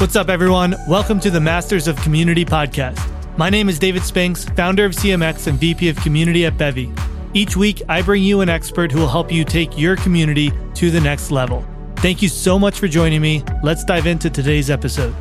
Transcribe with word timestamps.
What's 0.00 0.14
up, 0.14 0.28
everyone? 0.28 0.76
Welcome 0.86 1.18
to 1.18 1.28
the 1.28 1.40
Masters 1.40 1.88
of 1.88 1.96
Community 2.02 2.44
podcast. 2.44 3.04
My 3.36 3.50
name 3.50 3.68
is 3.68 3.80
David 3.80 4.04
Spinks, 4.04 4.44
founder 4.44 4.84
of 4.84 4.92
CMX 4.92 5.48
and 5.48 5.58
VP 5.58 5.88
of 5.88 5.96
Community 5.96 6.46
at 6.46 6.56
Bevy. 6.56 6.92
Each 7.34 7.56
week, 7.56 7.82
I 7.88 8.02
bring 8.02 8.22
you 8.22 8.40
an 8.40 8.48
expert 8.48 8.92
who 8.92 9.00
will 9.00 9.08
help 9.08 9.32
you 9.32 9.44
take 9.44 9.76
your 9.76 9.96
community 9.96 10.52
to 10.76 10.92
the 10.92 11.00
next 11.00 11.32
level. 11.32 11.66
Thank 11.96 12.22
you 12.22 12.28
so 12.28 12.60
much 12.60 12.78
for 12.78 12.86
joining 12.86 13.20
me. 13.20 13.42
Let's 13.64 13.82
dive 13.82 14.06
into 14.06 14.30
today's 14.30 14.70
episode. 14.70 15.12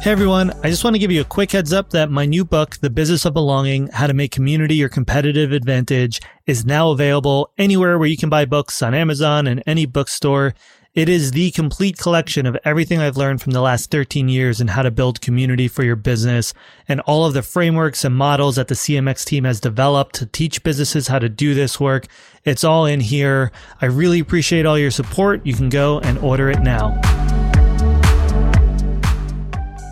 Hey 0.00 0.12
everyone, 0.12 0.52
I 0.62 0.70
just 0.70 0.84
want 0.84 0.94
to 0.94 1.00
give 1.00 1.10
you 1.10 1.20
a 1.20 1.24
quick 1.24 1.50
heads 1.50 1.72
up 1.72 1.90
that 1.90 2.12
my 2.12 2.24
new 2.24 2.44
book, 2.44 2.76
The 2.76 2.88
Business 2.88 3.24
of 3.24 3.34
Belonging 3.34 3.88
How 3.88 4.06
to 4.06 4.14
Make 4.14 4.30
Community 4.30 4.76
Your 4.76 4.88
Competitive 4.88 5.50
Advantage, 5.50 6.20
is 6.46 6.64
now 6.64 6.92
available 6.92 7.50
anywhere 7.58 7.98
where 7.98 8.06
you 8.06 8.16
can 8.16 8.28
buy 8.28 8.44
books 8.44 8.80
on 8.80 8.94
Amazon 8.94 9.48
and 9.48 9.60
any 9.66 9.86
bookstore. 9.86 10.54
It 10.98 11.08
is 11.08 11.30
the 11.30 11.52
complete 11.52 11.96
collection 11.96 12.44
of 12.44 12.58
everything 12.64 12.98
I've 12.98 13.16
learned 13.16 13.40
from 13.40 13.52
the 13.52 13.60
last 13.60 13.88
13 13.92 14.28
years 14.28 14.60
in 14.60 14.66
how 14.66 14.82
to 14.82 14.90
build 14.90 15.20
community 15.20 15.68
for 15.68 15.84
your 15.84 15.94
business 15.94 16.52
and 16.88 16.98
all 17.02 17.24
of 17.24 17.34
the 17.34 17.42
frameworks 17.42 18.04
and 18.04 18.16
models 18.16 18.56
that 18.56 18.66
the 18.66 18.74
CMX 18.74 19.24
team 19.24 19.44
has 19.44 19.60
developed 19.60 20.16
to 20.16 20.26
teach 20.26 20.64
businesses 20.64 21.06
how 21.06 21.20
to 21.20 21.28
do 21.28 21.54
this 21.54 21.78
work. 21.78 22.08
It's 22.42 22.64
all 22.64 22.84
in 22.84 22.98
here. 22.98 23.52
I 23.80 23.86
really 23.86 24.18
appreciate 24.18 24.66
all 24.66 24.76
your 24.76 24.90
support. 24.90 25.46
You 25.46 25.54
can 25.54 25.68
go 25.68 26.00
and 26.00 26.18
order 26.18 26.50
it 26.50 26.62
now. 26.62 27.00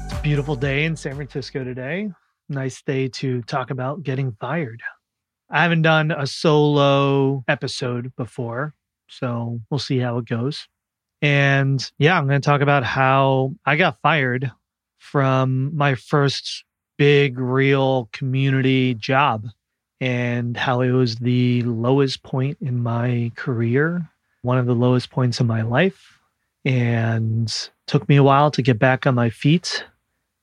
It's 0.07 0.12
a 0.12 0.20
beautiful 0.24 0.57
day 0.57 0.87
in 0.87 0.96
San 0.96 1.15
Francisco 1.15 1.62
today. 1.62 2.10
Nice 2.48 2.82
day 2.82 3.07
to 3.10 3.43
talk 3.43 3.70
about 3.70 4.02
getting 4.02 4.32
fired. 4.41 4.82
I 5.51 5.62
haven't 5.62 5.82
done 5.82 6.10
a 6.10 6.27
solo 6.27 7.45
episode 7.46 8.12
before, 8.16 8.74
so 9.09 9.60
we'll 9.70 9.79
see 9.79 10.01
how 10.01 10.18
it 10.18 10.24
goes. 10.24 10.66
And 11.23 11.91
yeah, 11.98 12.19
I'm 12.19 12.27
going 12.27 12.41
to 12.41 12.45
talk 12.45 12.61
about 12.61 12.84
how 12.84 13.55
I 13.65 13.77
got 13.77 14.01
fired 14.01 14.51
from 14.99 15.74
my 15.77 15.95
first 15.95 16.65
big, 16.99 17.38
real 17.38 18.09
community 18.13 18.95
job 18.95 19.46
and 20.01 20.57
how 20.57 20.82
it 20.82 20.90
was 20.90 21.16
the 21.16 21.63
lowest 21.63 22.23
point 22.23 22.59
in 22.60 22.82
my 22.82 23.32
career, 23.35 24.09
one 24.43 24.59
of 24.59 24.66
the 24.66 24.74
lowest 24.74 25.10
points 25.10 25.40
in 25.40 25.46
my 25.46 25.63
life. 25.63 26.18
And 26.65 27.52
took 27.87 28.09
me 28.09 28.16
a 28.16 28.23
while 28.23 28.51
to 28.51 28.60
get 28.60 28.79
back 28.79 29.07
on 29.07 29.15
my 29.15 29.30
feet 29.30 29.85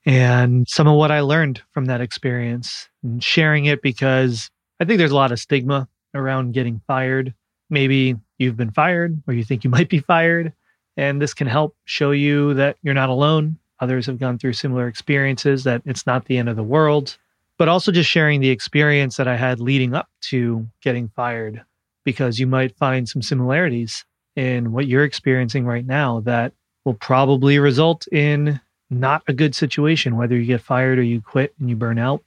and 0.06 0.68
some 0.68 0.86
of 0.86 0.96
what 0.96 1.10
I 1.10 1.20
learned 1.20 1.62
from 1.72 1.86
that 1.86 2.00
experience 2.00 2.88
and 3.02 3.22
sharing 3.22 3.66
it 3.66 3.82
because 3.82 4.50
I 4.80 4.84
think 4.84 4.98
there's 4.98 5.10
a 5.10 5.16
lot 5.16 5.32
of 5.32 5.40
stigma 5.40 5.88
around 6.14 6.52
getting 6.52 6.80
fired. 6.86 7.34
Maybe 7.70 8.16
you've 8.38 8.56
been 8.56 8.70
fired 8.70 9.22
or 9.26 9.34
you 9.34 9.44
think 9.44 9.64
you 9.64 9.70
might 9.70 9.88
be 9.88 10.00
fired 10.00 10.52
and 10.96 11.20
this 11.20 11.34
can 11.34 11.46
help 11.46 11.76
show 11.84 12.10
you 12.10 12.54
that 12.54 12.76
you're 12.82 12.94
not 12.94 13.08
alone. 13.08 13.58
Others 13.80 14.06
have 14.06 14.18
gone 14.18 14.38
through 14.38 14.52
similar 14.52 14.86
experiences, 14.88 15.64
that 15.64 15.82
it's 15.84 16.06
not 16.06 16.26
the 16.26 16.38
end 16.38 16.48
of 16.48 16.56
the 16.56 16.62
world, 16.62 17.16
but 17.58 17.68
also 17.68 17.92
just 17.92 18.10
sharing 18.10 18.40
the 18.40 18.50
experience 18.50 19.16
that 19.16 19.28
I 19.28 19.36
had 19.36 19.60
leading 19.60 19.94
up 19.94 20.08
to 20.30 20.66
getting 20.80 21.08
fired, 21.08 21.62
because 22.04 22.38
you 22.38 22.46
might 22.46 22.76
find 22.76 23.08
some 23.08 23.22
similarities 23.22 24.04
in 24.36 24.72
what 24.72 24.86
you're 24.86 25.04
experiencing 25.04 25.64
right 25.64 25.86
now 25.86 26.20
that 26.20 26.52
will 26.84 26.94
probably 26.94 27.58
result 27.58 28.06
in 28.12 28.60
not 28.90 29.22
a 29.26 29.32
good 29.32 29.54
situation, 29.54 30.16
whether 30.16 30.36
you 30.36 30.44
get 30.44 30.60
fired 30.60 30.98
or 30.98 31.02
you 31.02 31.20
quit 31.20 31.54
and 31.58 31.68
you 31.70 31.76
burn 31.76 31.98
out. 31.98 32.22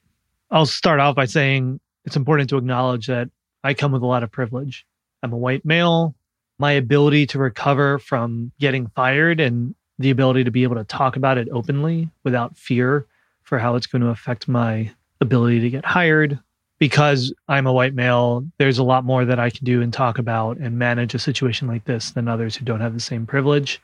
I'll 0.49 0.65
start 0.65 0.99
off 0.99 1.15
by 1.15 1.25
saying 1.25 1.79
it's 2.05 2.15
important 2.15 2.49
to 2.49 2.57
acknowledge 2.57 3.07
that 3.07 3.29
I 3.63 3.73
come 3.73 3.91
with 3.91 4.01
a 4.01 4.07
lot 4.07 4.23
of 4.23 4.31
privilege. 4.31 4.85
I'm 5.21 5.33
a 5.33 5.37
white 5.37 5.65
male 5.65 6.15
my 6.59 6.71
ability 6.71 7.27
to 7.27 7.39
recover 7.39 7.99
from 7.99 8.51
getting 8.59 8.87
fired 8.87 9.39
and 9.39 9.75
the 9.99 10.09
ability 10.09 10.43
to 10.43 10.51
be 10.51 10.63
able 10.63 10.75
to 10.75 10.83
talk 10.83 11.15
about 11.15 11.37
it 11.37 11.47
openly 11.51 12.09
without 12.23 12.57
fear 12.57 13.05
for 13.43 13.59
how 13.59 13.75
it's 13.75 13.87
going 13.87 14.01
to 14.01 14.09
affect 14.09 14.47
my 14.47 14.91
ability 15.21 15.59
to 15.59 15.69
get 15.69 15.85
hired. 15.85 16.39
Because 16.79 17.33
I'm 17.47 17.65
a 17.65 17.73
white 17.73 17.95
male, 17.95 18.45
there's 18.59 18.77
a 18.77 18.83
lot 18.83 19.03
more 19.03 19.25
that 19.25 19.39
I 19.39 19.49
can 19.49 19.65
do 19.65 19.81
and 19.81 19.91
talk 19.91 20.19
about 20.19 20.57
and 20.57 20.77
manage 20.77 21.15
a 21.15 21.19
situation 21.19 21.67
like 21.67 21.85
this 21.85 22.11
than 22.11 22.27
others 22.27 22.55
who 22.55 22.65
don't 22.65 22.81
have 22.81 22.93
the 22.93 22.99
same 22.99 23.25
privilege. 23.25 23.81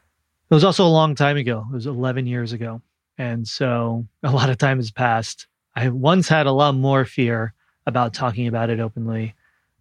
It 0.52 0.54
was 0.54 0.64
also 0.64 0.86
a 0.86 0.90
long 0.90 1.16
time 1.16 1.38
ago. 1.38 1.66
It 1.72 1.74
was 1.74 1.88
11 1.88 2.28
years 2.28 2.54
ago. 2.54 2.82
And 3.18 3.48
so 3.48 4.06
a 4.22 4.30
lot 4.30 4.52
of 4.52 4.60
time 4.60 4.78
has 4.78 4.92
passed. 4.92 5.48
I 5.76 5.90
once 5.90 6.28
had 6.28 6.46
a 6.46 6.52
lot 6.52 6.76
more 6.76 7.04
fear 7.04 7.54
about 7.88 8.14
talking 8.14 8.48
about 8.48 8.70
it 8.70 8.80
openly, 8.80 9.34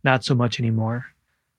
not 0.05 0.25
so 0.25 0.35
much 0.35 0.59
anymore. 0.59 1.05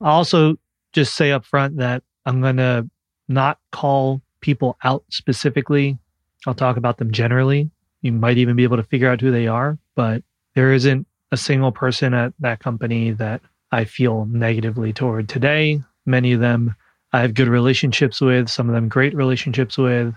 I 0.02 0.10
also 0.10 0.58
just 0.94 1.16
say 1.16 1.32
up 1.32 1.46
front 1.46 1.78
that 1.78 2.04
I'm 2.26 2.42
going 2.42 2.58
to 2.58 2.90
not 3.28 3.60
call 3.72 4.22
people 4.42 4.78
out 4.84 5.04
specifically. 5.10 5.98
I'll 6.46 6.54
talk 6.54 6.78
about 6.78 6.98
them 6.98 7.12
generally. 7.12 7.70
You 8.02 8.12
might 8.12 8.38
even 8.38 8.56
be 8.56 8.64
able 8.64 8.78
to 8.78 8.84
figure 8.84 9.10
out 9.10 9.22
who 9.22 9.32
they 9.32 9.48
are, 9.48 9.78
but 9.96 10.24
there 10.56 10.74
isn't 10.74 11.08
a 11.32 11.38
single 11.38 11.72
person 11.72 12.14
at 12.14 12.34
that 12.40 12.60
company 12.60 13.12
that 13.12 13.42
I 13.72 13.86
feel 13.86 14.26
negatively 14.26 14.94
toward 14.94 15.30
today. 15.30 15.82
Many 16.06 16.34
of 16.34 16.40
them 16.40 16.76
I 17.14 17.22
have 17.22 17.36
good 17.36 17.48
relationships 17.48 18.20
with, 18.20 18.50
some 18.50 18.68
of 18.68 18.76
them 18.76 18.90
great 18.90 19.16
relationships 19.16 19.78
with. 19.78 20.16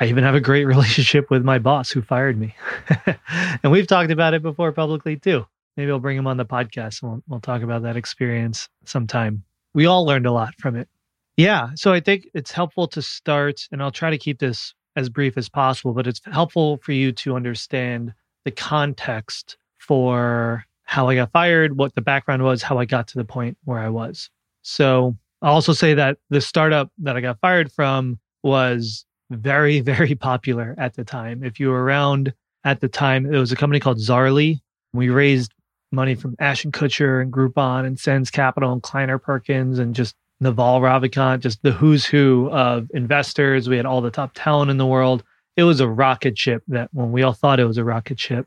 I 0.00 0.06
even 0.06 0.24
have 0.24 0.34
a 0.34 0.40
great 0.40 0.64
relationship 0.66 1.30
with 1.30 1.44
my 1.44 1.58
boss 1.58 1.90
who 1.90 2.02
fired 2.02 2.38
me. 2.38 2.54
and 3.62 3.70
we've 3.70 3.86
talked 3.86 4.10
about 4.10 4.34
it 4.34 4.42
before 4.42 4.72
publicly 4.72 5.16
too. 5.16 5.46
Maybe 5.76 5.90
I'll 5.90 5.98
bring 5.98 6.16
him 6.16 6.26
on 6.26 6.38
the 6.38 6.46
podcast 6.46 7.02
and 7.02 7.12
we'll, 7.12 7.22
we'll 7.28 7.40
talk 7.40 7.62
about 7.62 7.82
that 7.82 7.96
experience 7.96 8.68
sometime 8.84 9.44
we 9.74 9.86
all 9.86 10.04
learned 10.04 10.26
a 10.26 10.32
lot 10.32 10.54
from 10.58 10.76
it. 10.76 10.88
Yeah. 11.36 11.70
So 11.74 11.92
I 11.92 12.00
think 12.00 12.28
it's 12.34 12.52
helpful 12.52 12.86
to 12.88 13.00
start, 13.00 13.66
and 13.72 13.82
I'll 13.82 13.90
try 13.90 14.10
to 14.10 14.18
keep 14.18 14.40
this 14.40 14.74
as 14.96 15.08
brief 15.08 15.38
as 15.38 15.48
possible, 15.48 15.92
but 15.92 16.06
it's 16.06 16.20
helpful 16.26 16.78
for 16.82 16.92
you 16.92 17.12
to 17.12 17.36
understand 17.36 18.12
the 18.44 18.50
context 18.50 19.56
for 19.78 20.64
how 20.84 21.08
I 21.08 21.14
got 21.14 21.30
fired, 21.32 21.78
what 21.78 21.94
the 21.94 22.00
background 22.00 22.42
was, 22.42 22.62
how 22.62 22.78
I 22.78 22.84
got 22.84 23.06
to 23.08 23.18
the 23.18 23.24
point 23.24 23.56
where 23.64 23.78
I 23.78 23.88
was. 23.88 24.28
So 24.62 25.16
I'll 25.42 25.54
also 25.54 25.72
say 25.72 25.94
that 25.94 26.18
the 26.30 26.40
startup 26.40 26.90
that 26.98 27.16
I 27.16 27.20
got 27.20 27.40
fired 27.40 27.70
from 27.72 28.18
was 28.42 29.06
very, 29.30 29.80
very 29.92 30.14
popular 30.14 30.74
at 30.78 30.94
the 30.94 31.04
time. 31.04 31.42
If 31.44 31.60
you 31.60 31.70
were 31.70 31.82
around 31.82 32.34
at 32.64 32.80
the 32.80 32.88
time, 32.88 33.26
it 33.26 33.38
was 33.38 33.52
a 33.52 33.56
company 33.56 33.80
called 33.80 33.98
Zaarly. 33.98 34.60
We 34.92 35.08
raised 35.08 35.54
money 35.92 36.14
from 36.14 36.36
Ashton 36.38 36.72
Kutcher 36.72 37.20
and 37.20 37.32
Groupon 37.32 37.86
and 37.86 37.98
Sens 37.98 38.30
Capital 38.30 38.72
and 38.72 38.82
Kleiner 38.82 39.18
Perkins 39.18 39.78
and 39.78 39.94
just 39.94 40.14
Naval 40.40 40.80
Ravikant, 40.80 41.40
just 41.40 41.62
the 41.62 41.72
who's 41.72 42.06
who 42.06 42.48
of 42.50 42.88
investors. 42.94 43.68
We 43.68 43.76
had 43.76 43.86
all 43.86 44.00
the 44.00 44.10
top 44.10 44.32
talent 44.34 44.70
in 44.70 44.78
the 44.78 44.86
world. 44.86 45.22
It 45.56 45.64
was 45.64 45.80
a 45.80 45.88
rocket 45.88 46.38
ship 46.38 46.62
that 46.68 46.88
when 46.92 47.12
we 47.12 47.22
all 47.22 47.32
thought 47.32 47.60
it 47.60 47.66
was 47.66 47.78
a 47.78 47.84
rocket 47.84 48.18
ship. 48.18 48.46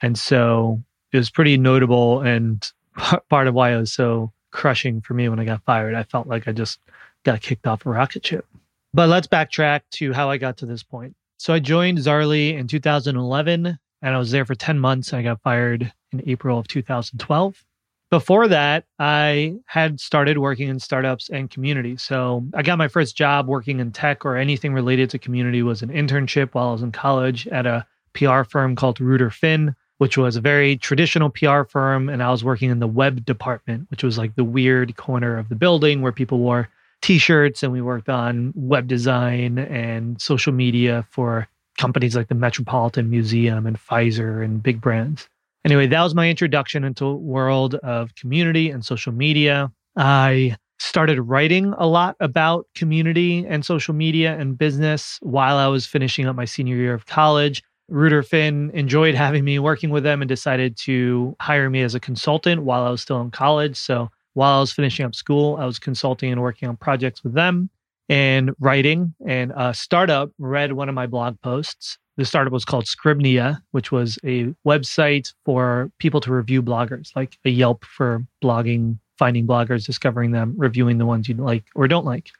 And 0.00 0.18
so 0.18 0.82
it 1.12 1.18
was 1.18 1.30
pretty 1.30 1.56
notable 1.56 2.20
and 2.20 2.66
part 3.28 3.46
of 3.46 3.54
why 3.54 3.72
it 3.72 3.78
was 3.78 3.92
so 3.92 4.32
crushing 4.50 5.00
for 5.00 5.14
me 5.14 5.28
when 5.28 5.38
I 5.38 5.44
got 5.44 5.64
fired. 5.64 5.94
I 5.94 6.04
felt 6.04 6.26
like 6.26 6.48
I 6.48 6.52
just 6.52 6.78
got 7.24 7.42
kicked 7.42 7.66
off 7.66 7.84
a 7.84 7.90
rocket 7.90 8.24
ship. 8.24 8.46
But 8.94 9.08
let's 9.08 9.26
backtrack 9.26 9.82
to 9.92 10.12
how 10.12 10.30
I 10.30 10.38
got 10.38 10.56
to 10.58 10.66
this 10.66 10.82
point. 10.82 11.14
So 11.36 11.52
I 11.52 11.58
joined 11.58 11.98
Zaarly 11.98 12.56
in 12.56 12.66
2011 12.66 13.78
and 14.02 14.14
I 14.14 14.18
was 14.18 14.30
there 14.30 14.44
for 14.44 14.54
10 14.54 14.78
months. 14.78 15.12
I 15.12 15.22
got 15.22 15.42
fired 15.42 15.92
in 16.12 16.22
April 16.26 16.58
of 16.58 16.68
2012. 16.68 17.64
Before 18.10 18.48
that, 18.48 18.84
I 18.98 19.56
had 19.66 20.00
started 20.00 20.38
working 20.38 20.68
in 20.68 20.80
startups 20.80 21.28
and 21.28 21.50
community. 21.50 21.98
So 21.98 22.46
I 22.54 22.62
got 22.62 22.78
my 22.78 22.88
first 22.88 23.16
job 23.16 23.46
working 23.48 23.80
in 23.80 23.92
tech 23.92 24.24
or 24.24 24.36
anything 24.36 24.72
related 24.72 25.10
to 25.10 25.18
community 25.18 25.62
was 25.62 25.82
an 25.82 25.90
internship 25.90 26.54
while 26.54 26.70
I 26.70 26.72
was 26.72 26.82
in 26.82 26.92
college 26.92 27.46
at 27.48 27.66
a 27.66 27.86
PR 28.14 28.44
firm 28.44 28.76
called 28.76 28.98
Ruder 28.98 29.28
Finn, 29.28 29.76
which 29.98 30.16
was 30.16 30.36
a 30.36 30.40
very 30.40 30.78
traditional 30.78 31.28
PR 31.28 31.64
firm. 31.64 32.08
And 32.08 32.22
I 32.22 32.30
was 32.30 32.42
working 32.42 32.70
in 32.70 32.78
the 32.78 32.86
web 32.86 33.26
department, 33.26 33.90
which 33.90 34.02
was 34.02 34.16
like 34.16 34.36
the 34.36 34.44
weird 34.44 34.96
corner 34.96 35.36
of 35.36 35.50
the 35.50 35.54
building 35.54 36.00
where 36.00 36.12
people 36.12 36.38
wore 36.38 36.70
t-shirts 37.02 37.62
and 37.62 37.72
we 37.72 37.82
worked 37.82 38.08
on 38.08 38.52
web 38.56 38.86
design 38.86 39.58
and 39.58 40.20
social 40.20 40.52
media 40.52 41.06
for 41.10 41.46
companies 41.78 42.14
like 42.14 42.28
the 42.28 42.34
Metropolitan 42.34 43.08
Museum 43.08 43.66
and 43.66 43.78
Pfizer 43.78 44.44
and 44.44 44.62
big 44.62 44.80
brands. 44.80 45.28
Anyway, 45.64 45.86
that 45.86 46.02
was 46.02 46.14
my 46.14 46.28
introduction 46.28 46.84
into 46.84 47.06
a 47.06 47.14
world 47.14 47.76
of 47.76 48.14
community 48.14 48.70
and 48.70 48.84
social 48.84 49.12
media. 49.12 49.72
I 49.96 50.56
started 50.78 51.20
writing 51.20 51.74
a 51.78 51.86
lot 51.86 52.16
about 52.20 52.66
community 52.74 53.44
and 53.46 53.64
social 53.64 53.94
media 53.94 54.36
and 54.38 54.56
business 54.56 55.18
while 55.22 55.56
I 55.56 55.66
was 55.66 55.86
finishing 55.86 56.26
up 56.26 56.36
my 56.36 56.44
senior 56.44 56.76
year 56.76 56.94
of 56.94 57.06
college. 57.06 57.62
Ruder 57.88 58.22
Finn 58.22 58.70
enjoyed 58.74 59.14
having 59.14 59.44
me 59.44 59.58
working 59.58 59.90
with 59.90 60.04
them 60.04 60.20
and 60.22 60.28
decided 60.28 60.76
to 60.84 61.34
hire 61.40 61.70
me 61.70 61.82
as 61.82 61.94
a 61.94 62.00
consultant 62.00 62.62
while 62.62 62.84
I 62.84 62.90
was 62.90 63.00
still 63.00 63.20
in 63.20 63.30
college. 63.30 63.76
So 63.76 64.08
while 64.34 64.58
I 64.58 64.60
was 64.60 64.72
finishing 64.72 65.06
up 65.06 65.14
school, 65.14 65.56
I 65.56 65.64
was 65.64 65.78
consulting 65.78 66.30
and 66.30 66.40
working 66.40 66.68
on 66.68 66.76
projects 66.76 67.24
with 67.24 67.32
them 67.32 67.70
and 68.08 68.52
writing. 68.58 69.14
And 69.26 69.52
a 69.56 69.74
startup 69.74 70.30
read 70.38 70.72
one 70.72 70.88
of 70.88 70.94
my 70.94 71.06
blog 71.06 71.40
posts 71.40 71.98
the 72.18 72.24
startup 72.24 72.52
was 72.52 72.64
called 72.64 72.84
Scribnia, 72.84 73.62
which 73.70 73.92
was 73.92 74.18
a 74.24 74.46
website 74.66 75.32
for 75.44 75.90
people 76.00 76.20
to 76.22 76.32
review 76.32 76.62
bloggers, 76.62 77.14
like 77.14 77.38
a 77.44 77.50
Yelp 77.50 77.84
for 77.84 78.26
blogging, 78.42 78.98
finding 79.16 79.46
bloggers, 79.46 79.86
discovering 79.86 80.32
them, 80.32 80.54
reviewing 80.56 80.98
the 80.98 81.06
ones 81.06 81.28
you 81.28 81.36
like 81.36 81.64
or 81.76 81.86
don't 81.86 82.04
like. 82.04 82.30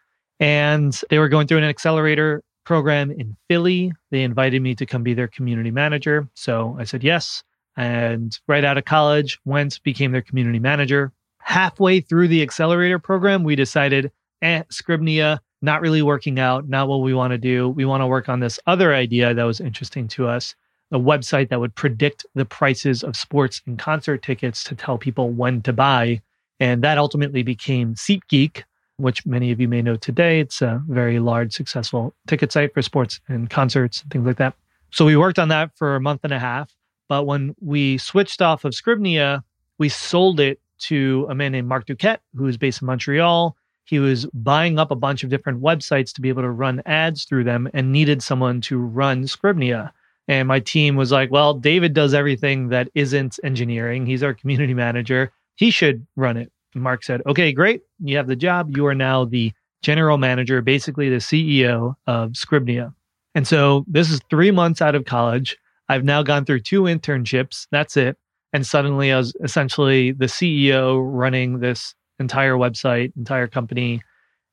And 0.40 1.00
they 1.10 1.20
were 1.20 1.28
going 1.28 1.46
through 1.46 1.58
an 1.58 1.64
accelerator 1.64 2.42
program 2.64 3.12
in 3.12 3.36
Philly. 3.48 3.92
They 4.10 4.24
invited 4.24 4.60
me 4.62 4.74
to 4.74 4.84
come 4.84 5.04
be 5.04 5.14
their 5.14 5.28
community 5.28 5.70
manager. 5.70 6.28
So 6.34 6.76
I 6.78 6.82
said 6.82 7.04
yes. 7.04 7.44
And 7.76 8.36
right 8.48 8.64
out 8.64 8.78
of 8.78 8.84
college, 8.84 9.38
went, 9.44 9.80
became 9.84 10.10
their 10.10 10.22
community 10.22 10.58
manager. 10.58 11.12
Halfway 11.38 12.00
through 12.00 12.26
the 12.28 12.42
accelerator 12.42 12.98
program, 12.98 13.44
we 13.44 13.54
decided, 13.54 14.10
eh, 14.42 14.64
Scribnia, 14.72 15.38
not 15.62 15.80
really 15.80 16.02
working 16.02 16.38
out, 16.38 16.68
not 16.68 16.88
what 16.88 17.00
we 17.00 17.14
want 17.14 17.32
to 17.32 17.38
do. 17.38 17.68
We 17.68 17.84
want 17.84 18.02
to 18.02 18.06
work 18.06 18.28
on 18.28 18.40
this 18.40 18.60
other 18.66 18.94
idea 18.94 19.34
that 19.34 19.44
was 19.44 19.60
interesting 19.60 20.08
to 20.08 20.28
us 20.28 20.54
a 20.90 20.98
website 20.98 21.50
that 21.50 21.60
would 21.60 21.74
predict 21.74 22.24
the 22.34 22.44
prices 22.44 23.02
of 23.02 23.16
sports 23.16 23.60
and 23.66 23.78
concert 23.78 24.22
tickets 24.22 24.64
to 24.64 24.74
tell 24.74 24.96
people 24.96 25.30
when 25.30 25.60
to 25.62 25.72
buy. 25.72 26.20
And 26.60 26.82
that 26.82 26.98
ultimately 26.98 27.42
became 27.42 27.94
SeatGeek, 27.94 28.62
which 28.96 29.26
many 29.26 29.52
of 29.52 29.60
you 29.60 29.68
may 29.68 29.82
know 29.82 29.96
today. 29.96 30.40
It's 30.40 30.62
a 30.62 30.82
very 30.88 31.18
large, 31.18 31.52
successful 31.52 32.14
ticket 32.26 32.52
site 32.52 32.72
for 32.72 32.82
sports 32.82 33.20
and 33.28 33.50
concerts 33.50 34.02
and 34.02 34.10
things 34.10 34.26
like 34.26 34.38
that. 34.38 34.54
So 34.90 35.04
we 35.04 35.16
worked 35.16 35.38
on 35.38 35.48
that 35.48 35.76
for 35.76 35.94
a 35.94 36.00
month 36.00 36.20
and 36.24 36.32
a 36.32 36.38
half. 36.38 36.74
But 37.08 37.24
when 37.24 37.54
we 37.60 37.98
switched 37.98 38.42
off 38.42 38.64
of 38.64 38.72
Scribnia, 38.72 39.42
we 39.78 39.88
sold 39.88 40.40
it 40.40 40.60
to 40.80 41.26
a 41.28 41.34
man 41.34 41.52
named 41.52 41.68
Mark 41.68 41.86
Duquette, 41.86 42.18
who 42.34 42.46
is 42.46 42.56
based 42.56 42.82
in 42.82 42.86
Montreal. 42.86 43.56
He 43.88 43.98
was 43.98 44.26
buying 44.34 44.78
up 44.78 44.90
a 44.90 44.96
bunch 44.96 45.24
of 45.24 45.30
different 45.30 45.62
websites 45.62 46.12
to 46.12 46.20
be 46.20 46.28
able 46.28 46.42
to 46.42 46.50
run 46.50 46.82
ads 46.84 47.24
through 47.24 47.44
them 47.44 47.70
and 47.72 47.90
needed 47.90 48.22
someone 48.22 48.60
to 48.62 48.78
run 48.78 49.24
Scribnia. 49.24 49.92
And 50.28 50.46
my 50.46 50.60
team 50.60 50.94
was 50.94 51.10
like, 51.10 51.30
well, 51.30 51.54
David 51.54 51.94
does 51.94 52.12
everything 52.12 52.68
that 52.68 52.90
isn't 52.94 53.40
engineering. 53.42 54.04
He's 54.04 54.22
our 54.22 54.34
community 54.34 54.74
manager. 54.74 55.32
He 55.54 55.70
should 55.70 56.06
run 56.16 56.36
it. 56.36 56.52
Mark 56.74 57.02
said, 57.02 57.22
okay, 57.26 57.50
great. 57.50 57.80
You 58.04 58.18
have 58.18 58.26
the 58.26 58.36
job. 58.36 58.76
You 58.76 58.86
are 58.86 58.94
now 58.94 59.24
the 59.24 59.52
general 59.80 60.18
manager, 60.18 60.60
basically 60.60 61.08
the 61.08 61.16
CEO 61.16 61.94
of 62.06 62.32
Scribnia. 62.32 62.92
And 63.34 63.46
so 63.46 63.86
this 63.88 64.10
is 64.10 64.20
three 64.28 64.50
months 64.50 64.82
out 64.82 64.96
of 64.96 65.06
college. 65.06 65.56
I've 65.88 66.04
now 66.04 66.22
gone 66.22 66.44
through 66.44 66.60
two 66.60 66.82
internships. 66.82 67.66
That's 67.70 67.96
it. 67.96 68.18
And 68.52 68.66
suddenly 68.66 69.12
I 69.12 69.16
was 69.16 69.34
essentially 69.42 70.12
the 70.12 70.26
CEO 70.26 71.00
running 71.02 71.60
this 71.60 71.94
entire 72.18 72.54
website, 72.54 73.12
entire 73.16 73.46
company, 73.46 74.02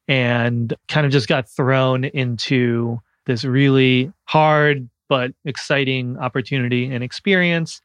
and 0.07 0.73
kind 0.87 1.05
of 1.05 1.11
just 1.11 1.27
got 1.27 1.49
thrown 1.49 2.05
into 2.05 2.99
this 3.25 3.43
really 3.43 4.11
hard, 4.25 4.87
but 5.09 5.31
exciting 5.45 6.17
opportunity 6.17 6.93
and 6.93 7.03
experience. 7.03 7.81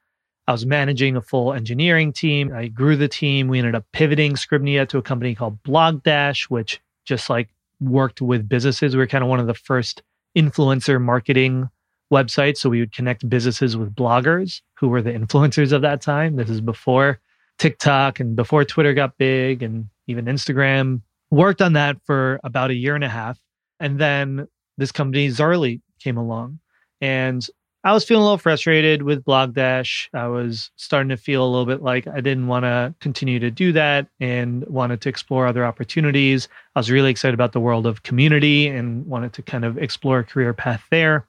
I 0.46 0.52
was 0.52 0.66
managing 0.66 1.16
a 1.16 1.22
full 1.22 1.52
engineering 1.52 2.12
team. 2.12 2.52
I 2.52 2.68
grew 2.68 2.96
the 2.96 3.08
team. 3.08 3.48
We 3.48 3.58
ended 3.58 3.74
up 3.74 3.84
pivoting 3.92 4.34
Scribnia 4.34 4.88
to 4.88 4.98
a 4.98 5.02
company 5.02 5.34
called 5.34 5.62
Blogdash, 5.62 6.44
which 6.50 6.80
just 7.04 7.30
like 7.30 7.48
worked 7.80 8.20
with 8.20 8.48
businesses. 8.48 8.94
We 8.94 8.98
were 8.98 9.06
kind 9.06 9.22
of 9.24 9.30
one 9.30 9.40
of 9.40 9.46
the 9.46 9.54
first 9.54 10.02
influencer 10.36 11.00
marketing 11.00 11.68
websites. 12.12 12.58
So 12.58 12.68
we 12.68 12.80
would 12.80 12.92
connect 12.92 13.28
businesses 13.28 13.76
with 13.76 13.94
bloggers 13.94 14.60
who 14.74 14.88
were 14.88 15.02
the 15.02 15.12
influencers 15.12 15.72
of 15.72 15.82
that 15.82 16.02
time. 16.02 16.36
This 16.36 16.50
is 16.50 16.60
before 16.60 17.20
TikTok 17.60 18.18
and 18.20 18.34
before 18.34 18.64
Twitter 18.64 18.94
got 18.94 19.18
big 19.18 19.62
and 19.62 19.86
even 20.06 20.24
Instagram. 20.24 21.02
Worked 21.30 21.62
on 21.62 21.74
that 21.74 21.98
for 22.04 22.40
about 22.42 22.70
a 22.70 22.74
year 22.74 22.94
and 22.96 23.04
a 23.04 23.08
half. 23.08 23.38
And 23.78 23.98
then 23.98 24.48
this 24.78 24.90
company, 24.90 25.28
Zaarly, 25.28 25.80
came 26.00 26.16
along. 26.16 26.58
And 27.00 27.46
I 27.84 27.92
was 27.92 28.04
feeling 28.04 28.22
a 28.22 28.24
little 28.24 28.38
frustrated 28.38 29.02
with 29.02 29.24
Blogdash. 29.24 30.08
I 30.12 30.26
was 30.26 30.70
starting 30.76 31.10
to 31.10 31.16
feel 31.16 31.44
a 31.44 31.48
little 31.48 31.66
bit 31.66 31.82
like 31.82 32.06
I 32.08 32.20
didn't 32.20 32.46
want 32.46 32.64
to 32.64 32.94
continue 33.00 33.38
to 33.38 33.50
do 33.50 33.72
that 33.72 34.08
and 34.18 34.66
wanted 34.66 35.02
to 35.02 35.08
explore 35.08 35.46
other 35.46 35.64
opportunities. 35.64 36.48
I 36.74 36.80
was 36.80 36.90
really 36.90 37.10
excited 37.10 37.34
about 37.34 37.52
the 37.52 37.60
world 37.60 37.86
of 37.86 38.02
community 38.02 38.68
and 38.68 39.06
wanted 39.06 39.34
to 39.34 39.42
kind 39.42 39.64
of 39.64 39.78
explore 39.78 40.18
a 40.18 40.24
career 40.24 40.52
path 40.52 40.82
there. 40.90 41.26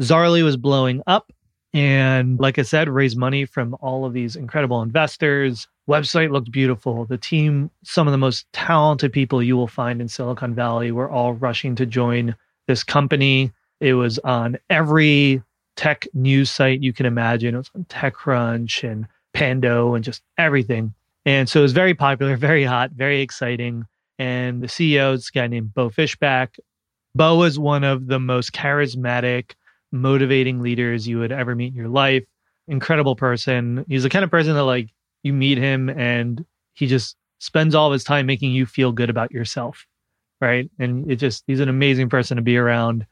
Zaarly 0.00 0.42
was 0.44 0.56
blowing 0.56 1.02
up. 1.06 1.32
And 1.74 2.40
like 2.40 2.58
I 2.58 2.62
said, 2.62 2.88
raise 2.88 3.14
money 3.14 3.44
from 3.44 3.76
all 3.80 4.04
of 4.04 4.12
these 4.12 4.36
incredible 4.36 4.80
investors. 4.82 5.68
Website 5.88 6.30
looked 6.30 6.50
beautiful. 6.50 7.04
The 7.04 7.18
team, 7.18 7.70
some 7.84 8.06
of 8.08 8.12
the 8.12 8.18
most 8.18 8.46
talented 8.52 9.12
people 9.12 9.42
you 9.42 9.56
will 9.56 9.68
find 9.68 10.00
in 10.00 10.08
Silicon 10.08 10.54
Valley, 10.54 10.90
were 10.92 11.10
all 11.10 11.34
rushing 11.34 11.74
to 11.76 11.86
join 11.86 12.34
this 12.66 12.82
company. 12.82 13.52
It 13.80 13.94
was 13.94 14.18
on 14.20 14.58
every 14.70 15.42
tech 15.76 16.06
news 16.14 16.50
site 16.50 16.82
you 16.82 16.92
can 16.92 17.06
imagine. 17.06 17.54
It 17.54 17.58
was 17.58 17.70
on 17.74 17.84
TechCrunch 17.84 18.88
and 18.88 19.06
Pando 19.34 19.94
and 19.94 20.04
just 20.04 20.22
everything. 20.36 20.94
And 21.24 21.48
so 21.48 21.60
it 21.60 21.62
was 21.62 21.72
very 21.72 21.94
popular, 21.94 22.36
very 22.38 22.64
hot, 22.64 22.92
very 22.92 23.20
exciting. 23.20 23.86
And 24.18 24.62
the 24.62 24.66
CEO 24.66 25.14
is 25.14 25.28
a 25.28 25.38
guy 25.38 25.46
named 25.46 25.74
Bo 25.74 25.90
Fishback. 25.90 26.56
Bo 27.14 27.36
was 27.36 27.58
one 27.58 27.84
of 27.84 28.06
the 28.06 28.18
most 28.18 28.52
charismatic, 28.52 29.52
motivating 29.92 30.60
leaders 30.60 31.06
you 31.06 31.18
would 31.18 31.32
ever 31.32 31.54
meet 31.54 31.68
in 31.68 31.74
your 31.74 31.88
life. 31.88 32.24
Incredible 32.66 33.16
person. 33.16 33.84
He's 33.88 34.02
the 34.02 34.10
kind 34.10 34.24
of 34.24 34.30
person 34.30 34.54
that 34.54 34.64
like 34.64 34.90
you 35.22 35.32
meet 35.32 35.58
him 35.58 35.88
and 35.88 36.44
he 36.74 36.86
just 36.86 37.16
spends 37.38 37.74
all 37.74 37.88
of 37.88 37.92
his 37.92 38.04
time 38.04 38.26
making 38.26 38.52
you 38.52 38.66
feel 38.66 38.92
good 38.92 39.10
about 39.10 39.32
yourself. 39.32 39.86
Right. 40.40 40.70
And 40.78 41.10
it 41.10 41.16
just 41.16 41.44
he's 41.46 41.60
an 41.60 41.68
amazing 41.68 42.08
person 42.08 42.36
to 42.36 42.42
be 42.42 42.56
around. 42.56 43.06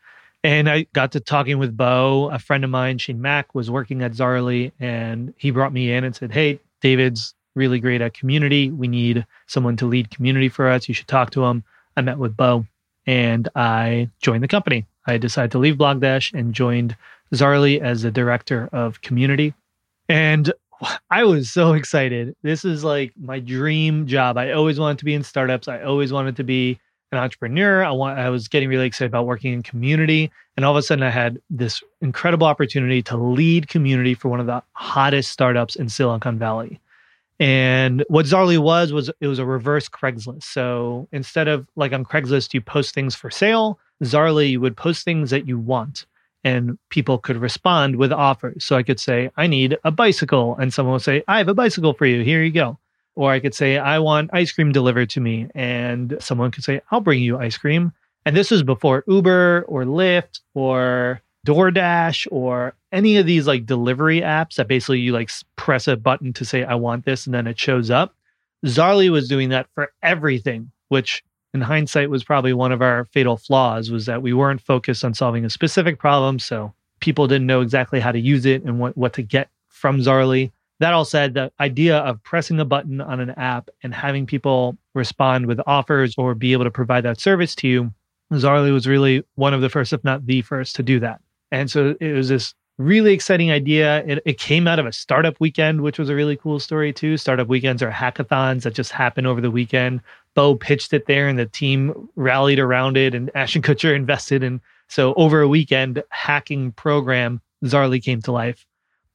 And 0.44 0.68
I 0.68 0.86
got 0.92 1.12
to 1.12 1.20
talking 1.20 1.58
with 1.58 1.76
Bo. 1.76 2.30
A 2.30 2.38
friend 2.38 2.62
of 2.62 2.70
mine, 2.70 2.98
Shane 2.98 3.20
Mack, 3.20 3.52
was 3.54 3.68
working 3.68 4.02
at 4.02 4.12
Zaarly, 4.12 4.70
and 4.78 5.34
he 5.36 5.50
brought 5.50 5.72
me 5.72 5.90
in 5.90 6.04
and 6.04 6.14
said, 6.14 6.30
Hey, 6.30 6.60
David's 6.80 7.34
really 7.56 7.80
great 7.80 8.00
at 8.00 8.14
community. 8.14 8.70
We 8.70 8.86
need 8.86 9.26
someone 9.46 9.76
to 9.78 9.86
lead 9.86 10.10
community 10.10 10.48
for 10.48 10.68
us. 10.68 10.88
You 10.88 10.94
should 10.94 11.08
talk 11.08 11.30
to 11.30 11.44
him. 11.44 11.64
I 11.96 12.02
met 12.02 12.18
with 12.18 12.36
Bo 12.36 12.66
and 13.06 13.48
I 13.56 14.10
joined 14.20 14.42
the 14.42 14.48
company. 14.48 14.86
I 15.06 15.18
decided 15.18 15.52
to 15.52 15.58
leave 15.58 15.76
Blogdash 15.76 16.32
and 16.32 16.54
joined 16.54 16.96
Zaarly 17.34 17.80
as 17.80 18.02
the 18.02 18.10
director 18.10 18.68
of 18.72 19.02
community. 19.02 19.54
And 20.08 20.52
I 21.10 21.24
was 21.24 21.50
so 21.50 21.72
excited. 21.72 22.36
This 22.42 22.64
is 22.64 22.84
like 22.84 23.12
my 23.20 23.40
dream 23.40 24.06
job. 24.06 24.36
I 24.36 24.52
always 24.52 24.78
wanted 24.78 24.98
to 24.98 25.04
be 25.04 25.14
in 25.14 25.22
startups. 25.22 25.68
I 25.68 25.82
always 25.82 26.12
wanted 26.12 26.36
to 26.36 26.44
be 26.44 26.78
an 27.12 27.18
entrepreneur. 27.18 27.84
I 27.84 27.90
want 27.92 28.18
I 28.18 28.30
was 28.30 28.48
getting 28.48 28.68
really 28.68 28.86
excited 28.86 29.10
about 29.10 29.26
working 29.26 29.52
in 29.52 29.62
community. 29.62 30.30
And 30.56 30.64
all 30.64 30.72
of 30.72 30.76
a 30.76 30.82
sudden 30.82 31.04
I 31.04 31.10
had 31.10 31.40
this 31.50 31.82
incredible 32.00 32.46
opportunity 32.46 33.02
to 33.04 33.16
lead 33.16 33.68
community 33.68 34.14
for 34.14 34.28
one 34.28 34.40
of 34.40 34.46
the 34.46 34.62
hottest 34.72 35.30
startups 35.30 35.76
in 35.76 35.88
Silicon 35.88 36.38
Valley. 36.38 36.80
And 37.38 38.04
what 38.08 38.26
Zaarly 38.26 38.58
was 38.58 38.92
was 38.92 39.10
it 39.20 39.26
was 39.26 39.38
a 39.38 39.46
reverse 39.46 39.88
Craigslist. 39.88 40.44
So 40.44 41.08
instead 41.12 41.48
of 41.48 41.66
like 41.76 41.92
on 41.92 42.04
Craigslist, 42.04 42.54
you 42.54 42.60
post 42.60 42.94
things 42.94 43.14
for 43.14 43.30
sale, 43.30 43.78
Zaarly 44.02 44.50
you 44.50 44.60
would 44.60 44.76
post 44.76 45.04
things 45.04 45.30
that 45.30 45.46
you 45.46 45.58
want 45.58 46.06
and 46.44 46.78
people 46.90 47.18
could 47.18 47.36
respond 47.36 47.96
with 47.96 48.12
offers. 48.12 48.64
So 48.64 48.76
I 48.76 48.82
could 48.82 49.00
say, 49.00 49.30
I 49.36 49.46
need 49.46 49.76
a 49.82 49.90
bicycle. 49.90 50.56
And 50.56 50.72
someone 50.72 50.92
would 50.92 51.02
say, 51.02 51.24
I 51.26 51.38
have 51.38 51.48
a 51.48 51.54
bicycle 51.54 51.92
for 51.92 52.06
you. 52.06 52.22
Here 52.22 52.42
you 52.42 52.52
go. 52.52 52.78
Or 53.16 53.32
I 53.32 53.40
could 53.40 53.54
say, 53.54 53.78
I 53.78 53.98
want 53.98 54.30
ice 54.32 54.52
cream 54.52 54.70
delivered 54.70 55.10
to 55.10 55.20
me. 55.20 55.48
And 55.54 56.16
someone 56.20 56.50
could 56.52 56.62
say, 56.62 56.82
I'll 56.90 57.00
bring 57.00 57.22
you 57.22 57.38
ice 57.38 57.58
cream. 57.58 57.92
And 58.24 58.36
this 58.36 58.50
was 58.50 58.62
before 58.62 59.02
Uber 59.08 59.64
or 59.66 59.84
Lyft 59.84 60.40
or 60.54 61.20
DoorDash 61.46 62.26
or 62.30 62.74
any 62.92 63.16
of 63.16 63.26
these 63.26 63.46
like 63.46 63.66
delivery 63.66 64.20
apps 64.20 64.56
that 64.56 64.68
basically 64.68 65.00
you 65.00 65.12
like 65.12 65.30
press 65.56 65.88
a 65.88 65.96
button 65.96 66.32
to 66.34 66.44
say, 66.44 66.64
I 66.64 66.74
want 66.74 67.04
this, 67.04 67.26
and 67.26 67.34
then 67.34 67.46
it 67.46 67.58
shows 67.58 67.90
up. 67.90 68.14
Zaarly 68.64 69.10
was 69.10 69.28
doing 69.28 69.50
that 69.50 69.68
for 69.74 69.92
everything, 70.02 70.70
which 70.88 71.22
in 71.56 71.62
hindsight 71.62 72.10
was 72.10 72.22
probably 72.22 72.52
one 72.52 72.70
of 72.70 72.82
our 72.82 73.06
fatal 73.06 73.36
flaws 73.36 73.90
was 73.90 74.06
that 74.06 74.22
we 74.22 74.32
weren't 74.32 74.60
focused 74.60 75.04
on 75.04 75.14
solving 75.14 75.44
a 75.44 75.50
specific 75.50 75.98
problem. 75.98 76.38
So 76.38 76.72
people 77.00 77.26
didn't 77.26 77.46
know 77.46 77.62
exactly 77.62 77.98
how 77.98 78.12
to 78.12 78.20
use 78.20 78.46
it 78.46 78.62
and 78.62 78.78
what, 78.78 78.96
what 78.96 79.14
to 79.14 79.22
get 79.22 79.48
from 79.68 79.98
Zaarly. 79.98 80.52
That 80.78 80.92
all 80.92 81.06
said, 81.06 81.34
the 81.34 81.50
idea 81.58 81.98
of 81.98 82.22
pressing 82.22 82.60
a 82.60 82.64
button 82.64 83.00
on 83.00 83.18
an 83.20 83.30
app 83.30 83.70
and 83.82 83.94
having 83.94 84.26
people 84.26 84.76
respond 84.94 85.46
with 85.46 85.60
offers 85.66 86.14
or 86.18 86.34
be 86.34 86.52
able 86.52 86.64
to 86.64 86.70
provide 86.70 87.04
that 87.04 87.18
service 87.18 87.54
to 87.56 87.68
you, 87.68 87.92
Zaarly 88.32 88.72
was 88.72 88.86
really 88.86 89.24
one 89.36 89.54
of 89.54 89.62
the 89.62 89.70
first, 89.70 89.92
if 89.92 90.04
not 90.04 90.26
the 90.26 90.42
first, 90.42 90.76
to 90.76 90.82
do 90.82 91.00
that. 91.00 91.20
And 91.50 91.70
so 91.70 91.96
it 92.00 92.12
was 92.12 92.28
this 92.28 92.54
really 92.78 93.12
exciting 93.12 93.50
idea. 93.50 94.04
It, 94.04 94.22
it 94.24 94.38
came 94.38 94.68
out 94.68 94.78
of 94.78 94.86
a 94.86 94.92
startup 94.92 95.40
weekend, 95.40 95.80
which 95.80 95.98
was 95.98 96.08
a 96.08 96.14
really 96.14 96.36
cool 96.36 96.60
story 96.60 96.92
too. 96.92 97.16
Startup 97.16 97.48
weekends 97.48 97.82
are 97.82 97.90
hackathons 97.90 98.62
that 98.62 98.74
just 98.74 98.92
happen 98.92 99.26
over 99.26 99.40
the 99.40 99.50
weekend. 99.50 100.00
Bo 100.34 100.54
pitched 100.54 100.92
it 100.92 101.06
there 101.06 101.28
and 101.28 101.38
the 101.38 101.46
team 101.46 102.08
rallied 102.16 102.58
around 102.58 102.96
it 102.96 103.14
and 103.14 103.30
Ashton 103.34 103.62
Kutcher 103.62 103.94
invested. 103.94 104.42
And 104.42 104.60
so 104.88 105.14
over 105.14 105.40
a 105.40 105.48
weekend 105.48 106.02
hacking 106.10 106.72
program, 106.72 107.40
Zaarly 107.64 108.02
came 108.02 108.20
to 108.22 108.32
life. 108.32 108.66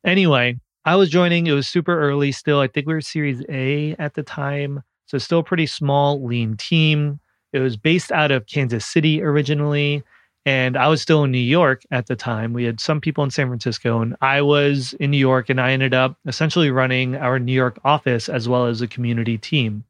Anyway, 0.03 0.59
I 0.85 0.95
was 0.95 1.09
joining. 1.09 1.45
It 1.45 1.51
was 1.51 1.67
super 1.67 1.99
early 1.99 2.31
still. 2.31 2.59
I 2.59 2.67
think 2.67 2.87
we 2.87 2.93
were 2.93 3.01
Series 3.01 3.43
A 3.49 3.95
at 3.99 4.15
the 4.15 4.23
time. 4.23 4.81
So 5.05 5.19
still 5.19 5.43
pretty 5.43 5.67
small, 5.67 6.23
lean 6.23 6.57
team. 6.57 7.19
It 7.53 7.59
was 7.59 7.77
based 7.77 8.11
out 8.11 8.31
of 8.31 8.47
Kansas 8.47 8.85
City 8.85 9.21
originally. 9.21 10.03
And 10.45 10.75
I 10.75 10.87
was 10.87 11.01
still 11.01 11.23
in 11.23 11.31
New 11.31 11.37
York 11.37 11.83
at 11.91 12.07
the 12.07 12.15
time. 12.15 12.53
We 12.53 12.63
had 12.63 12.79
some 12.79 12.99
people 12.99 13.23
in 13.23 13.29
San 13.29 13.47
Francisco, 13.47 14.01
and 14.01 14.15
I 14.21 14.41
was 14.41 14.93
in 14.93 15.11
New 15.11 15.17
York, 15.17 15.49
and 15.49 15.61
I 15.61 15.71
ended 15.71 15.93
up 15.93 16.17
essentially 16.25 16.71
running 16.71 17.15
our 17.15 17.37
New 17.37 17.53
York 17.53 17.79
office 17.83 18.27
as 18.27 18.49
well 18.49 18.65
as 18.65 18.81
a 18.81 18.87
community 18.87 19.37
team. 19.37 19.83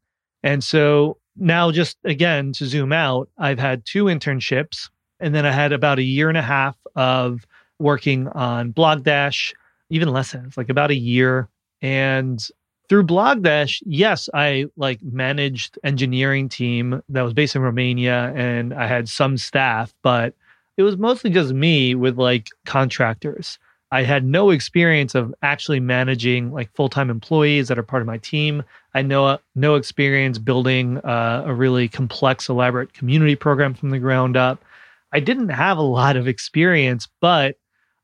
And 0.44 0.64
so 0.64 1.18
now, 1.38 1.72
just 1.72 1.98
again, 2.04 2.52
to 2.54 2.66
zoom 2.66 2.92
out, 2.92 3.30
I've 3.38 3.60
had 3.60 3.86
two 3.86 4.06
internships 4.06 4.90
And 5.22 5.34
then 5.36 5.46
I 5.46 5.52
had 5.52 5.72
about 5.72 6.00
a 6.00 6.04
year 6.04 6.28
and 6.28 6.38
a 6.38 6.42
half 6.42 6.76
of 6.96 7.46
working 7.80 8.28
on 8.30 8.74
Blogdash, 8.74 9.54
even 9.90 10.10
less 10.10 10.32
than 10.32 10.52
like 10.58 10.70
about 10.70 10.92
a 10.92 10.96
year. 10.96 11.48
And 11.82 12.46
through 12.90 13.06
Blogdash, 13.06 13.82
yes, 13.86 14.28
I 14.34 14.66
like 14.76 15.02
managed 15.04 15.80
engineering 15.84 16.50
team 16.50 17.02
that 17.08 17.22
was 17.22 17.34
based 17.34 17.56
in 17.56 17.62
Romania 17.62 18.34
and 18.36 18.74
I 18.74 18.88
had 18.88 19.08
some 19.08 19.38
staff, 19.38 19.94
but 20.02 20.34
it 20.78 20.84
was 20.84 20.98
mostly 20.98 21.30
just 21.30 21.54
me 21.54 21.96
with 21.96 22.18
like 22.18 22.48
contractors. 22.66 23.60
I 23.92 24.04
had 24.04 24.24
no 24.24 24.52
experience 24.52 25.16
of 25.16 25.34
actually 25.42 25.82
managing 25.82 26.52
like 26.52 26.74
full-time 26.76 27.10
employees 27.10 27.68
that 27.68 27.78
are 27.78 27.84
part 27.84 28.02
of 28.02 28.08
my 28.08 28.18
team. 28.20 28.64
I 28.94 29.02
know 29.02 29.38
no 29.54 29.76
experience 29.76 30.38
building 30.38 30.98
uh, 31.00 31.44
a 31.46 31.54
really 31.54 31.90
complex, 31.90 32.48
elaborate 32.48 32.94
community 32.94 33.36
program 33.36 33.74
from 33.74 33.90
the 33.90 34.00
ground 34.00 34.38
up. 34.38 34.64
I 35.12 35.20
didn't 35.20 35.50
have 35.50 35.78
a 35.78 35.82
lot 35.82 36.16
of 36.16 36.28
experience, 36.28 37.08
but 37.20 37.58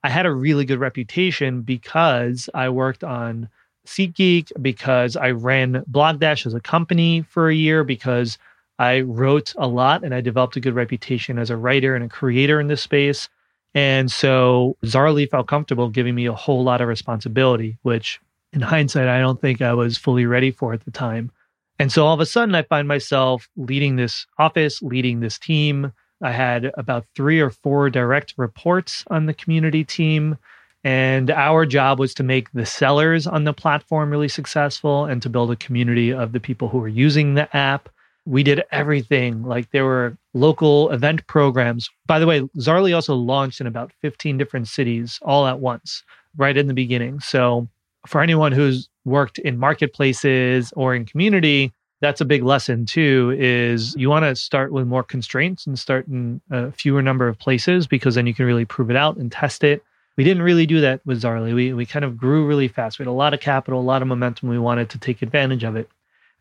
I 0.04 0.10
had 0.10 0.26
a 0.26 0.32
really 0.32 0.66
good 0.66 0.80
reputation 0.80 1.62
because 1.62 2.50
I 2.54 2.68
worked 2.70 3.04
on 3.04 3.48
SeatGeek 3.86 4.52
because 4.62 5.16
I 5.16 5.32
ran 5.32 5.86
Blogdash 5.90 6.46
as 6.46 6.54
a 6.54 6.60
company 6.60 7.22
for 7.22 7.50
a 7.50 7.56
year 7.56 7.86
because 7.86 8.38
I 8.80 9.02
wrote 9.02 9.54
a 9.58 9.68
lot 9.68 10.04
and 10.04 10.14
I 10.14 10.22
developed 10.22 10.56
a 10.56 10.60
good 10.60 10.76
reputation 10.76 11.40
as 11.40 11.50
a 11.50 11.58
writer 11.58 11.96
and 11.96 12.04
a 12.04 12.10
creator 12.10 12.60
in 12.60 12.68
this 12.68 12.82
space. 12.82 13.30
And 13.74 14.12
so 14.12 14.78
Zaarly 14.86 15.30
felt 15.30 15.48
comfortable 15.48 15.90
giving 15.90 16.16
me 16.16 16.26
a 16.26 16.34
whole 16.34 16.64
lot 16.64 16.82
of 16.82 16.88
responsibility, 16.88 17.78
which 17.82 18.20
in 18.54 18.62
hindsight, 18.62 19.08
I 19.08 19.20
don't 19.20 19.42
think 19.42 19.62
I 19.62 19.74
was 19.74 19.98
fully 19.98 20.26
ready 20.26 20.52
for 20.52 20.74
at 20.74 20.86
the 20.86 20.92
time. 20.92 21.32
And 21.80 21.92
so 21.92 22.06
all 22.06 22.14
of 22.14 22.20
a 22.20 22.26
sudden, 22.26 22.56
I 22.56 22.64
find 22.64 22.88
myself 22.88 23.48
leading 23.56 23.96
this 23.96 24.26
office, 24.40 24.82
leading 24.82 25.20
this 25.20 25.38
team. 25.38 25.92
I 26.22 26.32
had 26.32 26.72
about 26.76 27.06
three 27.16 27.40
or 27.40 27.52
four 27.52 27.90
direct 27.90 28.34
reports 28.38 29.04
on 29.08 29.28
the 29.28 29.34
community 29.34 29.84
team. 29.84 30.38
And 30.84 31.30
our 31.30 31.66
job 31.66 32.00
was 32.00 32.14
to 32.16 32.24
make 32.24 32.52
the 32.52 32.66
sellers 32.66 33.28
on 33.28 33.44
the 33.44 33.54
platform 33.54 34.10
really 34.10 34.28
successful 34.28 35.06
and 35.06 35.22
to 35.22 35.30
build 35.30 35.52
a 35.52 35.56
community 35.56 36.12
of 36.12 36.32
the 36.32 36.40
people 36.40 36.70
who 36.70 36.80
were 36.80 36.88
using 36.88 37.34
the 37.34 37.56
app. 37.56 37.90
We 38.28 38.44
did 38.44 38.64
everything. 38.72 39.44
Like 39.44 39.72
there 39.72 39.86
were 39.86 40.18
local 40.34 40.90
event 40.92 41.26
programs. 41.28 41.90
By 42.06 42.20
the 42.20 42.28
way, 42.28 42.42
Zaarly 42.58 42.94
also 42.94 43.16
launched 43.16 43.62
in 43.62 43.68
about 43.68 43.92
15 44.02 44.38
different 44.38 44.68
cities 44.68 45.20
all 45.22 45.48
at 45.48 45.60
once, 45.60 46.04
right 46.36 46.58
in 46.58 46.68
the 46.68 46.74
beginning. 46.74 47.20
So 47.20 47.68
for 48.06 48.22
anyone 48.22 48.52
who's 48.52 48.90
worked 49.06 49.40
in 49.40 49.58
marketplaces 49.58 50.72
or 50.76 50.94
in 50.94 51.06
community, 51.06 51.72
that's 52.02 52.22
a 52.22 52.26
big 52.26 52.44
lesson 52.44 52.86
too 52.86 53.36
is 53.40 53.96
you 53.96 54.10
want 54.10 54.24
to 54.24 54.36
start 54.36 54.72
with 54.72 54.86
more 54.86 55.04
constraints 55.04 55.66
and 55.66 55.80
start 55.80 56.08
in 56.08 56.42
a 56.52 56.72
fewer 56.72 57.02
number 57.02 57.28
of 57.28 57.40
places 57.40 57.88
because 57.88 58.16
then 58.16 58.28
you 58.28 58.34
can 58.34 58.46
really 58.46 58.66
prove 58.66 58.92
it 58.92 58.96
out 58.96 59.18
and 59.18 59.32
test 59.32 59.64
it 59.64 59.84
we 60.18 60.24
didn't 60.24 60.44
really 60.44 60.66
do 60.66 60.82
that 60.82 61.00
with 61.06 61.22
Zaarly. 61.22 61.54
We, 61.54 61.74
we 61.74 61.86
kind 61.86 62.04
of 62.04 62.18
grew 62.18 62.46
really 62.46 62.68
fast. 62.68 62.98
We 62.98 63.04
had 63.04 63.10
a 63.10 63.14
lot 63.14 63.36
of 63.36 63.40
capital, 63.40 63.80
a 63.80 63.82
lot 63.82 64.02
of 64.02 64.08
momentum. 64.08 64.50
We 64.50 64.58
wanted 64.58 64.90
to 64.90 64.98
take 64.98 65.22
advantage 65.22 65.64
of 65.64 65.76
it. 65.76 65.90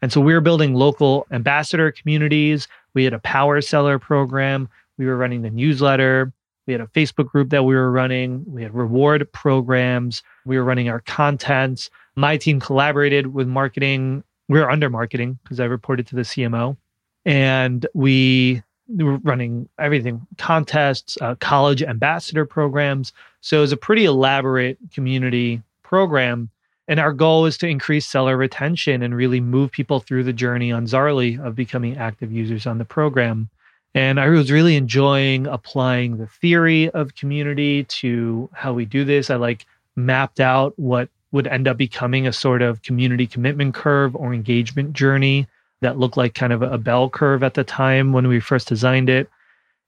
And 0.07 0.13
so 0.13 0.21
we 0.21 0.35
were 0.35 0.41
building 0.41 0.75
local 0.75 1.27
ambassador 1.33 1.91
communities. 1.91 2.69
We 2.95 3.03
had 3.03 3.13
a 3.13 3.19
power 3.19 3.61
seller 3.61 3.99
program. 3.99 4.69
We 4.99 5.07
were 5.07 5.17
running 5.17 5.43
the 5.43 5.51
newsletter. 5.51 6.33
We 6.69 6.75
had 6.75 6.81
a 6.81 6.87
Facebook 6.87 7.27
group 7.27 7.51
that 7.51 7.65
we 7.65 7.75
were 7.75 7.91
running. 7.91 8.45
We 8.47 8.63
had 8.63 8.73
reward 8.73 9.27
programs. 9.33 10.23
We 10.45 10.59
were 10.59 10.63
running 10.63 10.89
our 10.89 11.01
content. 11.01 11.91
My 12.15 12.37
team 12.37 12.61
collaborated 12.61 13.35
with 13.35 13.49
marketing. 13.49 14.23
We 14.47 14.61
were 14.61 14.71
under 14.71 14.89
marketing 14.89 15.41
because 15.43 15.59
I 15.59 15.65
reported 15.65 16.07
to 16.07 16.15
the 16.15 16.23
CMO. 16.23 16.77
And 17.25 17.85
we 17.93 18.63
were 18.89 19.17
running 19.25 19.69
everything 19.77 20.25
contests, 20.39 21.19
uh, 21.21 21.35
college 21.41 21.83
ambassador 21.83 22.47
programs. 22.47 23.13
So 23.41 23.59
it 23.59 23.63
was 23.63 23.73
a 23.73 23.77
pretty 23.77 24.05
elaborate 24.05 24.79
community 24.95 25.63
program. 25.83 26.49
And 26.89 27.01
our 27.01 27.13
goal 27.13 27.47
is 27.47 27.59
to 27.59 27.69
increase 27.69 28.07
seller 28.07 28.37
retention 28.37 29.03
and 29.03 29.15
really 29.15 29.41
move 29.41 29.73
people 29.73 30.01
through 30.01 30.25
the 30.25 30.33
journey 30.33 30.71
on 30.71 30.87
Zaarly 30.87 31.45
of 31.45 31.57
becoming 31.57 31.97
active 31.97 32.31
users 32.31 32.67
on 32.67 32.79
the 32.79 32.85
program. 32.85 33.49
And 33.95 34.21
I 34.21 34.29
was 34.29 34.53
really 34.53 34.77
enjoying 34.77 35.47
applying 35.47 36.19
the 36.19 36.27
theory 36.27 36.91
of 36.91 37.15
community 37.15 37.85
to 37.85 38.49
how 38.53 38.73
we 38.73 38.85
do 38.85 39.05
this. 39.05 39.31
I 39.31 39.37
like 39.37 39.67
mapped 39.97 40.39
out 40.39 40.79
what 40.79 41.09
would 41.33 41.47
end 41.47 41.67
up 41.67 41.77
becoming 41.77 42.27
a 42.27 42.33
sort 42.33 42.63
of 42.63 42.83
community 42.83 43.27
commitment 43.27 43.75
curve 43.75 44.15
or 44.15 44.33
engagement 44.33 44.93
journey 44.93 45.47
that 45.81 45.99
looked 45.99 46.17
like 46.17 46.35
kind 46.35 46.53
of 46.53 46.63
a 46.63 46.79
bell 46.79 47.11
curve 47.11 47.43
at 47.43 47.55
the 47.55 47.65
time 47.65 48.13
when 48.13 48.29
we 48.29 48.41
first 48.41 48.69
designed 48.69 49.09
it. 49.09 49.29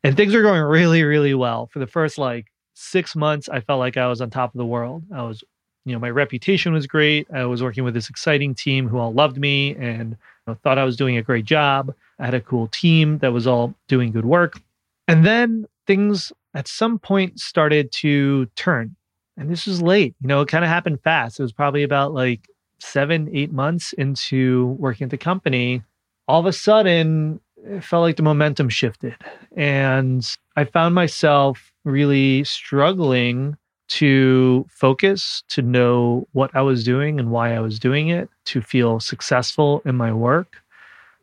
And 0.02 0.16
things 0.16 0.34
were 0.34 0.42
going 0.42 0.60
really, 0.62 1.02
really 1.02 1.34
well. 1.34 1.66
For 1.66 1.78
the 1.78 1.86
first 1.86 2.18
like 2.18 2.46
six 2.74 3.14
months, 3.14 3.48
I 3.48 3.60
felt 3.60 3.78
like 3.78 3.96
I 3.96 4.06
was 4.08 4.20
on 4.20 4.30
top 4.30 4.54
of 4.54 4.58
the 4.58 4.66
world. 4.66 5.04
I 5.14 5.22
was, 5.22 5.42
you 5.88 5.94
know, 5.94 6.00
my 6.00 6.10
reputation 6.10 6.72
was 6.72 6.86
great. 6.86 7.26
I 7.32 7.44
was 7.44 7.62
working 7.62 7.84
with 7.84 7.94
this 7.94 8.10
exciting 8.10 8.54
team 8.54 8.88
who 8.88 8.98
all 8.98 9.12
loved 9.12 9.38
me 9.38 9.74
and 9.76 10.10
you 10.10 10.16
know, 10.46 10.54
thought 10.62 10.78
I 10.78 10.84
was 10.84 10.96
doing 10.96 11.16
a 11.16 11.22
great 11.22 11.44
job. 11.44 11.94
I 12.18 12.24
had 12.24 12.34
a 12.34 12.40
cool 12.40 12.68
team 12.68 13.18
that 13.18 13.32
was 13.32 13.46
all 13.46 13.74
doing 13.88 14.12
good 14.12 14.24
work. 14.24 14.60
And 15.06 15.24
then 15.24 15.66
things 15.86 16.32
at 16.54 16.68
some 16.68 16.98
point 16.98 17.38
started 17.40 17.92
to 17.92 18.46
turn. 18.56 18.96
And 19.36 19.50
this 19.50 19.66
was 19.66 19.80
late. 19.80 20.14
You 20.20 20.28
know, 20.28 20.40
it 20.40 20.48
kind 20.48 20.64
of 20.64 20.68
happened 20.68 21.00
fast. 21.02 21.38
It 21.38 21.44
was 21.44 21.52
probably 21.52 21.82
about 21.82 22.12
like 22.12 22.48
seven, 22.80 23.28
eight 23.32 23.52
months 23.52 23.92
into 23.94 24.76
working 24.78 25.06
at 25.06 25.10
the 25.10 25.18
company, 25.18 25.82
all 26.26 26.40
of 26.40 26.46
a 26.46 26.52
sudden 26.52 27.40
it 27.64 27.82
felt 27.82 28.02
like 28.02 28.16
the 28.16 28.22
momentum 28.22 28.68
shifted. 28.68 29.16
And 29.56 30.24
I 30.56 30.64
found 30.64 30.94
myself 30.94 31.72
really 31.84 32.44
struggling 32.44 33.56
to 33.88 34.66
focus, 34.70 35.42
to 35.48 35.62
know 35.62 36.26
what 36.32 36.54
I 36.54 36.62
was 36.62 36.84
doing 36.84 37.18
and 37.18 37.30
why 37.30 37.54
I 37.54 37.60
was 37.60 37.78
doing 37.78 38.08
it, 38.08 38.28
to 38.46 38.60
feel 38.60 39.00
successful 39.00 39.82
in 39.84 39.96
my 39.96 40.12
work. 40.12 40.62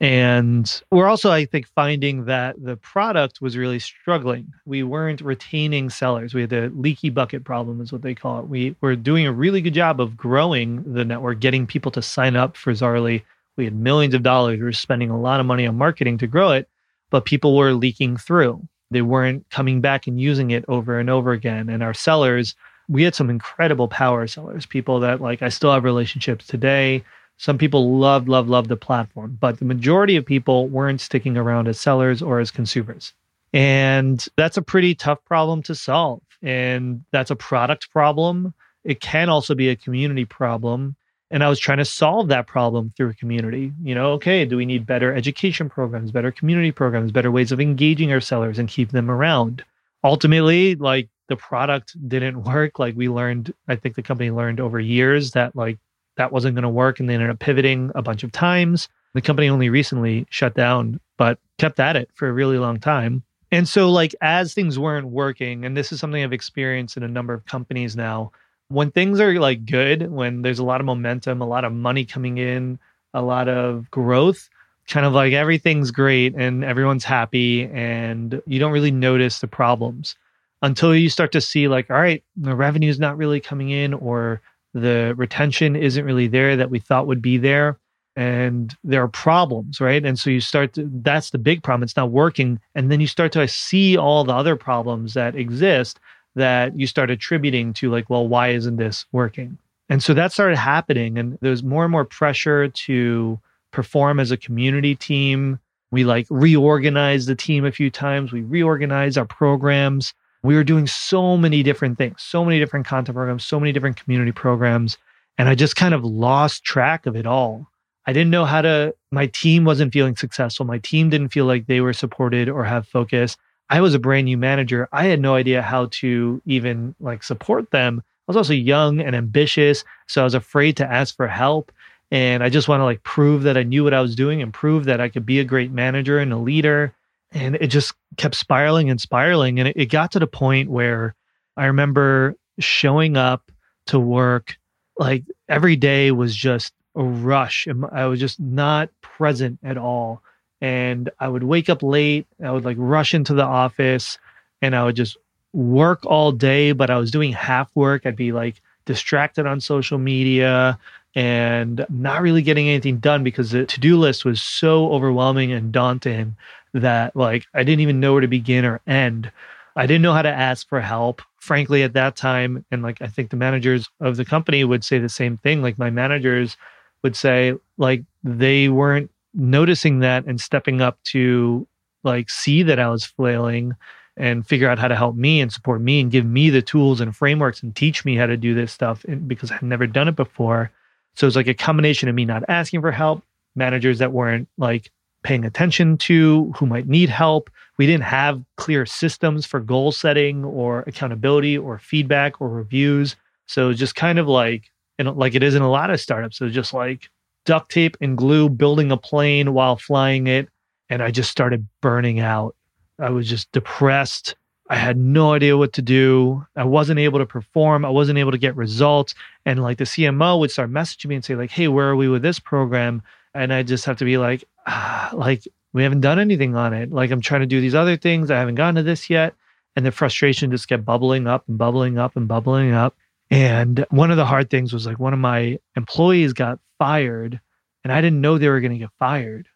And 0.02 0.82
we're 0.92 1.08
also, 1.08 1.32
I 1.32 1.46
think, 1.46 1.68
finding 1.68 2.26
that 2.26 2.62
the 2.62 2.76
product 2.76 3.42
was 3.42 3.56
really 3.56 3.80
struggling. 3.80 4.52
We 4.66 4.84
weren't 4.84 5.22
retaining 5.22 5.90
sellers. 5.90 6.34
We 6.34 6.42
had 6.42 6.50
the 6.50 6.70
leaky 6.76 7.10
bucket 7.10 7.46
problem, 7.46 7.80
is 7.80 7.94
what 7.94 8.02
they 8.02 8.14
call 8.14 8.40
it. 8.40 8.50
We 8.50 8.76
were 8.82 8.98
doing 8.98 9.26
a 9.26 9.32
really 9.32 9.62
good 9.62 9.74
job 9.74 10.02
of 10.02 10.18
growing 10.18 10.84
the 10.92 11.06
network, 11.06 11.40
getting 11.40 11.66
people 11.66 11.92
to 11.92 12.02
sign 12.02 12.36
up 12.36 12.58
for 12.58 12.74
Zaarly. 12.74 13.24
We 13.56 13.64
had 13.64 13.74
millions 13.74 14.14
of 14.14 14.22
dollars. 14.22 14.60
We 14.60 14.66
were 14.66 14.74
spending 14.74 15.10
a 15.10 15.20
lot 15.20 15.40
of 15.40 15.46
money 15.46 15.66
on 15.66 15.78
marketing 15.78 16.18
to 16.18 16.28
grow 16.28 16.52
it, 16.52 16.68
but 17.10 17.24
people 17.24 17.56
were 17.56 17.72
leaking 17.72 18.18
through. 18.18 18.68
They 18.92 19.02
weren't 19.02 19.50
coming 19.50 19.82
back 19.82 20.08
and 20.08 20.20
using 20.20 20.52
it 20.52 20.66
over 20.68 21.00
and 21.00 21.10
over 21.10 21.32
again. 21.32 21.70
And 21.70 21.82
our 21.82 21.94
sellers, 21.94 22.56
we 22.88 23.04
had 23.04 23.16
some 23.16 23.30
incredible 23.30 23.88
power 23.88 24.28
sellers, 24.28 24.66
people 24.66 25.00
that 25.02 25.22
like 25.22 25.42
I 25.42 25.50
still 25.50 25.74
have 25.74 25.84
relationships 25.84 26.48
today 26.48 27.04
some 27.38 27.58
people 27.58 27.98
loved, 27.98 28.30
loved, 28.30 28.50
loved 28.50 28.70
the 28.70 28.78
platform, 28.78 29.38
but 29.40 29.60
the 29.60 29.66
majority 29.66 30.16
of 30.16 30.26
people 30.26 30.68
weren't 30.68 31.02
sticking 31.02 31.38
around 31.38 31.68
as 31.68 31.80
sellers 31.80 32.22
or 32.22 32.40
as 32.40 32.52
consumers. 32.52 33.14
And 33.54 34.26
that's 34.38 34.58
a 34.58 34.62
pretty 34.62 34.96
tough 34.96 35.24
problem 35.26 35.62
to 35.64 35.76
solve. 35.76 36.22
And 36.42 37.04
that's 37.12 37.32
a 37.32 37.36
product 37.36 37.92
problem. 37.92 38.54
It 38.84 39.02
can 39.02 39.30
also 39.30 39.56
be 39.56 39.70
a 39.70 39.76
community 39.76 40.26
problem. 40.26 40.96
And 41.32 41.44
I 41.44 41.50
was 41.50 41.60
trying 41.60 41.80
to 41.80 41.86
solve 41.86 42.28
that 42.28 42.48
problem 42.48 42.94
through 42.96 43.10
a 43.10 43.14
community. 43.14 43.74
You 43.84 43.96
know, 43.96 44.12
okay, 44.14 44.46
do 44.46 44.58
we 44.58 44.66
need 44.66 44.86
better 44.86 45.14
education 45.14 45.70
programs, 45.70 46.12
better 46.12 46.32
community 46.32 46.72
programs, 46.72 47.12
better 47.12 47.32
ways 47.32 47.52
of 47.52 47.60
engaging 47.60 48.12
our 48.12 48.22
sellers 48.22 48.60
and 48.60 48.70
keep 48.70 48.92
them 48.92 49.10
around? 49.10 49.64
Ultimately, 50.04 50.76
like 50.76 51.10
the 51.28 51.36
product 51.36 51.96
didn't 52.08 52.44
work. 52.46 52.80
Like 52.80 52.96
we 52.96 53.10
learned, 53.10 53.54
I 53.68 53.76
think 53.76 53.96
the 53.96 54.04
company 54.04 54.32
learned 54.32 54.60
over 54.60 54.80
years 54.80 55.32
that 55.32 55.56
like 55.56 55.80
that 56.18 56.32
wasn't 56.32 56.56
going 56.56 56.64
to 56.64 56.70
work 56.70 57.00
and 57.00 57.10
they 57.10 57.16
ended 57.16 57.30
up 57.30 57.40
pivoting 57.40 57.92
a 57.96 58.02
bunch 58.02 58.24
of 58.24 58.32
times. 58.32 58.88
The 59.14 59.22
company 59.22 59.50
only 59.50 59.70
recently 59.70 60.26
shut 60.30 60.56
down, 60.56 61.00
but 61.18 61.40
kept 61.58 61.80
at 61.80 61.96
it 61.96 62.10
for 62.14 62.28
a 62.28 62.34
really 62.34 62.58
long 62.58 62.80
time. 62.80 63.24
And 63.52 63.70
so, 63.70 63.90
like, 63.90 64.14
as 64.22 64.54
things 64.54 64.78
weren't 64.78 65.08
working, 65.08 65.64
and 65.64 65.78
this 65.78 65.92
is 65.92 66.00
something 66.00 66.22
I've 66.22 66.34
experienced 66.34 66.98
in 66.98 67.04
a 67.04 67.08
number 67.08 67.34
of 67.34 67.46
companies 67.46 67.96
now, 67.96 68.32
when 68.70 68.92
things 68.92 69.20
are 69.20 69.40
like 69.40 69.66
good, 69.66 70.12
when 70.12 70.42
there's 70.42 70.60
a 70.60 70.64
lot 70.64 70.82
of 70.82 70.86
momentum, 70.86 71.42
a 71.42 71.48
lot 71.48 71.66
of 71.66 71.74
money 71.74 72.06
coming 72.06 72.38
in, 72.38 72.80
a 73.14 73.22
lot 73.22 73.48
of 73.48 73.90
growth, 73.92 74.50
kind 74.88 75.06
of 75.06 75.14
like 75.14 75.34
everything's 75.34 75.92
great 75.92 76.36
and 76.36 76.64
everyone's 76.64 77.04
happy, 77.04 77.70
and 77.74 78.42
you 78.46 78.60
don't 78.60 78.72
really 78.72 78.92
notice 78.92 79.40
the 79.40 79.48
problems 79.48 80.16
until 80.62 80.96
you 80.96 81.10
start 81.10 81.32
to 81.32 81.42
see, 81.42 81.68
like, 81.68 81.90
all 81.90 81.98
right, 81.98 82.24
the 82.36 82.56
revenue's 82.56 83.00
not 83.00 83.18
really 83.18 83.40
coming 83.40 83.70
in, 83.70 83.94
or 83.94 84.42
the 84.74 85.14
retention 85.16 85.76
isn't 85.76 86.06
really 86.06 86.28
there 86.28 86.58
that 86.58 86.70
we 86.70 86.80
thought 86.80 87.08
would 87.08 87.22
be 87.22 87.38
there 87.38 87.80
and 88.18 88.76
there 88.84 89.02
are 89.02 89.08
problems 89.08 89.82
right? 89.82 90.06
And 90.06 90.18
so 90.18 90.30
you 90.30 90.42
start 90.42 90.74
to 90.74 90.90
that's 91.02 91.32
the 91.32 91.38
big 91.38 91.64
problem. 91.64 91.84
It's 91.84 91.98
not 91.98 92.12
working. 92.12 92.60
And 92.76 92.92
then 92.92 93.02
you 93.02 93.08
start 93.08 93.32
to 93.34 93.48
see 93.48 93.98
all 93.98 94.24
the 94.24 94.34
other 94.34 94.56
problems 94.56 95.14
that 95.14 95.36
exist 95.36 96.00
that 96.36 96.78
you 96.78 96.88
start 96.88 97.10
attributing 97.10 97.74
to 97.74 97.90
like 97.90 98.10
well 98.10 98.28
why 98.28 98.50
isn't 98.50 98.78
this 98.78 99.06
working 99.12 99.58
and 99.90 100.02
so 100.02 100.14
that 100.14 100.32
started 100.32 100.58
happening 100.58 101.18
and 101.18 101.38
there 101.42 101.52
was 101.52 101.64
more 101.64 101.84
and 101.84 101.92
more 101.92 102.06
pressure 102.06 102.68
to 102.70 103.40
perform 103.72 104.20
as 104.20 104.32
a 104.32 104.38
community 104.38 104.96
team 104.96 105.60
We 105.92 106.04
like 106.04 106.28
reorganized 106.30 107.28
the 107.28 107.36
team 107.36 107.64
a 107.64 107.72
few 107.72 107.90
times. 107.90 108.32
We 108.34 108.42
reorganized 108.42 109.18
our 109.18 109.26
programs. 109.26 110.14
We 110.44 110.56
were 110.56 110.64
doing 110.64 110.88
so 110.88 111.38
many 111.38 111.64
different 111.64 111.98
things, 111.98 112.22
so 112.22 112.44
many 112.44 112.60
different 112.60 112.86
content 112.86 113.16
programs, 113.16 113.46
so 113.46 113.60
many 113.60 113.72
different 113.72 113.96
community 113.96 114.32
programs. 114.32 114.98
And 115.38 115.48
I 115.50 115.56
just 115.56 115.76
kind 115.76 115.94
of 115.94 116.04
lost 116.04 116.64
track 116.64 117.06
of 117.06 117.16
it 117.16 117.26
all. 117.26 117.68
I 118.06 118.14
didn't 118.14 118.30
know 118.30 118.46
how 118.46 118.62
to, 118.62 118.94
my 119.12 119.28
team 119.28 119.64
wasn't 119.64 119.94
feeling 119.94 120.16
successful. 120.16 120.66
My 120.66 120.80
team 120.80 121.10
didn't 121.10 121.30
feel 121.30 121.46
like 121.46 121.66
they 121.66 121.82
were 121.82 121.94
supported 121.94 122.50
or 122.50 122.64
have 122.64 122.88
focus. 122.88 123.38
I 123.70 123.82
was 123.82 123.94
a 123.94 124.00
brand 124.00 124.26
new 124.26 124.38
manager. 124.38 124.88
I 124.92 125.06
had 125.06 125.20
no 125.20 125.36
idea 125.36 125.62
how 125.62 125.88
to 125.92 126.42
even 126.46 126.96
like 127.00 127.24
support 127.24 127.72
them. 127.72 128.04
I 128.06 128.24
was 128.28 128.38
also 128.38 128.54
young 128.54 129.00
and 129.00 129.16
ambitious. 129.16 129.84
So 130.08 130.22
I 130.22 130.24
was 130.24 130.34
afraid 130.34 130.78
to 130.78 130.92
ask 130.92 131.16
for 131.16 131.28
help. 131.28 131.72
And 132.12 132.44
I 132.44 132.50
just 132.50 132.68
want 132.68 132.82
to 132.82 132.86
like 132.86 133.04
prove 133.04 133.44
that 133.44 133.58
I 133.58 133.64
knew 133.64 133.84
what 133.84 133.94
I 133.94 134.02
was 134.02 134.16
doing 134.16 134.42
and 134.42 134.54
prove 134.54 134.86
that 134.86 135.02
I 135.02 135.10
could 135.10 135.26
be 135.26 135.40
a 135.40 135.44
great 135.44 135.72
manager 135.72 136.20
and 136.20 136.32
a 136.32 136.38
leader. 136.38 136.94
And 137.32 137.56
it 137.56 137.68
just 137.68 137.94
kept 138.18 138.36
spiraling 138.36 138.90
and 138.90 139.02
spiraling. 139.02 139.60
And 139.60 139.70
it, 139.70 139.78
it 139.78 139.86
got 139.88 140.12
to 140.12 140.20
the 140.20 140.28
point 140.28 140.70
where 140.70 141.16
I 141.58 141.66
remember 141.66 142.36
showing 142.60 143.18
up 143.18 143.52
to 143.88 144.00
work 144.00 144.58
like 144.98 145.24
every 145.50 145.76
day 145.76 146.12
was 146.12 146.36
just 146.36 146.74
a 146.96 147.04
rush. 147.04 147.68
And 147.68 147.86
I 147.92 148.06
was 148.06 148.20
just 148.20 148.40
not 148.40 148.90
present 149.02 149.60
at 149.64 149.78
all. 149.78 150.22
And 150.62 151.10
I 151.20 151.28
would 151.28 151.44
wake 151.44 151.70
up 151.70 151.84
late. 151.84 152.28
I 152.44 152.52
would 152.52 152.66
like 152.66 152.78
rush 152.80 153.14
into 153.14 153.34
the 153.34 153.44
office 153.44 154.18
and 154.62 154.76
I 154.76 154.84
would 154.84 154.96
just 154.96 155.18
work 155.54 156.06
all 156.06 156.32
day, 156.32 156.72
but 156.72 156.90
I 156.90 156.98
was 156.98 157.12
doing 157.12 157.32
half 157.32 157.70
work. 157.76 158.06
I'd 158.06 158.16
be 158.16 158.32
like 158.32 158.62
distracted 158.86 159.46
on 159.46 159.60
social 159.62 159.98
media 159.98 160.78
and 161.16 161.86
not 161.90 162.22
really 162.22 162.42
getting 162.42 162.68
anything 162.68 162.98
done 162.98 163.24
because 163.24 163.52
the 163.52 163.66
to-do 163.66 163.98
list 163.98 164.26
was 164.26 164.42
so 164.42 164.92
overwhelming 164.92 165.52
and 165.52 165.72
daunting 165.72 166.36
that 166.74 167.16
like 167.16 167.46
I 167.54 167.64
didn't 167.64 167.80
even 167.82 168.00
know 168.00 168.14
where 168.14 168.22
to 168.22 168.28
begin 168.28 168.66
or 168.66 168.82
end. 168.86 169.32
I 169.78 169.86
didn't 169.88 170.02
know 170.02 170.14
how 170.14 170.22
to 170.22 170.30
ask 170.30 170.68
for 170.68 170.82
help. 170.82 171.22
Frankly, 171.38 171.84
at 171.84 171.94
that 171.94 172.16
time, 172.16 172.66
and 172.72 172.82
like 172.82 173.02
I 173.02 173.08
think 173.08 173.30
the 173.30 173.38
managers 173.38 173.88
of 174.00 174.18
the 174.18 174.26
company 174.26 174.64
would 174.64 174.84
say 174.84 174.98
the 175.00 175.10
same 175.10 175.38
thing. 175.38 175.62
Like 175.62 175.78
my 175.78 175.90
managers 175.90 176.58
would 177.04 177.16
say, 177.16 177.54
like 177.78 178.04
they 178.24 178.68
weren't 178.68 179.12
noticing 179.36 180.00
that 180.00 180.26
and 180.26 180.40
stepping 180.40 180.82
up 180.82 181.02
to 181.04 181.68
like 182.04 182.30
see 182.30 182.64
that 182.64 182.80
I 182.80 182.90
was 182.90 183.06
flailing 183.06 183.74
and 184.18 184.48
figure 184.48 184.70
out 184.70 184.80
how 184.80 184.88
to 184.88 184.96
help 184.96 185.16
me 185.16 185.42
and 185.42 185.52
support 185.52 185.82
me 185.82 186.00
and 186.00 186.12
give 186.12 186.26
me 186.26 186.50
the 186.50 186.62
tools 186.62 187.02
and 187.02 187.16
frameworks 187.16 187.62
and 187.62 187.76
teach 187.76 188.06
me 188.06 188.16
how 188.16 188.26
to 188.26 188.38
do 188.38 188.54
this 188.54 188.72
stuff 188.72 189.06
because 189.28 189.52
I'd 189.52 189.62
never 189.62 189.88
done 189.88 190.08
it 190.08 190.16
before. 190.16 190.72
So 191.16 191.28
it's 191.28 191.36
like 191.36 191.48
a 191.48 191.54
combination 191.54 192.08
of 192.08 192.16
me 192.16 192.26
not 192.26 192.44
asking 192.48 192.82
for 192.82 192.92
help, 192.92 193.24
managers 193.56 194.00
that 194.00 194.14
weren't 194.14 194.48
like 194.58 194.92
paying 195.24 195.44
attention 195.44 195.98
to 195.98 196.54
who 196.58 196.66
might 196.66 196.88
need 196.88 197.10
help. 197.10 197.50
We 197.78 197.88
didn't 197.88 198.04
have 198.04 198.42
clear 198.58 198.86
systems 198.86 199.46
for 199.46 199.60
goal 199.60 199.92
setting 199.92 200.46
or 200.46 200.84
accountability 200.88 201.58
or 201.58 201.80
feedback 201.80 202.40
or 202.40 202.48
reviews. 202.48 203.16
So 203.48 203.74
just 203.74 203.96
kind 203.96 204.20
of 204.20 204.28
like, 204.28 204.72
know, 205.04 205.12
like 205.12 205.36
it 205.36 205.44
is 205.44 205.56
in 205.56 205.62
a 205.62 205.70
lot 205.70 205.90
of 205.90 206.00
startups. 206.00 206.38
So 206.38 206.48
just 206.48 206.74
like 206.74 207.10
duct 207.46 207.72
tape 207.72 207.98
and 208.02 208.18
glue, 208.18 208.50
building 208.50 208.92
a 208.92 208.98
plane 208.98 209.54
while 209.54 209.76
flying 209.76 210.28
it. 210.28 210.50
And 210.90 211.02
I 211.02 211.12
just 211.12 211.32
started 211.32 211.68
burning 211.82 212.20
out. 212.20 212.56
I 213.00 213.10
was 213.10 213.28
just 213.28 213.52
depressed. 213.52 214.36
I 214.70 214.76
had 214.76 214.98
no 214.98 215.34
idea 215.34 215.58
what 215.58 215.74
to 215.74 215.82
do. 215.82 216.46
I 216.56 216.64
wasn't 216.64 217.00
able 217.00 217.20
to 217.20 217.26
perform. 217.26 217.86
I 217.86 217.90
wasn't 217.90 218.18
able 218.18 218.32
to 218.32 218.38
get 218.38 218.56
results. 218.56 219.14
And 219.46 219.62
like 219.62 219.78
the 219.78 219.84
CMO 219.84 220.40
would 220.40 220.52
start 220.52 220.72
messaging 220.72 221.08
me 221.08 221.16
and 221.16 221.26
say, 221.26 221.36
like, 221.36 221.52
hey, 221.52 221.68
where 221.68 221.90
are 221.90 221.96
we 221.96 222.08
with 222.08 222.24
this 222.24 222.40
program? 222.40 223.04
And 223.34 223.54
I 223.54 223.64
just 223.64 223.86
have 223.86 223.98
to 223.98 224.06
be 224.06 224.18
like, 224.18 224.44
ah, 224.66 225.12
like, 225.14 225.48
we 225.74 225.84
haven't 225.84 226.02
done 226.02 226.20
anything 226.20 226.56
on 226.56 226.74
it. 226.74 226.92
Like 226.92 227.12
I'm 227.12 227.22
trying 227.22 227.42
to 227.42 227.48
do 227.48 227.62
these 227.62 227.76
other 227.76 227.98
things. 227.98 228.32
I 228.32 228.40
haven't 228.40 228.56
gotten 228.56 228.76
to 228.76 228.84
this 228.84 229.10
yet. 229.10 229.36
And 229.76 229.86
the 229.86 229.92
frustration 229.92 230.50
just 230.50 230.68
kept 230.68 230.86
bubbling 230.86 231.28
up 231.28 231.44
and 231.48 231.58
bubbling 231.58 231.98
up 231.98 232.16
and 232.16 232.28
bubbling 232.28 232.72
up. 232.72 232.96
And 233.32 233.86
one 233.90 234.12
of 234.12 234.18
the 234.18 234.26
hard 234.26 234.50
things 234.50 234.72
was 234.72 234.86
like 234.86 235.00
one 235.00 235.14
of 235.14 235.20
my 235.20 235.60
employees 235.76 236.34
got 236.34 236.60
fired 236.78 237.40
and 237.86 237.94
I 237.94 238.02
didn't 238.02 238.20
know 238.20 238.38
they 238.38 238.50
were 238.50 238.62
going 238.62 238.72
to 238.74 238.80
get 238.80 238.90
fired. 238.98 239.48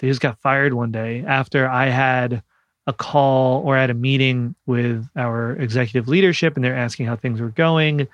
They 0.00 0.08
just 0.08 0.20
got 0.20 0.40
fired 0.40 0.74
one 0.74 0.90
day 0.90 1.24
after 1.24 1.68
I 1.68 1.88
had 1.88 2.42
a 2.88 2.92
call 2.92 3.62
or 3.62 3.76
at 3.76 3.90
a 3.90 3.94
meeting 3.94 4.56
with 4.66 5.08
our 5.14 5.52
executive 5.52 6.08
leadership 6.08 6.56
and 6.56 6.64
they're 6.64 6.74
asking 6.74 7.06
how 7.06 7.14
things 7.14 7.40
were 7.40 7.50
going. 7.50 8.08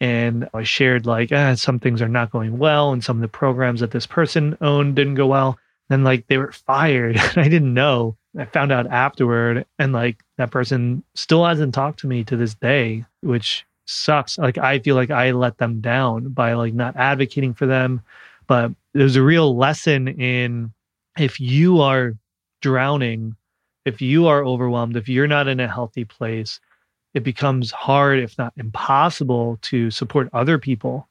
And 0.00 0.48
I 0.54 0.62
shared 0.62 1.04
like, 1.04 1.32
ah, 1.32 1.54
some 1.54 1.80
things 1.80 2.00
are 2.00 2.08
not 2.08 2.30
going 2.30 2.58
well, 2.58 2.92
and 2.92 3.02
some 3.02 3.16
of 3.16 3.20
the 3.20 3.26
programs 3.26 3.80
that 3.80 3.90
this 3.90 4.06
person 4.06 4.56
owned 4.60 4.94
didn't 4.94 5.16
go 5.16 5.26
well. 5.26 5.58
Then 5.88 6.04
like 6.04 6.28
they 6.28 6.38
were 6.38 6.52
fired. 6.52 7.16
and 7.16 7.32
I 7.38 7.48
didn't 7.48 7.74
know. 7.74 8.16
I 8.38 8.44
found 8.44 8.70
out 8.70 8.86
afterward, 8.86 9.66
and 9.80 9.92
like 9.92 10.22
that 10.36 10.52
person 10.52 11.02
still 11.16 11.44
hasn't 11.44 11.74
talked 11.74 11.98
to 12.00 12.06
me 12.06 12.22
to 12.24 12.36
this 12.36 12.54
day, 12.54 13.04
which 13.22 13.66
sucks. 13.88 14.38
Like 14.38 14.58
I 14.58 14.78
feel 14.78 14.94
like 14.94 15.10
I 15.10 15.32
let 15.32 15.58
them 15.58 15.80
down 15.80 16.28
by 16.28 16.54
like 16.54 16.74
not 16.74 16.96
advocating 16.96 17.54
for 17.54 17.66
them. 17.66 18.02
But 18.46 18.72
there's 18.94 19.16
a 19.16 19.22
real 19.22 19.56
lesson 19.56 20.08
in 20.08 20.72
if 21.18 21.40
you 21.40 21.80
are 21.80 22.14
drowning 22.60 23.36
if 23.88 24.02
you 24.02 24.26
are 24.26 24.44
overwhelmed, 24.44 24.96
if 24.96 25.08
you're 25.08 25.26
not 25.26 25.48
in 25.48 25.60
a 25.60 25.66
healthy 25.66 26.04
place, 26.04 26.60
it 27.14 27.24
becomes 27.24 27.70
hard, 27.70 28.18
if 28.18 28.36
not 28.38 28.52
impossible, 28.56 29.58
to 29.62 29.90
support 29.90 30.28
other 30.32 30.58
people, 30.58 31.08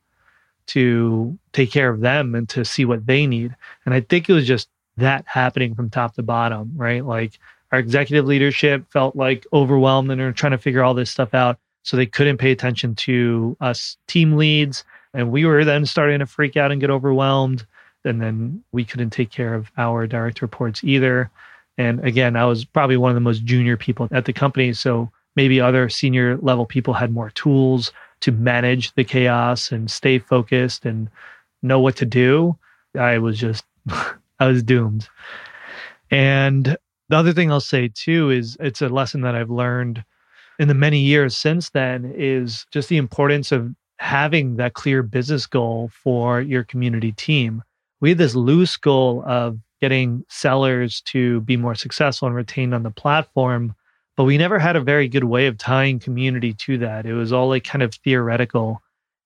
to 0.68 1.38
take 1.54 1.72
care 1.72 1.90
of 1.90 2.02
them 2.02 2.36
and 2.36 2.48
to 2.50 2.64
see 2.64 2.86
what 2.86 3.06
they 3.08 3.26
need. 3.26 3.56
And 3.86 3.94
I 3.94 4.02
think 4.02 4.30
it 4.30 4.34
was 4.34 4.46
just 4.46 4.70
that 4.98 5.26
happening 5.28 5.74
from 5.74 5.90
top 5.90 6.14
to 6.16 6.24
bottom, 6.24 6.72
right? 6.76 7.04
Like 7.04 7.40
our 7.72 7.80
executive 7.80 8.26
leadership 8.26 8.86
felt 8.92 9.16
like 9.16 9.46
overwhelmed 9.52 10.12
and 10.12 10.22
they're 10.22 10.32
trying 10.32 10.52
to 10.52 10.58
figure 10.58 10.84
all 10.84 10.94
this 10.94 11.10
stuff 11.10 11.34
out. 11.34 11.58
So 11.88 11.96
they 11.96 12.06
couldn't 12.06 12.38
pay 12.38 12.52
attention 12.52 12.96
to 12.96 13.56
us 13.62 13.96
team 14.08 14.36
leads. 14.36 14.84
And 15.14 15.32
we 15.32 15.46
were 15.46 15.64
then 15.64 15.86
starting 15.86 16.20
to 16.20 16.26
freak 16.26 16.58
out 16.58 16.70
and 16.70 16.82
get 16.82 16.90
overwhelmed. 16.90 17.66
And 18.04 18.22
then 18.22 18.62
we 18.74 18.84
couldn't 18.84 19.12
take 19.12 19.32
care 19.32 19.54
of 19.54 19.72
our 19.78 20.06
direct 20.06 20.42
reports 20.42 20.84
either. 20.84 21.32
And 21.78 22.06
again, 22.06 22.36
I 22.36 22.44
was 22.44 22.66
probably 22.66 22.98
one 22.98 23.12
of 23.12 23.16
the 23.16 23.22
most 23.22 23.46
junior 23.46 23.78
people 23.78 24.10
at 24.12 24.26
the 24.26 24.34
company. 24.34 24.74
So 24.74 25.10
maybe 25.38 25.62
other 25.62 25.88
senior 25.88 26.36
level 26.40 26.66
people 26.66 26.94
had 26.94 27.14
more 27.14 27.30
tools 27.30 27.94
to 28.20 28.34
manage 28.34 28.94
the 28.96 29.06
chaos 29.06 29.72
and 29.72 29.90
stay 29.90 30.20
focused 30.20 30.84
and 30.86 31.10
know 31.62 31.80
what 31.80 31.96
to 31.96 32.06
do. 32.06 32.58
I 33.00 33.18
was 33.20 33.40
just, 33.40 33.64
I 34.42 34.48
was 34.48 34.62
doomed. 34.62 35.08
And 36.12 36.76
the 37.08 37.16
other 37.16 37.32
thing 37.32 37.50
I'll 37.50 37.62
say 37.62 37.88
too 37.88 38.30
is 38.30 38.58
it's 38.60 38.82
a 38.82 38.90
lesson 38.90 39.22
that 39.22 39.36
I've 39.36 39.50
learned 39.50 40.04
in 40.60 40.68
the 40.68 40.74
many 40.74 41.00
years 41.00 41.38
since 41.38 41.70
then 41.70 42.12
is 42.16 42.66
just 42.72 42.90
the 42.90 42.98
importance 42.98 43.52
of 43.52 43.74
having 44.00 44.58
that 44.58 44.74
clear 44.74 45.04
business 45.04 45.46
goal 45.46 45.90
for 46.04 46.42
your 46.42 46.64
community 46.64 47.12
team. 47.12 47.64
We 48.00 48.10
had 48.10 48.18
this 48.18 48.36
loose 48.36 48.78
goal 48.78 49.24
of 49.26 49.58
getting 49.82 50.24
sellers 50.30 51.02
to 51.02 51.42
be 51.42 51.58
more 51.58 51.76
successful 51.76 52.28
and 52.28 52.36
retained 52.36 52.74
on 52.74 52.84
the 52.84 52.92
platform. 52.92 53.76
But 54.16 54.24
we 54.24 54.38
never 54.38 54.58
had 54.58 54.76
a 54.76 54.82
very 54.82 55.08
good 55.08 55.26
way 55.26 55.46
of 55.46 55.58
tying 55.58 56.00
community 56.00 56.54
to 56.54 56.80
that. 56.80 57.06
It 57.06 57.14
was 57.14 57.32
all 57.32 57.50
like 57.50 57.64
kind 57.64 57.84
of 57.84 57.94
theoretical. 57.94 58.82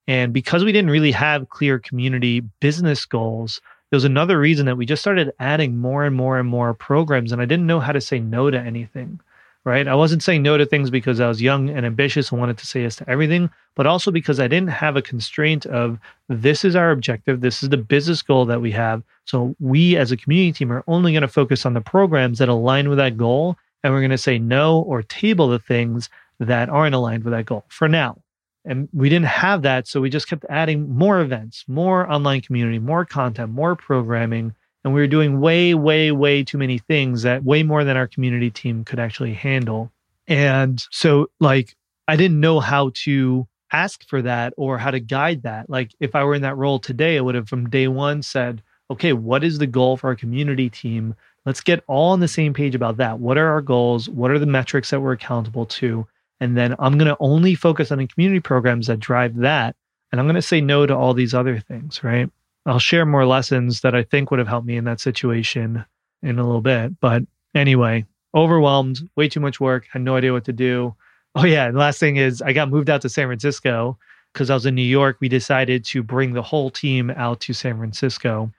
And 0.07 0.33
because 0.33 0.65
we 0.65 0.73
didn't 0.73 0.91
really 0.91 1.13
have 1.13 1.49
clear 1.49 1.79
community 1.79 2.41
business 2.59 3.05
goals, 3.05 3.61
there 3.89 3.97
was 3.97 4.03
another 4.03 4.37
reason 4.37 4.65
that 4.65 4.77
we 4.77 4.85
just 4.85 5.01
started 5.01 5.31
adding 5.39 5.77
more 5.77 6.03
and 6.03 6.15
more 6.15 6.37
and 6.37 6.47
more 6.47 6.73
programs. 6.73 7.31
And 7.31 7.41
I 7.41 7.45
didn't 7.45 7.67
know 7.67 7.79
how 7.79 7.93
to 7.93 8.01
say 8.01 8.19
no 8.19 8.49
to 8.51 8.59
anything 8.59 9.21
right? 9.63 9.87
I 9.87 9.95
wasn't 9.95 10.23
saying 10.23 10.41
no 10.41 10.57
to 10.57 10.65
things 10.65 10.89
because 10.89 11.19
I 11.19 11.27
was 11.27 11.41
young 11.41 11.69
and 11.69 11.85
ambitious 11.85 12.31
and 12.31 12.39
wanted 12.39 12.57
to 12.57 12.65
say 12.65 12.81
yes 12.81 12.95
to 12.97 13.09
everything, 13.09 13.49
but 13.75 13.85
also 13.85 14.09
because 14.09 14.39
I 14.39 14.47
didn't 14.47 14.69
have 14.69 14.95
a 14.95 15.01
constraint 15.01 15.65
of 15.67 15.99
this 16.29 16.65
is 16.65 16.75
our 16.75 16.91
objective, 16.91 17.41
this 17.41 17.61
is 17.61 17.69
the 17.69 17.77
business 17.77 18.21
goal 18.21 18.45
that 18.45 18.61
we 18.61 18.71
have. 18.71 19.03
So 19.25 19.55
we 19.59 19.97
as 19.97 20.11
a 20.11 20.17
community 20.17 20.51
team 20.51 20.71
are 20.71 20.83
only 20.87 21.11
going 21.11 21.21
to 21.21 21.27
focus 21.27 21.65
on 21.65 21.73
the 21.73 21.81
programs 21.81 22.39
that 22.39 22.49
align 22.49 22.89
with 22.89 22.97
that 22.97 23.17
goal. 23.17 23.55
And 23.83 23.93
we're 23.93 24.01
going 24.01 24.11
to 24.11 24.17
say 24.17 24.39
no 24.39 24.79
or 24.79 25.03
table 25.03 25.47
the 25.47 25.59
things 25.59 26.09
that 26.39 26.69
aren't 26.69 26.95
aligned 26.95 27.23
with 27.23 27.33
that 27.33 27.45
goal 27.45 27.65
for 27.67 27.87
now. 27.87 28.17
And 28.65 28.89
we 28.93 29.09
didn't 29.09 29.27
have 29.27 29.63
that. 29.63 29.87
So 29.87 30.01
we 30.01 30.09
just 30.09 30.27
kept 30.27 30.45
adding 30.49 30.89
more 30.95 31.19
events, 31.19 31.65
more 31.67 32.09
online 32.11 32.41
community, 32.41 32.79
more 32.79 33.05
content, 33.05 33.51
more 33.51 33.75
programming 33.75 34.53
and 34.83 34.93
we 34.93 35.01
were 35.01 35.07
doing 35.07 35.39
way, 35.39 35.73
way, 35.73 36.11
way 36.11 36.43
too 36.43 36.57
many 36.57 36.79
things 36.79 37.23
that 37.23 37.43
way 37.43 37.63
more 37.63 37.83
than 37.83 37.97
our 37.97 38.07
community 38.07 38.49
team 38.49 38.83
could 38.83 38.99
actually 38.99 39.33
handle. 39.33 39.91
And 40.27 40.83
so, 40.91 41.27
like, 41.39 41.75
I 42.07 42.15
didn't 42.15 42.39
know 42.39 42.59
how 42.59 42.91
to 43.03 43.47
ask 43.71 44.07
for 44.07 44.21
that 44.23 44.53
or 44.57 44.77
how 44.77 44.91
to 44.91 44.99
guide 44.99 45.43
that. 45.43 45.69
Like, 45.69 45.91
if 45.99 46.15
I 46.15 46.23
were 46.23 46.35
in 46.35 46.41
that 46.41 46.57
role 46.57 46.79
today, 46.79 47.17
I 47.17 47.21
would 47.21 47.35
have 47.35 47.47
from 47.47 47.69
day 47.69 47.87
one 47.87 48.21
said, 48.21 48.61
okay, 48.89 49.13
what 49.13 49.43
is 49.43 49.57
the 49.57 49.67
goal 49.67 49.97
for 49.97 50.07
our 50.07 50.15
community 50.15 50.69
team? 50.69 51.15
Let's 51.45 51.61
get 51.61 51.83
all 51.87 52.11
on 52.11 52.19
the 52.19 52.27
same 52.27 52.53
page 52.53 52.75
about 52.75 52.97
that. 52.97 53.19
What 53.19 53.37
are 53.37 53.47
our 53.47 53.61
goals? 53.61 54.09
What 54.09 54.31
are 54.31 54.39
the 54.39 54.45
metrics 54.45 54.89
that 54.89 54.99
we're 54.99 55.13
accountable 55.13 55.65
to? 55.67 56.07
And 56.39 56.57
then 56.57 56.75
I'm 56.79 56.97
going 56.97 57.07
to 57.07 57.17
only 57.19 57.55
focus 57.55 57.91
on 57.91 57.99
the 57.99 58.07
community 58.07 58.39
programs 58.39 58.87
that 58.87 58.99
drive 58.99 59.37
that. 59.37 59.75
And 60.11 60.19
I'm 60.19 60.25
going 60.25 60.35
to 60.35 60.41
say 60.41 60.59
no 60.59 60.85
to 60.85 60.95
all 60.95 61.13
these 61.13 61.33
other 61.33 61.59
things, 61.59 62.03
right? 62.03 62.29
I'll 62.65 62.79
share 62.79 63.05
more 63.05 63.25
lessons 63.25 63.81
that 63.81 63.95
I 63.95 64.03
think 64.03 64.29
would 64.29 64.39
have 64.39 64.47
helped 64.47 64.67
me 64.67 64.77
in 64.77 64.83
that 64.85 64.99
situation. 64.99 65.85
in 66.23 66.39
a 66.39 66.45
little 66.45 66.61
bit. 66.61 66.99
But 66.99 67.23
anyway, 67.55 68.05
overwhelmed, 68.35 68.99
way 69.15 69.27
too 69.27 69.39
much 69.39 69.59
work, 69.59 69.87
had 69.91 70.01
no 70.01 70.15
idea 70.15 70.33
what 70.33 70.45
to 70.45 70.53
do. 70.53 70.95
Oh, 71.35 71.45
yeah. 71.45 71.67
And 71.67 71.77
last 71.77 71.99
thing 71.99 72.17
is, 72.17 72.41
I 72.41 72.53
got 72.53 72.69
moved 72.69 72.89
out 72.89 73.01
to 73.01 73.09
San 73.09 73.27
Francisco 73.27 73.97
because 74.33 74.49
I 74.49 74.53
was 74.53 74.65
in 74.65 74.75
New 74.75 74.81
York. 74.81 75.17
We 75.19 75.29
decided 75.29 75.85
to 75.85 76.03
bring 76.03 76.33
the 76.33 76.41
whole 76.41 76.69
team 76.69 77.09
out 77.11 77.39
to 77.41 77.53
San 77.53 77.77
Francisco. 77.77 78.51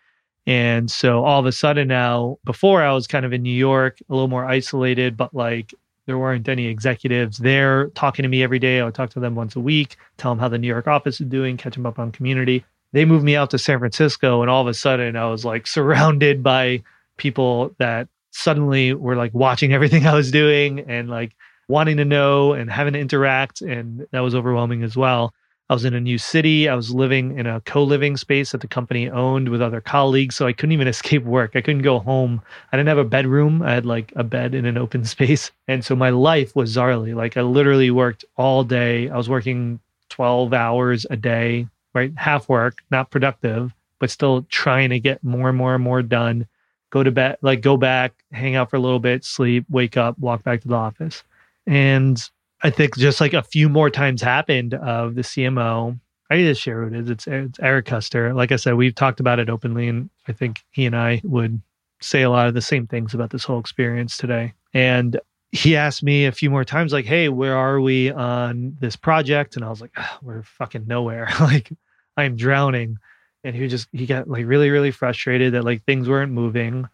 And 0.46 0.90
so 0.90 1.24
all 1.24 1.38
of 1.38 1.46
a 1.46 1.52
sudden 1.52 1.88
now, 1.88 2.38
before 2.44 2.82
I 2.82 2.92
was 2.92 3.06
kind 3.06 3.24
of 3.24 3.32
in 3.32 3.42
New 3.42 3.54
York, 3.54 3.98
a 4.08 4.12
little 4.12 4.28
more 4.28 4.44
isolated, 4.44 5.16
but 5.16 5.32
like 5.32 5.72
there 6.06 6.18
weren't 6.18 6.48
any 6.48 6.66
executives 6.66 7.38
there 7.38 7.88
talking 7.90 8.24
to 8.24 8.28
me 8.28 8.42
every 8.42 8.58
day. 8.58 8.80
I 8.80 8.84
would 8.84 8.94
talk 8.94 9.10
to 9.10 9.20
them 9.20 9.36
once 9.36 9.54
a 9.54 9.60
week, 9.60 9.96
tell 10.16 10.32
them 10.32 10.40
how 10.40 10.48
the 10.48 10.58
New 10.58 10.66
York 10.66 10.88
office 10.88 11.20
is 11.20 11.28
doing, 11.28 11.56
catch 11.56 11.74
them 11.74 11.86
up 11.86 12.00
on 12.00 12.10
community. 12.10 12.64
They 12.92 13.04
moved 13.04 13.24
me 13.24 13.36
out 13.36 13.50
to 13.50 13.58
San 13.58 13.78
Francisco, 13.78 14.42
and 14.42 14.50
all 14.50 14.60
of 14.62 14.68
a 14.68 14.74
sudden 14.74 15.16
I 15.16 15.28
was 15.28 15.44
like 15.44 15.66
surrounded 15.66 16.42
by 16.42 16.82
people 17.16 17.74
that 17.78 18.08
suddenly 18.30 18.94
were 18.94 19.16
like 19.16 19.32
watching 19.34 19.72
everything 19.72 20.06
I 20.06 20.14
was 20.14 20.30
doing 20.30 20.80
and 20.80 21.08
like 21.08 21.32
wanting 21.68 21.96
to 21.98 22.04
know 22.04 22.52
and 22.52 22.70
having 22.70 22.94
to 22.94 22.98
interact. 22.98 23.62
And 23.62 24.06
that 24.10 24.20
was 24.20 24.34
overwhelming 24.34 24.82
as 24.82 24.96
well. 24.96 25.32
I 25.70 25.74
was 25.74 25.84
in 25.86 25.94
a 25.94 26.00
new 26.00 26.18
city. 26.18 26.68
I 26.68 26.74
was 26.74 26.90
living 26.90 27.38
in 27.38 27.46
a 27.46 27.62
co 27.62 27.82
living 27.82 28.18
space 28.18 28.52
that 28.52 28.60
the 28.60 28.68
company 28.68 29.08
owned 29.08 29.48
with 29.48 29.62
other 29.62 29.80
colleagues. 29.80 30.36
So 30.36 30.46
I 30.46 30.52
couldn't 30.52 30.72
even 30.72 30.88
escape 30.96 31.24
work. 31.24 31.52
I 31.54 31.62
couldn't 31.62 31.82
go 31.82 31.98
home. 31.98 32.42
I 32.72 32.76
didn't 32.76 32.88
have 32.88 32.98
a 32.98 33.04
bedroom. 33.04 33.62
I 33.62 33.72
had 33.72 33.86
like 33.86 34.12
a 34.16 34.24
bed 34.24 34.54
in 34.54 34.66
an 34.66 34.76
open 34.76 35.04
space. 35.06 35.50
And 35.68 35.84
so 35.84 35.96
my 35.96 36.10
life 36.10 36.54
was 36.54 36.76
Zaarly. 36.76 37.14
Like 37.14 37.36
I 37.36 37.42
literally 37.42 37.90
worked 37.90 38.24
all 38.36 38.64
day. 38.64 39.08
I 39.08 39.16
was 39.16 39.28
working 39.28 39.80
12 40.10 40.52
hours 40.52 41.06
a 41.08 41.16
day, 41.16 41.66
right? 41.94 42.12
Half 42.16 42.48
work, 42.48 42.82
not 42.90 43.10
productive, 43.10 43.74
but 43.98 44.10
still 44.10 44.46
trying 44.50 44.90
to 44.90 45.00
get 45.00 45.22
more 45.22 45.48
and 45.48 45.58
more 45.58 45.74
and 45.74 45.84
more 45.84 46.02
done. 46.02 46.46
Go 46.90 47.02
to 47.02 47.10
bed, 47.10 47.38
like 47.40 47.62
go 47.62 47.76
back, 47.76 48.12
hang 48.32 48.54
out 48.54 48.68
for 48.68 48.76
a 48.76 48.80
little 48.80 48.98
bit, 48.98 49.24
sleep, 49.24 49.64
wake 49.70 49.96
up, 49.96 50.18
walk 50.18 50.42
back 50.42 50.60
to 50.62 50.68
the 50.68 50.74
office. 50.74 51.22
And 51.66 52.22
I 52.62 52.70
think 52.70 52.96
just 52.96 53.20
like 53.20 53.32
a 53.32 53.42
few 53.42 53.68
more 53.68 53.90
times 53.90 54.22
happened 54.22 54.74
of 54.74 55.14
the 55.14 55.22
CMO. 55.22 55.98
I 56.30 56.36
need 56.36 56.44
to 56.44 56.54
share 56.54 56.82
who 56.82 56.94
it 56.94 57.00
is. 57.00 57.10
It's, 57.10 57.26
it's 57.26 57.58
Eric 57.60 57.86
Koester. 57.86 58.34
Like 58.34 58.52
I 58.52 58.56
said, 58.56 58.74
we've 58.74 58.94
talked 58.94 59.20
about 59.20 59.38
it 59.38 59.50
openly, 59.50 59.88
and 59.88 60.08
I 60.28 60.32
think 60.32 60.64
he 60.70 60.86
and 60.86 60.96
I 60.96 61.20
would 61.24 61.60
say 62.00 62.22
a 62.22 62.30
lot 62.30 62.48
of 62.48 62.54
the 62.54 62.62
same 62.62 62.86
things 62.86 63.14
about 63.14 63.30
this 63.30 63.44
whole 63.44 63.60
experience 63.60 64.16
today. 64.16 64.54
And 64.72 65.20
he 65.52 65.76
asked 65.76 66.02
me 66.02 66.26
a 66.26 66.32
few 66.32 66.50
more 66.50 66.64
times, 66.64 66.92
like, 66.92 67.04
"Hey, 67.04 67.28
where 67.28 67.56
are 67.56 67.80
we 67.80 68.10
on 68.10 68.76
this 68.80 68.96
project?" 68.96 69.56
And 69.56 69.64
I 69.64 69.70
was 69.70 69.80
like, 69.80 69.92
oh, 69.96 70.18
"We're 70.22 70.42
fucking 70.42 70.86
nowhere. 70.86 71.28
like, 71.40 71.70
I'm 72.16 72.36
drowning." 72.36 72.98
And 73.44 73.54
he 73.54 73.68
just 73.68 73.88
he 73.92 74.06
got 74.06 74.28
like 74.28 74.46
really 74.46 74.70
really 74.70 74.90
frustrated 74.90 75.54
that 75.54 75.64
like 75.64 75.84
things 75.84 76.08
weren't 76.08 76.32
moving. 76.32 76.88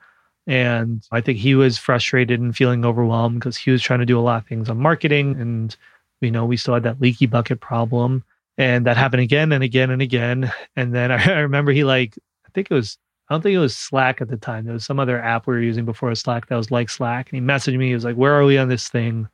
And 0.49 1.07
I 1.13 1.21
think 1.21 1.39
he 1.39 1.55
was 1.55 1.77
frustrated 1.77 2.41
and 2.41 2.57
feeling 2.57 2.87
overwhelmed 2.87 3.39
because 3.39 3.59
he 3.59 3.71
was 3.71 3.83
trying 3.83 3.99
to 3.99 4.07
do 4.07 4.19
a 4.19 4.23
lot 4.23 4.43
of 4.43 4.49
things 4.49 4.71
on 4.71 4.79
marketing. 4.79 5.39
And, 5.39 5.77
you 6.23 6.31
know, 6.31 6.47
we 6.47 6.57
still 6.57 6.73
had 6.73 6.85
that 6.85 7.03
leaky 7.03 7.27
bucket 7.27 7.61
problem. 7.61 8.25
And 8.57 8.87
that 8.87 8.97
happened 8.97 9.21
again 9.21 9.53
and 9.53 9.63
again 9.63 9.91
and 9.91 10.01
again. 10.01 10.51
And 10.75 10.95
then 10.95 11.13
I 11.13 11.41
remember 11.41 11.71
he 11.71 11.85
like, 11.85 12.19
I 12.47 12.49
think 12.55 12.69
it 12.71 12.75
was, 12.75 12.97
I 13.29 13.35
don't 13.35 13.43
think 13.43 13.55
it 13.55 13.59
was 13.59 13.77
Slack 13.77 14.21
at 14.21 14.29
the 14.29 14.37
time. 14.37 14.65
There 14.65 14.73
was 14.73 14.85
some 14.85 14.99
other 14.99 15.21
app 15.21 15.47
we 15.47 15.55
were 15.55 15.61
using 15.61 15.85
before 15.85 16.15
Slack 16.15 16.49
that 16.49 16.57
was 16.57 16.71
like 16.71 16.89
Slack. 16.89 17.31
And 17.31 17.41
he 17.41 17.47
messaged 17.47 17.77
me. 17.77 17.89
He 17.89 17.95
was 17.95 18.05
like, 18.05 18.17
Where 18.17 18.35
are 18.35 18.45
we 18.45 18.59
on 18.59 18.69
this 18.69 18.89
thing? 18.89 19.29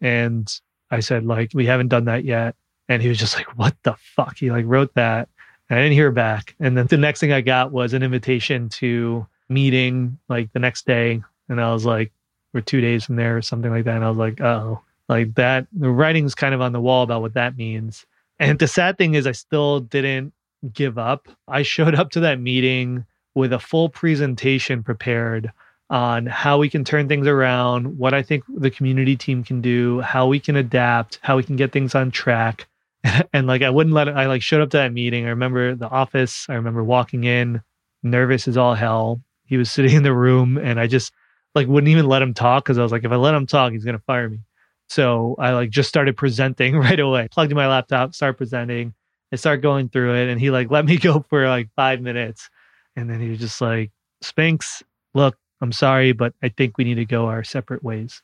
And 0.00 0.52
I 0.90 1.00
said, 1.00 1.24
like, 1.24 1.50
we 1.54 1.66
haven't 1.66 1.88
done 1.88 2.06
that 2.06 2.24
yet. 2.24 2.56
And 2.88 3.02
he 3.02 3.08
was 3.08 3.18
just 3.18 3.36
like, 3.36 3.56
What 3.56 3.76
the 3.82 3.94
fuck? 3.98 4.36
He 4.38 4.50
like 4.50 4.64
wrote 4.66 4.94
that. 4.94 5.28
And 5.68 5.78
I 5.78 5.82
didn't 5.82 5.94
hear 5.94 6.12
back. 6.12 6.54
And 6.60 6.76
then 6.76 6.86
the 6.86 6.96
next 6.96 7.20
thing 7.20 7.32
I 7.32 7.40
got 7.40 7.72
was 7.72 7.92
an 7.92 8.02
invitation 8.02 8.68
to 8.70 9.26
meeting 9.48 10.18
like 10.28 10.52
the 10.52 10.58
next 10.58 10.86
day 10.86 11.22
and 11.48 11.60
I 11.60 11.72
was 11.72 11.84
like, 11.84 12.12
we're 12.52 12.60
two 12.60 12.80
days 12.80 13.04
from 13.04 13.16
there 13.16 13.36
or 13.36 13.42
something 13.42 13.70
like 13.70 13.84
that. 13.84 13.96
And 13.96 14.04
I 14.04 14.08
was 14.08 14.18
like, 14.18 14.40
oh, 14.40 14.82
like 15.08 15.34
that. 15.34 15.66
The 15.72 15.90
writing's 15.90 16.34
kind 16.34 16.54
of 16.54 16.60
on 16.60 16.72
the 16.72 16.80
wall 16.80 17.02
about 17.02 17.22
what 17.22 17.34
that 17.34 17.56
means. 17.56 18.06
And 18.38 18.58
the 18.58 18.68
sad 18.68 18.98
thing 18.98 19.14
is, 19.14 19.26
I 19.26 19.32
still 19.32 19.80
didn't 19.80 20.32
give 20.72 20.98
up. 20.98 21.28
I 21.48 21.62
showed 21.62 21.94
up 21.94 22.10
to 22.12 22.20
that 22.20 22.40
meeting 22.40 23.04
with 23.36 23.52
a 23.52 23.58
full 23.58 23.90
presentation 23.90 24.82
prepared 24.82 25.52
on 25.90 26.26
how 26.26 26.58
we 26.58 26.70
can 26.70 26.84
turn 26.84 27.06
things 27.06 27.26
around, 27.26 27.98
what 27.98 28.14
I 28.14 28.22
think 28.22 28.42
the 28.48 28.70
community 28.70 29.14
team 29.14 29.44
can 29.44 29.60
do, 29.60 30.00
how 30.00 30.26
we 30.26 30.40
can 30.40 30.56
adapt, 30.56 31.20
how 31.22 31.36
we 31.36 31.44
can 31.44 31.54
get 31.54 31.70
things 31.70 31.94
on 31.94 32.10
track. 32.10 32.66
and 33.32 33.46
like 33.46 33.62
I 33.62 33.70
wouldn't 33.70 33.94
let 33.94 34.08
it, 34.08 34.16
I 34.16 34.26
like 34.26 34.42
showed 34.42 34.62
up 34.62 34.70
to 34.70 34.78
that 34.78 34.92
meeting. 34.92 35.26
I 35.26 35.28
remember 35.28 35.76
the 35.76 35.88
office. 35.88 36.46
I 36.48 36.54
remember 36.54 36.82
walking 36.82 37.24
in, 37.24 37.60
nervous 38.02 38.48
as 38.48 38.56
all 38.56 38.74
hell 38.74 39.20
he 39.44 39.58
was 39.58 39.70
sitting 39.70 39.94
in 39.94 40.02
the 40.02 40.14
room 40.14 40.56
and 40.56 40.80
I 40.80 40.86
just 40.86 41.12
like 41.54 41.68
wouldn't 41.68 41.90
even 41.90 42.06
let 42.06 42.22
him 42.22 42.34
talk 42.34 42.64
because 42.64 42.78
I 42.78 42.82
was 42.82 42.90
like, 42.90 43.04
if 43.04 43.12
I 43.12 43.16
let 43.16 43.34
him 43.34 43.46
talk, 43.46 43.72
he's 43.72 43.84
gonna 43.84 44.00
fire 44.00 44.30
me. 44.30 44.40
So 44.88 45.36
I 45.38 45.52
like 45.52 45.68
just 45.68 45.90
started 45.90 46.16
presenting 46.16 46.76
right 46.78 46.98
away. 46.98 47.28
Plugged 47.30 47.52
in 47.52 47.56
my 47.56 47.68
laptop, 47.68 48.14
started 48.14 48.38
presenting, 48.38 48.94
and 49.30 49.38
start 49.38 49.60
going 49.60 49.90
through 49.90 50.14
it. 50.14 50.30
And 50.30 50.40
he 50.40 50.50
like 50.50 50.70
let 50.70 50.86
me 50.86 50.96
go 50.96 51.24
for 51.28 51.46
like 51.46 51.68
five 51.76 52.00
minutes. 52.00 52.48
And 52.96 53.08
then 53.10 53.20
he 53.20 53.28
was 53.28 53.38
just 53.38 53.60
like, 53.60 53.90
Spinks, 54.22 54.82
look, 55.14 55.36
I'm 55.60 55.72
sorry, 55.72 56.12
but 56.12 56.34
I 56.42 56.48
think 56.48 56.78
we 56.78 56.84
need 56.84 56.94
to 56.94 57.04
go 57.04 57.26
our 57.26 57.44
separate 57.44 57.84
ways. 57.84 58.22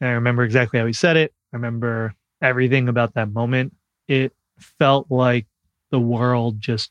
And 0.00 0.10
I 0.10 0.12
remember 0.14 0.42
exactly 0.42 0.78
how 0.78 0.86
he 0.86 0.92
said 0.92 1.16
it. 1.16 1.32
I 1.52 1.56
remember 1.56 2.14
everything 2.42 2.88
about 2.88 3.14
that 3.14 3.32
moment. 3.32 3.74
It 4.08 4.32
felt 4.58 5.10
like 5.10 5.46
the 5.90 6.00
world 6.00 6.60
just 6.60 6.90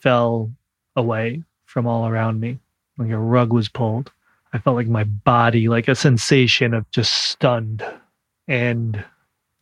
fell 0.00 0.50
away 0.94 1.42
from 1.66 1.86
all 1.86 2.08
around 2.08 2.40
me 2.40 2.58
like 2.98 3.10
a 3.10 3.18
rug 3.18 3.52
was 3.52 3.68
pulled. 3.68 4.12
I 4.52 4.58
felt 4.58 4.76
like 4.76 4.88
my 4.88 5.04
body, 5.04 5.68
like 5.68 5.88
a 5.88 5.94
sensation 5.94 6.72
of 6.72 6.90
just 6.90 7.12
stunned, 7.12 7.84
and 8.48 9.04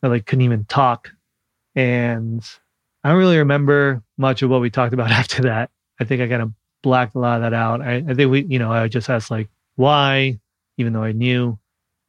I 0.03 0.07
like 0.07 0.27
couldn't 0.27 0.45
even 0.45 0.65
talk. 0.67 1.11
And 1.75 2.49
I 3.03 3.09
don't 3.09 3.19
really 3.19 3.39
remember 3.39 4.03
much 4.17 4.43
of 4.43 4.51
what 4.51 4.61
we 4.61 4.71
talked 4.71 4.95
about 4.95 5.11
after 5.11 5.43
that. 5.43 5.71
I 6.01 6.05
think 6.05 6.23
I 6.23 6.29
kind 6.29 6.43
of 6.43 6.53
blacked 6.85 7.16
a 7.16 7.18
lot 7.18 7.37
of 7.37 7.42
that 7.42 7.55
out. 7.55 7.81
I, 7.81 7.97
I 7.97 8.14
think 8.14 8.31
we, 8.31 8.44
you 8.44 8.61
know, 8.61 8.70
I 8.70 8.87
just 8.87 9.11
asked 9.11 9.31
like 9.31 9.49
why, 9.75 10.38
even 10.77 10.92
though 10.92 11.03
I 11.03 11.12
knew, 11.12 11.59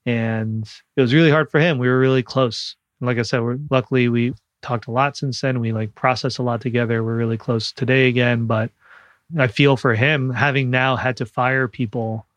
and 0.05 0.69
it 0.95 1.01
was 1.01 1.13
really 1.13 1.31
hard 1.31 1.49
for 1.49 1.59
him. 1.59 1.79
We 1.79 1.87
were 1.87 1.97
really 1.97 2.21
close. 2.21 2.75
And 2.99 3.07
like 3.07 3.17
I 3.17 3.23
said, 3.23 3.41
we're 3.41 3.57
luckily 3.71 4.07
we 4.09 4.35
talked 4.61 4.87
a 4.87 4.91
lot 4.91 5.17
since 5.17 5.41
then. 5.41 5.59
We 5.59 5.71
like 5.71 5.95
processed 5.95 6.37
a 6.37 6.43
lot 6.43 6.61
together. 6.61 7.03
We're 7.03 7.15
really 7.15 7.37
close 7.37 7.71
today 7.71 8.07
again, 8.07 8.45
but 8.45 8.69
I 9.37 9.47
feel 9.47 9.77
for 9.77 9.95
him 9.95 10.29
having 10.29 10.69
now 10.69 10.95
had 10.95 11.17
to 11.17 11.25
fire 11.25 11.67
people 11.67 12.27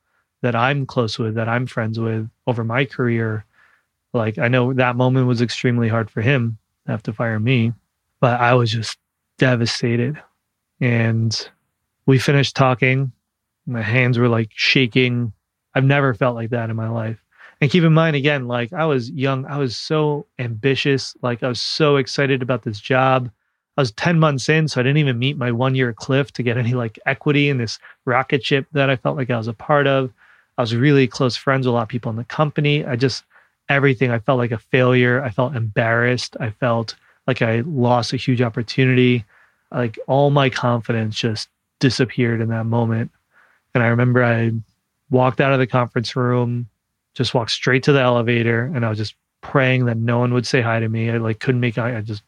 that 0.41 0.55
I'm 0.55 0.87
close 0.87 1.19
with, 1.19 1.35
that 1.35 1.49
I'm 1.49 1.67
friends 1.67 1.99
with 1.99 2.31
over 2.47 2.65
my 2.65 2.85
career. 2.85 3.45
Like 4.15 4.39
I 4.39 4.49
know 4.49 4.73
that 4.73 4.97
moment 4.97 5.27
was 5.27 5.43
extremely 5.43 5.89
hard 5.89 6.11
for 6.11 6.23
him 6.23 6.57
to 6.87 6.93
have 6.93 7.03
to 7.03 7.13
fire 7.13 7.41
me, 7.41 7.73
but 8.21 8.41
I 8.41 8.55
was 8.55 8.71
just 8.73 8.97
devastated. 9.37 10.23
And 10.81 11.49
we 12.09 12.19
finished 12.19 12.57
talking. 12.57 13.13
My 13.67 13.83
hands 13.83 14.19
were 14.19 14.31
like 14.31 14.49
shaking. 14.55 15.31
I've 15.75 15.85
never 15.85 16.15
felt 16.15 16.35
like 16.35 16.49
that 16.51 16.71
in 16.71 16.75
my 16.75 16.89
life. 16.89 17.23
And 17.61 17.71
keep 17.71 17.85
in 17.85 17.93
mind, 17.93 18.17
again, 18.17 18.49
like 18.49 18.73
I 18.73 18.87
was 18.87 19.11
young, 19.11 19.45
I 19.45 19.59
was 19.59 19.77
so 19.77 20.25
ambitious. 20.39 21.15
Like 21.21 21.43
I 21.43 21.49
was 21.49 21.61
so 21.61 21.97
excited 21.97 22.41
about 22.41 22.63
this 22.63 22.81
job. 22.81 23.31
I 23.77 23.83
was 23.83 23.93
10 23.93 24.19
months 24.19 24.49
in, 24.49 24.69
so 24.69 24.81
I 24.81 24.85
didn't 24.85 24.97
even 24.97 25.19
meet 25.19 25.37
my 25.37 25.53
one 25.53 25.75
year 25.75 25.93
cliff 25.93 26.33
to 26.33 26.43
get 26.43 26.57
any 26.57 26.73
like 26.73 26.99
equity 27.05 27.51
in 27.51 27.59
this 27.59 27.79
rocket 28.07 28.43
ship 28.43 28.67
that 28.73 28.89
I 28.89 28.97
felt 28.97 29.19
like 29.19 29.29
I 29.29 29.37
was 29.37 29.47
a 29.47 29.53
part 29.53 29.87
of. 29.87 30.11
I 30.57 30.63
was 30.63 30.75
really 30.75 31.09
close 31.09 31.37
friends 31.37 31.67
with 31.67 31.75
a 31.75 31.77
lot 31.77 31.83
of 31.83 31.89
people 31.89 32.11
in 32.11 32.17
the 32.17 32.25
company. 32.25 32.87
I 32.87 32.97
just, 32.97 33.23
everything, 33.69 34.11
I 34.11 34.19
felt 34.19 34.39
like 34.39 34.51
a 34.51 34.59
failure. 34.59 35.23
I 35.23 35.29
felt 35.29 35.55
embarrassed. 35.55 36.39
I 36.41 36.51
felt 36.51 36.97
like 37.27 37.43
I 37.43 37.61
lost 37.67 38.15
a 38.15 38.17
huge 38.17 38.41
opportunity. 38.41 39.27
Like 39.71 39.99
all 40.07 40.31
my 40.31 40.49
confidence 40.49 41.15
just 41.15 41.51
disappeared 41.81 42.41
in 42.41 42.49
that 42.49 42.65
moment. 42.65 43.11
And 43.75 43.83
I 43.83 43.89
remember 43.89 44.25
I 44.25 44.53
walked 45.11 45.41
out 45.41 45.53
of 45.53 45.59
the 45.59 45.67
conference 45.67 46.17
room, 46.17 46.69
just 47.15 47.35
walked 47.35 47.51
straight 47.51 47.83
to 47.85 47.93
the 47.93 48.01
elevator, 48.01 48.71
and 48.75 48.85
I 48.85 48.89
was 48.89 48.99
just 48.99 49.15
praying 49.41 49.87
that 49.87 49.97
no 49.97 50.19
one 50.19 50.35
would 50.35 50.47
say 50.47 50.61
hi 50.61 50.81
to 50.81 50.89
me. 50.89 51.11
I 51.11 51.19
like 51.19 51.41
couldn't 51.41 51.61
make. 51.61 51.79
I 51.79 52.01
just 52.01 52.23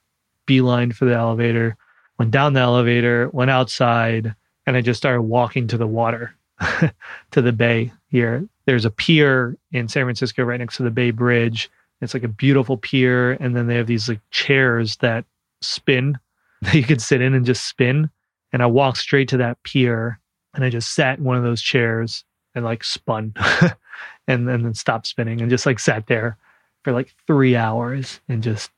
beeline 0.47 0.93
for 0.93 1.05
the 1.05 1.15
elevator, 1.15 1.77
went 2.19 2.31
down 2.31 2.53
the 2.53 2.61
elevator, 2.61 3.29
went 3.33 3.51
outside, 3.51 4.35
and 4.67 4.77
I 4.77 4.81
just 4.81 4.99
started 4.99 5.23
walking 5.23 5.67
to 5.69 5.77
the 5.77 5.87
water, 5.87 6.35
to 7.31 7.43
the 7.43 7.53
bay 7.53 7.93
here. 8.09 8.47
There's 8.67 8.85
a 8.85 8.91
pier 8.91 9.57
in 9.73 9.89
San 9.89 10.05
Francisco 10.05 10.45
right 10.45 10.61
next 10.61 10.77
to 10.77 10.83
the 10.83 10.91
Bay 10.91 11.11
Bridge. 11.11 11.71
It's 12.01 12.15
like 12.15 12.23
a 12.23 12.29
beautiful 12.29 12.77
pier. 12.77 13.33
And 13.33 13.57
then 13.57 13.67
they 13.67 13.77
have 13.77 13.87
these 13.87 14.09
like 14.09 14.21
chairs 14.31 14.97
that 14.97 15.25
spin 15.61 16.19
that 16.63 16.75
you 16.75 16.85
can 16.85 16.99
sit 16.99 17.21
in 17.21 17.35
and 17.35 17.47
just 17.47 17.67
spin. 17.67 18.11
And 18.53 18.63
I 18.63 18.67
walked 18.67 18.99
straight 18.99 19.29
to 19.29 19.37
that 19.39 19.63
pier 19.63 20.19
and 20.55 20.65
I 20.65 20.71
just 20.71 20.95
sat 20.95 21.19
in 21.19 21.25
one 21.25 21.37
of 21.37 21.43
those 21.43 21.63
chairs 21.63 22.25
and 22.55 22.65
like 22.65 22.83
spun 22.83 23.35
and, 24.29 24.49
and 24.49 24.65
then 24.65 24.75
stopped 24.75 25.07
spinning 25.07 25.41
and 25.41 25.51
just 25.51 25.67
like 25.67 25.79
sat 25.79 26.07
there 26.07 26.37
for 26.83 26.93
like 26.93 27.15
three 27.27 27.57
hours 27.57 28.21
and 28.29 28.43
just 28.43 28.71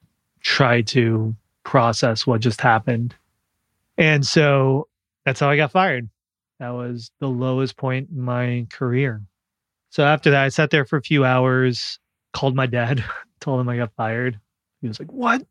tried 0.42 0.86
to 0.88 1.34
process 1.64 2.26
what 2.26 2.40
just 2.40 2.60
happened. 2.60 3.14
And 3.96 4.26
so 4.26 4.88
that's 5.24 5.40
how 5.40 5.48
I 5.48 5.56
got 5.56 5.72
fired. 5.72 6.08
That 6.58 6.70
was 6.70 7.10
the 7.20 7.28
lowest 7.28 7.76
point 7.76 8.08
in 8.10 8.20
my 8.20 8.66
career. 8.70 9.22
So 9.90 10.04
after 10.04 10.30
that, 10.30 10.44
I 10.44 10.48
sat 10.48 10.70
there 10.70 10.84
for 10.84 10.96
a 10.96 11.02
few 11.02 11.24
hours, 11.24 11.98
called 12.32 12.54
my 12.54 12.66
dad, 12.66 13.04
told 13.40 13.60
him 13.60 13.68
I 13.68 13.76
got 13.76 13.92
fired. 13.96 14.38
He 14.80 14.88
was 14.88 14.98
like, 14.98 15.12
What? 15.12 15.44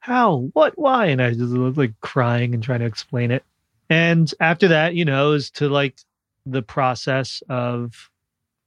How? 0.00 0.50
What? 0.54 0.78
Why? 0.78 1.06
And 1.06 1.22
I 1.22 1.30
just 1.30 1.54
was 1.54 1.76
like 1.76 1.92
crying 2.00 2.54
and 2.54 2.62
trying 2.62 2.80
to 2.80 2.86
explain 2.86 3.30
it. 3.30 3.44
And 3.88 4.32
after 4.40 4.68
that, 4.68 4.94
you 4.94 5.04
know, 5.04 5.32
is 5.32 5.50
to 5.52 5.68
like 5.68 5.98
the 6.46 6.62
process 6.62 7.42
of 7.48 8.10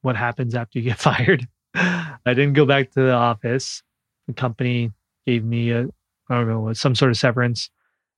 what 0.01 0.15
happens 0.15 0.53
after 0.53 0.79
you 0.79 0.85
get 0.85 0.99
fired. 0.99 1.47
I 1.75 2.17
didn't 2.25 2.53
go 2.53 2.65
back 2.65 2.91
to 2.91 3.01
the 3.01 3.13
office. 3.13 3.81
The 4.27 4.33
company 4.33 4.91
gave 5.25 5.43
me 5.43 5.71
a, 5.71 5.87
I 6.29 6.35
don't 6.35 6.47
know, 6.47 6.71
some 6.73 6.95
sort 6.95 7.11
of 7.11 7.17
severance. 7.17 7.69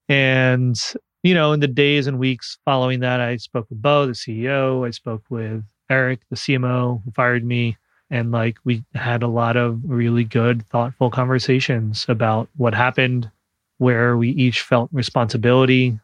And, 0.09 0.79
you 1.23 1.33
know, 1.33 1.53
in 1.53 1.61
the 1.61 1.67
days 1.67 2.07
and 2.07 2.19
weeks 2.19 2.57
following 2.65 2.99
that, 2.99 3.21
I 3.21 3.37
spoke 3.37 3.67
with 3.69 3.81
Bo, 3.81 4.07
the 4.07 4.11
CEO. 4.11 4.85
I 4.85 4.91
spoke 4.91 5.23
with 5.29 5.63
Eric, 5.89 6.19
the 6.29 6.35
CMO, 6.35 7.01
who 7.03 7.11
fired 7.11 7.45
me. 7.45 7.77
And 8.09 8.31
like 8.31 8.57
we 8.63 8.83
had 8.93 9.23
a 9.23 9.27
lot 9.27 9.57
of 9.57 9.81
really 9.85 10.23
good, 10.23 10.65
thoughtful 10.67 11.09
conversations 11.09 12.05
about 12.07 12.49
what 12.55 12.73
happened, 12.73 13.29
where 13.77 14.15
we 14.15 14.29
each 14.29 14.61
felt 14.61 14.89
responsibility, 14.91 15.99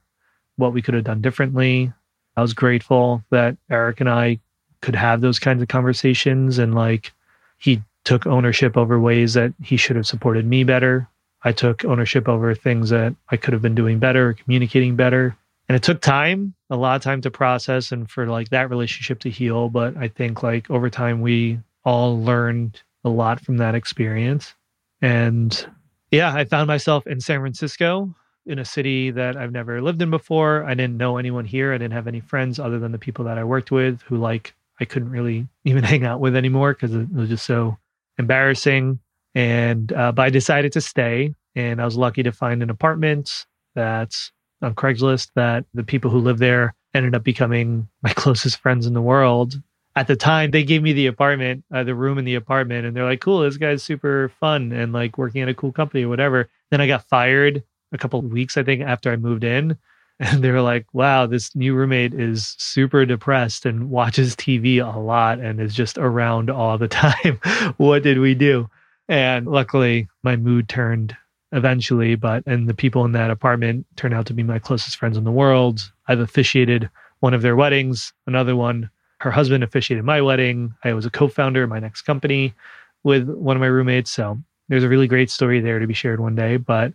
what 0.56 0.74
we 0.74 0.82
could 0.82 0.94
have 0.94 1.04
done 1.04 1.22
differently. 1.22 1.94
I 2.36 2.42
was 2.42 2.54
grateful 2.54 3.24
that 3.30 3.58
Eric 3.70 4.00
and 4.00 4.10
I 4.10 4.40
could 4.82 4.96
have 4.96 5.22
those 5.22 5.40
kinds 5.40 5.62
of 5.62 5.68
conversations 5.68 6.58
and 6.58 6.74
like 6.74 7.12
he 7.58 7.82
took 8.04 8.26
ownership 8.26 8.78
over 8.78 9.00
ways 9.00 9.36
that 9.36 9.54
he 9.62 9.78
should 9.78 9.96
have 9.96 10.08
supported 10.08 10.46
me 10.46 10.64
better. 10.64 11.08
I 11.44 11.52
took 11.52 11.86
ownership 11.86 12.28
over 12.28 12.54
things 12.56 12.90
that 12.90 13.16
I 13.30 13.38
could 13.38 13.54
have 13.54 13.62
been 13.62 13.76
doing 13.76 14.00
better, 14.00 14.34
communicating 14.34 14.96
better. 14.96 15.36
And 15.70 15.76
it 15.76 15.84
took 15.84 16.02
time, 16.02 16.54
a 16.70 16.76
lot 16.76 16.96
of 16.96 17.02
time 17.02 17.22
to 17.22 17.32
process 17.32 17.92
and 17.92 18.10
for 18.10 18.26
like 18.28 18.50
that 18.50 18.70
relationship 18.70 19.20
to 19.20 19.30
heal. 19.30 19.70
But 19.70 19.96
I 19.98 20.08
think 20.08 20.44
like 20.44 20.70
over 20.70 20.90
time, 20.90 21.22
we 21.22 21.60
all 21.84 22.22
learned 22.22 22.82
a 23.04 23.10
lot 23.10 23.42
from 23.42 23.58
that 23.58 23.76
experience. 23.76 24.54
And 25.02 25.66
yeah, 26.12 26.34
I 26.34 26.46
found 26.46 26.68
myself 26.68 27.08
in 27.08 27.20
San 27.20 27.40
Francisco 27.40 28.14
in 28.46 28.60
a 28.60 28.66
city 28.66 29.12
that 29.12 29.38
I've 29.38 29.52
never 29.52 29.82
lived 29.82 30.02
in 30.02 30.10
before. 30.10 30.64
I 30.64 30.74
didn't 30.74 30.98
know 30.98 31.18
anyone 31.18 31.46
here. 31.46 31.74
I 31.74 31.78
didn't 31.78 31.94
have 31.94 32.08
any 32.08 32.20
friends 32.20 32.60
other 32.60 32.80
than 32.80 32.92
the 32.92 32.98
people 32.98 33.26
that 33.26 33.38
I 33.38 33.44
worked 33.44 33.72
with 33.72 34.02
who 34.04 34.18
like 34.18 34.54
I 34.80 34.86
couldn't 34.86 35.12
really 35.12 35.48
even 35.66 35.84
hang 35.84 36.06
out 36.06 36.20
with 36.20 36.36
anymore 36.36 36.74
because 36.74 36.94
it 36.96 37.12
was 37.14 37.30
just 37.30 37.46
so 37.46 37.78
embarrassing. 38.18 39.00
And 39.34 39.92
uh, 39.94 40.12
but 40.12 40.24
I 40.24 40.30
decided 40.30 40.74
to 40.74 40.82
stay, 40.82 41.34
and 41.56 41.82
I 41.82 41.86
was 41.86 41.96
lucky 41.96 42.24
to 42.24 42.34
find 42.34 42.62
an 42.62 42.70
apartment 42.70 43.46
that's 43.76 44.32
on 44.62 44.76
Craigslist 44.76 45.32
that 45.36 45.66
the 45.74 45.84
people 45.84 46.12
who 46.12 46.20
live 46.20 46.40
there 46.40 46.76
ended 46.94 47.16
up 47.16 47.24
becoming 47.24 47.88
my 48.02 48.10
closest 48.16 48.60
friends 48.60 48.86
in 48.86 48.94
the 48.94 49.02
world. 49.02 49.62
At 49.96 50.08
the 50.08 50.16
time, 50.16 50.52
they 50.52 50.64
gave 50.64 50.82
me 50.82 50.94
the 50.94 51.08
apartment, 51.08 51.66
uh, 51.74 51.84
the 51.84 51.96
room 51.96 52.18
in 52.18 52.26
the 52.26 52.36
apartment, 52.36 52.86
and 52.86 52.96
they're 52.96 53.06
like, 53.06 53.22
"Cool, 53.22 53.42
this 53.42 53.58
guy's 53.58 53.84
super 53.84 54.30
fun 54.40 54.72
and 54.72 54.94
like 54.94 55.18
working 55.18 55.42
at 55.42 55.50
a 55.50 55.54
cool 55.54 55.72
company 55.72 56.04
or 56.04 56.10
whatever." 56.10 56.50
Then 56.70 56.82
I 56.82 56.88
got 56.88 57.10
fired 57.10 57.64
a 57.92 57.98
couple 57.98 58.20
of 58.20 58.26
weeks, 58.26 58.58
I 58.58 58.64
think, 58.64 58.82
after 58.82 59.12
I 59.12 59.18
moved 59.18 59.44
in, 59.44 59.78
and 60.20 60.44
they 60.44 60.52
were 60.52 60.62
like, 60.62 60.86
wow, 60.94 61.26
this 61.26 61.56
new 61.56 61.74
roommate 61.74 62.14
is 62.14 62.56
super 62.60 63.06
depressed 63.06 63.66
and 63.66 63.90
watches 63.90 64.36
TV 64.36 64.78
a 64.78 65.00
lot 65.00 65.40
and 65.40 65.60
is 65.60 65.74
just 65.74 65.98
around 65.98 66.50
all 66.50 66.78
the 66.78 66.88
time. 66.88 67.40
what 67.78 68.04
did 68.04 68.20
we 68.20 68.36
do? 68.36 68.70
And 69.08 69.48
luckily, 69.48 70.08
my 70.24 70.36
mood 70.36 70.70
turned 70.70 71.18
eventually, 71.52 72.16
but 72.16 72.44
and 72.46 72.70
the 72.70 72.74
people 72.74 73.04
in 73.04 73.12
that 73.12 73.32
apartment 73.32 73.86
turned 73.96 74.14
out 74.14 74.26
to 74.28 74.34
be 74.34 74.44
my 74.44 74.60
closest 74.60 74.96
friends 74.96 75.18
in 75.18 75.24
the 75.24 75.32
world. 75.32 75.92
I've 76.08 76.20
officiated 76.20 76.90
one 77.20 77.34
of 77.34 77.42
their 77.42 77.56
weddings, 77.56 78.14
another 78.26 78.56
one, 78.56 78.90
her 79.22 79.32
husband 79.32 79.64
officiated 79.64 80.04
my 80.04 80.22
wedding. 80.22 80.74
I 80.84 80.94
was 80.94 81.06
a 81.06 81.12
co 81.12 81.28
founder 81.28 81.64
of 81.64 81.70
my 81.70 81.80
next 81.80 82.04
company 82.04 82.54
with 83.04 83.30
one 83.30 83.56
of 83.56 83.62
my 83.62 83.68
roommates. 83.68 84.12
So 84.12 84.38
there's 84.68 84.84
a 84.84 84.90
really 84.90 85.08
great 85.08 85.32
story 85.32 85.60
there 85.60 85.80
to 85.80 85.88
be 85.88 85.94
shared 85.94 86.20
one 86.20 86.36
day. 86.36 86.58
But 86.58 86.94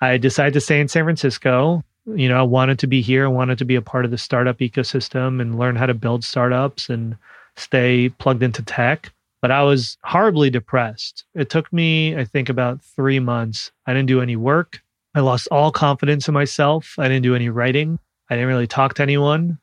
I 0.00 0.16
decided 0.18 0.54
to 0.54 0.60
stay 0.60 0.80
in 0.80 0.88
San 0.88 1.04
Francisco 1.04 1.82
you 2.06 2.28
know, 2.28 2.38
I 2.38 2.42
wanted 2.42 2.78
to 2.80 2.86
be 2.86 3.00
here. 3.00 3.24
I 3.24 3.28
wanted 3.28 3.58
to 3.58 3.64
be 3.64 3.76
a 3.76 3.82
part 3.82 4.04
of 4.04 4.10
the 4.10 4.18
startup 4.18 4.58
ecosystem 4.58 5.40
and 5.40 5.58
learn 5.58 5.76
how 5.76 5.86
to 5.86 5.94
build 5.94 6.24
startups 6.24 6.90
and 6.90 7.16
stay 7.56 8.10
plugged 8.10 8.42
into 8.42 8.62
tech. 8.62 9.12
But 9.40 9.50
I 9.50 9.62
was 9.62 9.96
horribly 10.04 10.50
depressed. 10.50 11.24
It 11.34 11.50
took 11.50 11.70
me, 11.72 12.16
I 12.16 12.24
think, 12.24 12.48
about 12.48 12.82
three 12.82 13.20
months. 13.20 13.70
I 13.86 13.92
didn't 13.92 14.08
do 14.08 14.20
any 14.20 14.36
work. 14.36 14.80
I 15.14 15.20
lost 15.20 15.48
all 15.50 15.70
confidence 15.70 16.28
in 16.28 16.34
myself. 16.34 16.94
I 16.98 17.08
didn't 17.08 17.22
do 17.22 17.34
any 17.34 17.48
writing. 17.48 17.98
I 18.30 18.34
didn't 18.34 18.48
really 18.48 18.66
talk 18.66 18.94
to 18.94 19.02
anyone. 19.02 19.58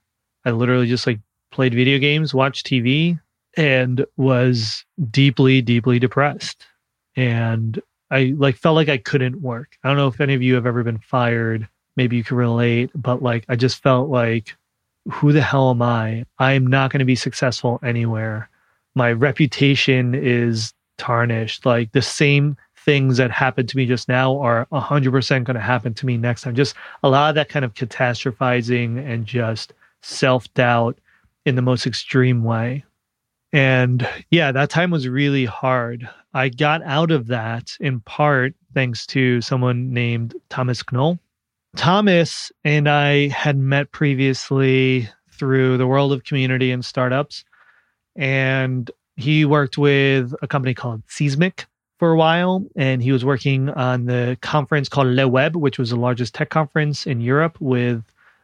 I 0.46 0.52
literally 0.52 0.88
just 0.88 1.08
like 1.08 1.20
played 1.52 1.74
video 1.74 2.00
games, 2.00 2.34
watched 2.34 2.66
TV, 2.66 3.20
and 3.58 4.06
was 4.18 4.86
deeply, 5.10 5.62
deeply 5.62 6.00
depressed. 6.00 6.66
And 7.16 7.82
I 8.10 8.34
like 8.38 8.56
felt 8.56 8.76
like 8.76 8.90
I 8.90 8.98
couldn't 8.98 9.42
work. 9.42 9.78
I 9.84 9.88
don't 9.88 9.98
know 9.98 10.08
if 10.08 10.22
any 10.22 10.34
of 10.34 10.42
you 10.42 10.56
have 10.56 10.66
ever 10.66 10.84
been 10.84 11.00
fired 11.00 11.68
maybe 11.96 12.18
you 12.18 12.24
can 12.24 12.38
relate, 12.38 12.90
but 12.96 13.22
like 13.22 13.46
I 13.50 13.56
just 13.56 13.82
felt 13.82 14.10
like, 14.10 14.56
who 15.10 15.32
the 15.32 15.42
hell 15.42 15.72
am 15.72 15.82
I? 15.82 16.26
I'm 16.40 16.68
not 16.68 16.92
going 16.92 17.00
to 17.00 17.06
be 17.06 17.16
successful 17.16 17.80
anywhere. 17.84 18.50
My 18.94 19.12
reputation 19.12 20.14
is 20.14 20.74
tarnished. 20.98 21.66
Like 21.66 21.92
the 21.92 22.02
same 22.02 22.56
things 22.76 23.18
that 23.18 23.32
happened 23.32 23.70
to 23.70 23.78
me 23.78 23.86
just 23.86 24.08
now 24.08 24.40
are 24.40 24.68
100% 24.72 25.44
going 25.44 25.56
to 25.56 25.60
happen 25.60 25.94
to 25.96 26.06
me 26.06 26.18
next 26.18 26.42
time. 26.42 26.56
Just 26.56 26.76
a 27.04 27.10
lot 27.10 27.30
of 27.30 27.36
that 27.36 27.50
kind 27.50 27.66
of 27.66 27.74
catastrophizing 27.74 29.04
and 29.04 29.26
just 29.26 29.74
self 30.02 30.52
doubt 30.54 30.98
in 31.46 31.56
the 31.56 31.62
most 31.62 31.88
extreme 31.88 32.44
way. 32.44 32.84
And 33.54 34.08
yeah, 34.30 34.52
that 34.52 34.70
time 34.70 34.92
was 34.92 35.08
really 35.08 35.46
hard. 35.46 36.08
I 36.34 36.50
got 36.50 36.82
out 36.84 37.12
of 37.12 37.28
that 37.28 37.76
in 37.80 38.00
part 38.02 38.54
thanks 38.74 39.06
to 39.08 39.42
someone 39.42 39.92
named 39.94 40.36
Thomas 40.50 40.84
Knoll. 40.92 41.20
Thomas 41.76 42.52
and 42.64 42.88
I 42.90 43.28
had 43.30 43.58
met 43.58 43.92
previously 43.92 45.10
through 45.32 45.78
the 45.78 45.88
world 45.88 46.14
of 46.14 46.24
community 46.24 46.72
and 46.72 46.84
startups. 46.84 47.44
And 48.16 48.90
he 49.16 49.46
worked 49.46 49.78
with 49.78 50.34
a 50.42 50.48
company 50.48 50.74
called 50.74 51.04
Seesmic 51.08 51.66
for 52.00 52.12
a 52.12 52.18
while. 52.18 52.66
And 52.76 53.02
he 53.02 53.12
was 53.12 53.26
working 53.26 53.70
on 53.70 54.06
the 54.06 54.38
conference 54.42 54.88
called 54.90 55.08
Le 55.08 55.28
Web, 55.28 55.56
which 55.56 55.80
was 55.80 55.90
the 55.90 55.96
largest 55.96 56.34
tech 56.34 56.50
conference 56.50 57.06
in 57.06 57.22
Europe 57.22 57.60
with 57.60 58.04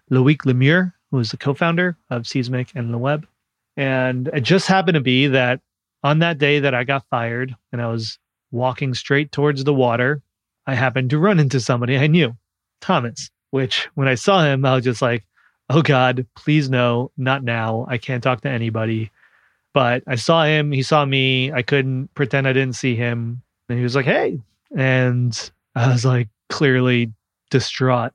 Loic 0.09 0.45
Le 0.45 0.53
Meur, 0.53 0.93
was 1.17 1.31
the 1.31 1.37
co 1.37 1.53
founder 1.53 1.97
of 2.09 2.27
Seesmic 2.27 2.71
and 2.75 2.91
Le 2.91 2.97
Web. 2.97 3.27
And 3.75 4.29
it 4.29 4.41
just 4.41 4.67
happened 4.67 4.95
to 4.95 5.01
be 5.01 5.27
that 5.27 5.61
on 6.03 6.19
that 6.19 6.37
day 6.37 6.59
that 6.59 6.73
I 6.73 6.83
got 6.83 7.05
fired 7.09 7.55
and 7.71 7.81
I 7.81 7.87
was 7.87 8.17
walking 8.51 8.93
straight 8.93 9.31
towards 9.31 9.63
the 9.63 9.73
water, 9.73 10.21
I 10.65 10.75
happened 10.75 11.09
to 11.09 11.19
run 11.19 11.39
into 11.39 11.59
somebody 11.59 11.97
I 11.97 12.07
knew. 12.07 12.35
Thomas, 12.81 13.29
which 13.51 13.89
when 13.95 14.07
I 14.07 14.15
saw 14.15 14.43
him, 14.43 14.65
I 14.65 14.75
was 14.75 14.83
just 14.83 15.01
like, 15.01 15.25
oh 15.69 15.81
God, 15.81 16.25
please 16.35 16.69
no, 16.69 17.11
not 17.17 17.43
now. 17.43 17.85
I 17.89 17.97
can't 17.97 18.23
talk 18.23 18.41
to 18.41 18.49
anybody. 18.49 19.11
But 19.73 20.03
I 20.07 20.15
saw 20.15 20.43
him, 20.43 20.71
he 20.71 20.81
saw 20.81 21.05
me. 21.05 21.51
I 21.51 21.61
couldn't 21.61 22.13
pretend 22.15 22.47
I 22.47 22.53
didn't 22.53 22.75
see 22.75 22.95
him. 22.95 23.41
And 23.69 23.77
he 23.77 23.83
was 23.83 23.95
like, 23.95 24.05
hey. 24.05 24.39
And 24.75 25.51
I 25.75 25.91
was 25.91 26.05
like, 26.05 26.29
clearly 26.49 27.13
distraught. 27.49 28.13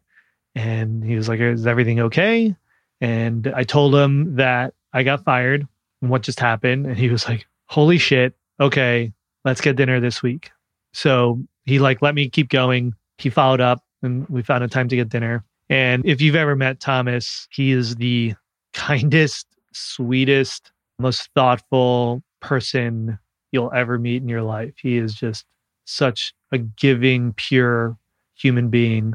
And 0.54 1.04
he 1.04 1.14
was 1.14 1.28
like, 1.28 1.40
is 1.40 1.66
everything 1.66 2.00
okay? 2.00 2.56
And 3.02 3.52
I 3.56 3.64
told 3.64 3.96
him 3.96 4.36
that 4.36 4.74
I 4.92 5.02
got 5.02 5.24
fired 5.24 5.66
and 6.00 6.10
what 6.10 6.22
just 6.22 6.38
happened. 6.38 6.86
And 6.86 6.96
he 6.96 7.08
was 7.08 7.28
like, 7.28 7.46
holy 7.66 7.98
shit. 7.98 8.34
Okay, 8.60 9.12
let's 9.44 9.60
get 9.60 9.74
dinner 9.74 9.98
this 9.98 10.22
week. 10.22 10.52
So 10.92 11.42
he 11.64 11.80
like 11.80 12.00
let 12.00 12.14
me 12.14 12.30
keep 12.30 12.48
going. 12.48 12.94
He 13.18 13.28
followed 13.28 13.60
up 13.60 13.84
and 14.02 14.28
we 14.28 14.42
found 14.42 14.62
a 14.62 14.68
time 14.68 14.88
to 14.88 14.94
get 14.94 15.08
dinner. 15.08 15.44
And 15.68 16.06
if 16.06 16.20
you've 16.20 16.36
ever 16.36 16.54
met 16.54 16.78
Thomas, 16.78 17.48
he 17.50 17.72
is 17.72 17.96
the 17.96 18.34
kindest, 18.72 19.48
sweetest, 19.72 20.70
most 21.00 21.28
thoughtful 21.34 22.22
person 22.38 23.18
you'll 23.50 23.72
ever 23.74 23.98
meet 23.98 24.22
in 24.22 24.28
your 24.28 24.42
life. 24.42 24.74
He 24.76 24.96
is 24.96 25.12
just 25.12 25.44
such 25.86 26.34
a 26.52 26.58
giving, 26.58 27.32
pure 27.32 27.96
human 28.34 28.68
being 28.68 29.14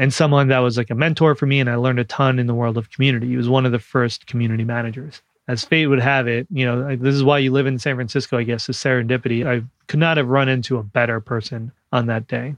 and 0.00 0.14
someone 0.14 0.48
that 0.48 0.60
was 0.60 0.78
like 0.78 0.88
a 0.88 0.94
mentor 0.94 1.34
for 1.34 1.44
me. 1.44 1.60
And 1.60 1.68
I 1.68 1.74
learned 1.74 1.98
a 1.98 2.04
ton 2.04 2.38
in 2.38 2.46
the 2.46 2.54
world 2.54 2.78
of 2.78 2.90
community. 2.90 3.28
He 3.28 3.36
was 3.36 3.50
one 3.50 3.66
of 3.66 3.72
the 3.72 3.78
first 3.78 4.26
community 4.26 4.64
managers. 4.64 5.20
As 5.46 5.62
fate 5.62 5.88
would 5.88 6.00
have 6.00 6.26
it, 6.26 6.46
you 6.50 6.64
know, 6.64 6.96
this 6.96 7.14
is 7.14 7.22
why 7.22 7.38
you 7.38 7.52
live 7.52 7.66
in 7.66 7.78
San 7.78 7.96
Francisco, 7.96 8.38
I 8.38 8.44
guess, 8.44 8.68
is 8.68 8.76
serendipity. 8.76 9.46
I 9.46 9.62
could 9.88 10.00
not 10.00 10.16
have 10.16 10.28
run 10.28 10.48
into 10.48 10.78
a 10.78 10.82
better 10.82 11.20
person 11.20 11.72
on 11.92 12.06
that 12.06 12.28
day 12.28 12.56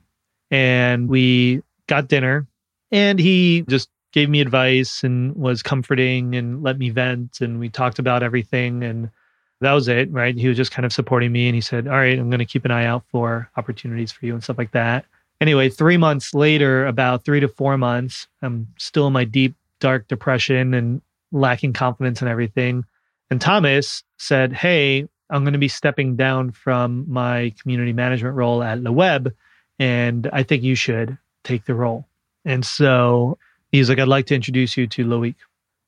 and 0.53 1.09
we 1.09 1.63
got 1.89 2.07
dinner 2.07 2.47
and 2.93 3.19
he 3.19 3.65
just 3.69 3.89
gave 4.13 4.29
me 4.29 4.41
advice 4.41 5.03
and 5.03 5.35
was 5.35 5.63
comforting 5.63 6.37
and 6.37 6.63
let 6.63 6.79
me 6.79 6.91
vent 6.91 7.41
and 7.41 7.59
we 7.59 7.71
talked 7.71 7.99
about 7.99 8.23
everything 8.23 8.85
and 8.85 9.11
that 9.63 9.73
was 9.73 9.89
it 9.89 10.13
right 10.13 10.37
he 10.37 10.47
was 10.47 10.57
just 10.57 10.71
kind 10.71 10.85
of 10.85 10.93
supporting 10.93 11.33
me 11.33 11.49
and 11.49 11.55
he 11.55 11.61
said 11.61 11.89
all 11.89 11.95
right 11.95 12.19
i'm 12.19 12.29
going 12.29 12.39
to 12.39 12.45
keep 12.45 12.67
an 12.67 12.71
eye 12.71 12.85
out 12.85 13.03
for 13.11 13.51
opportunities 13.57 14.13
for 14.13 14.27
you 14.27 14.35
and 14.35 14.45
stuff 14.45 14.59
like 14.59 14.73
that 14.73 15.07
anyway 15.43 15.69
three 15.69 15.99
months 15.99 16.33
later 16.33 16.87
about 16.87 17.25
three 17.25 17.41
to 17.41 17.49
four 17.49 17.77
months 17.77 18.27
i'm 18.41 18.67
still 18.79 19.07
in 19.07 19.13
my 19.13 19.25
deep 19.25 19.55
dark 19.83 20.09
depression 20.09 20.73
and 20.73 21.03
lacking 21.33 21.73
confidence 21.73 22.21
and 22.21 22.31
everything. 22.31 22.85
And 23.31 23.41
Thomas 23.41 24.05
said, 24.19 24.53
Hey, 24.53 25.09
I'm 25.29 25.43
going 25.43 25.55
to 25.55 25.59
be 25.59 25.69
stepping 25.69 26.17
down 26.17 26.53
from 26.53 27.05
my 27.11 27.53
community 27.61 27.93
management 27.93 28.37
role 28.37 28.63
at 28.63 28.83
Le 28.83 28.93
Web, 28.93 29.35
and 29.79 30.29
I 30.33 30.43
think 30.43 30.63
you 30.63 30.75
should 30.75 31.19
take 31.43 31.65
the 31.65 31.75
role. 31.75 32.07
And 32.45 32.65
so 32.65 33.39
he's 33.71 33.89
like, 33.89 33.99
I'd 33.99 34.09
like 34.09 34.27
to 34.27 34.35
introduce 34.35 34.77
you 34.77 34.87
to 34.89 35.05
Loic. 35.05 35.35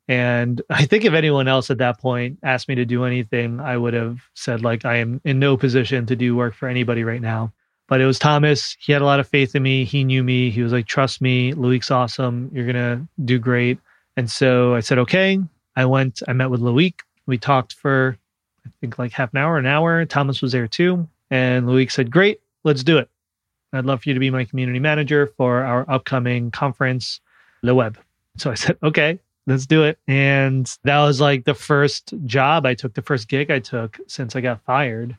And 0.09 0.61
I 0.71 0.87
think 0.87 1.05
if 1.05 1.13
anyone 1.13 1.47
else 1.47 1.71
at 1.71 1.79
that 1.79 2.01
point 2.01 2.39
asked 2.43 2.69
me 2.69 2.75
to 2.77 2.85
do 2.85 3.05
anything, 3.05 3.61
I 3.61 3.77
would 3.77 3.95
have 3.95 4.21
said, 4.35 4.63
like, 4.63 4.85
I 4.85 4.97
am 4.97 5.21
in 5.25 5.39
no 5.39 5.57
position 5.57 6.07
to 6.07 6.17
do 6.17 6.35
work 6.35 6.55
for 6.55 6.69
anybody 6.69 7.05
right 7.05 7.23
now. 7.23 7.53
But 7.87 8.01
it 8.01 8.07
was 8.07 8.19
Thomas. 8.19 8.77
He 8.81 8.93
had 8.93 9.03
a 9.03 9.05
lot 9.05 9.21
of 9.21 9.29
faith 9.29 9.55
in 9.55 9.63
me. 9.63 9.85
He 9.85 10.05
knew 10.05 10.25
me. 10.25 10.51
He 10.51 10.63
was 10.63 10.73
like, 10.73 10.87
trust 10.87 11.21
me, 11.21 11.53
Loic's 11.53 11.91
awesome. 11.91 12.51
You're 12.53 12.73
to 12.73 13.07
do 13.25 13.39
great. 13.39 13.79
And 14.17 14.31
so 14.31 14.75
I 14.75 14.81
said, 14.81 14.99
okay. 14.99 15.39
I 15.77 15.85
went, 15.85 16.23
I 16.27 16.33
met 16.33 16.51
with 16.51 16.61
Loic. 16.61 16.95
We 17.27 17.37
talked 17.37 17.75
for, 17.75 18.17
I 18.65 18.71
think, 18.81 18.99
like 18.99 19.13
half 19.13 19.33
an 19.33 19.39
hour, 19.39 19.59
an 19.59 19.67
hour. 19.67 20.05
Thomas 20.07 20.41
was 20.41 20.53
there 20.53 20.69
too. 20.69 21.09
And 21.31 21.67
Loic 21.67 21.91
said, 21.91 22.11
great, 22.11 22.41
let's 22.63 22.85
do 22.85 22.99
it. 22.99 23.11
I'd 23.73 23.85
love 23.85 24.03
for 24.03 24.09
you 24.09 24.15
to 24.15 24.21
be 24.21 24.31
my 24.31 24.45
community 24.45 24.79
manager 24.79 25.27
for 25.37 25.65
our 25.65 25.85
upcoming 25.91 26.51
conference, 26.53 27.21
Le 27.63 27.75
Web. 27.75 27.99
So 28.37 28.51
I 28.51 28.55
said, 28.55 28.79
okay, 28.83 29.19
let's 29.47 29.67
do 29.67 29.83
it. 29.83 29.99
And 30.07 30.73
that 30.85 31.01
was 31.01 31.21
like 31.21 31.45
the 31.45 31.55
first 31.55 32.15
job 32.25 32.67
I 32.67 32.75
took, 32.75 32.95
the 32.95 33.03
first 33.03 33.29
gig 33.29 33.51
I 33.51 33.59
took 33.59 33.99
since 34.07 34.37
I 34.37 34.41
got 34.41 34.63
fired. 34.63 35.17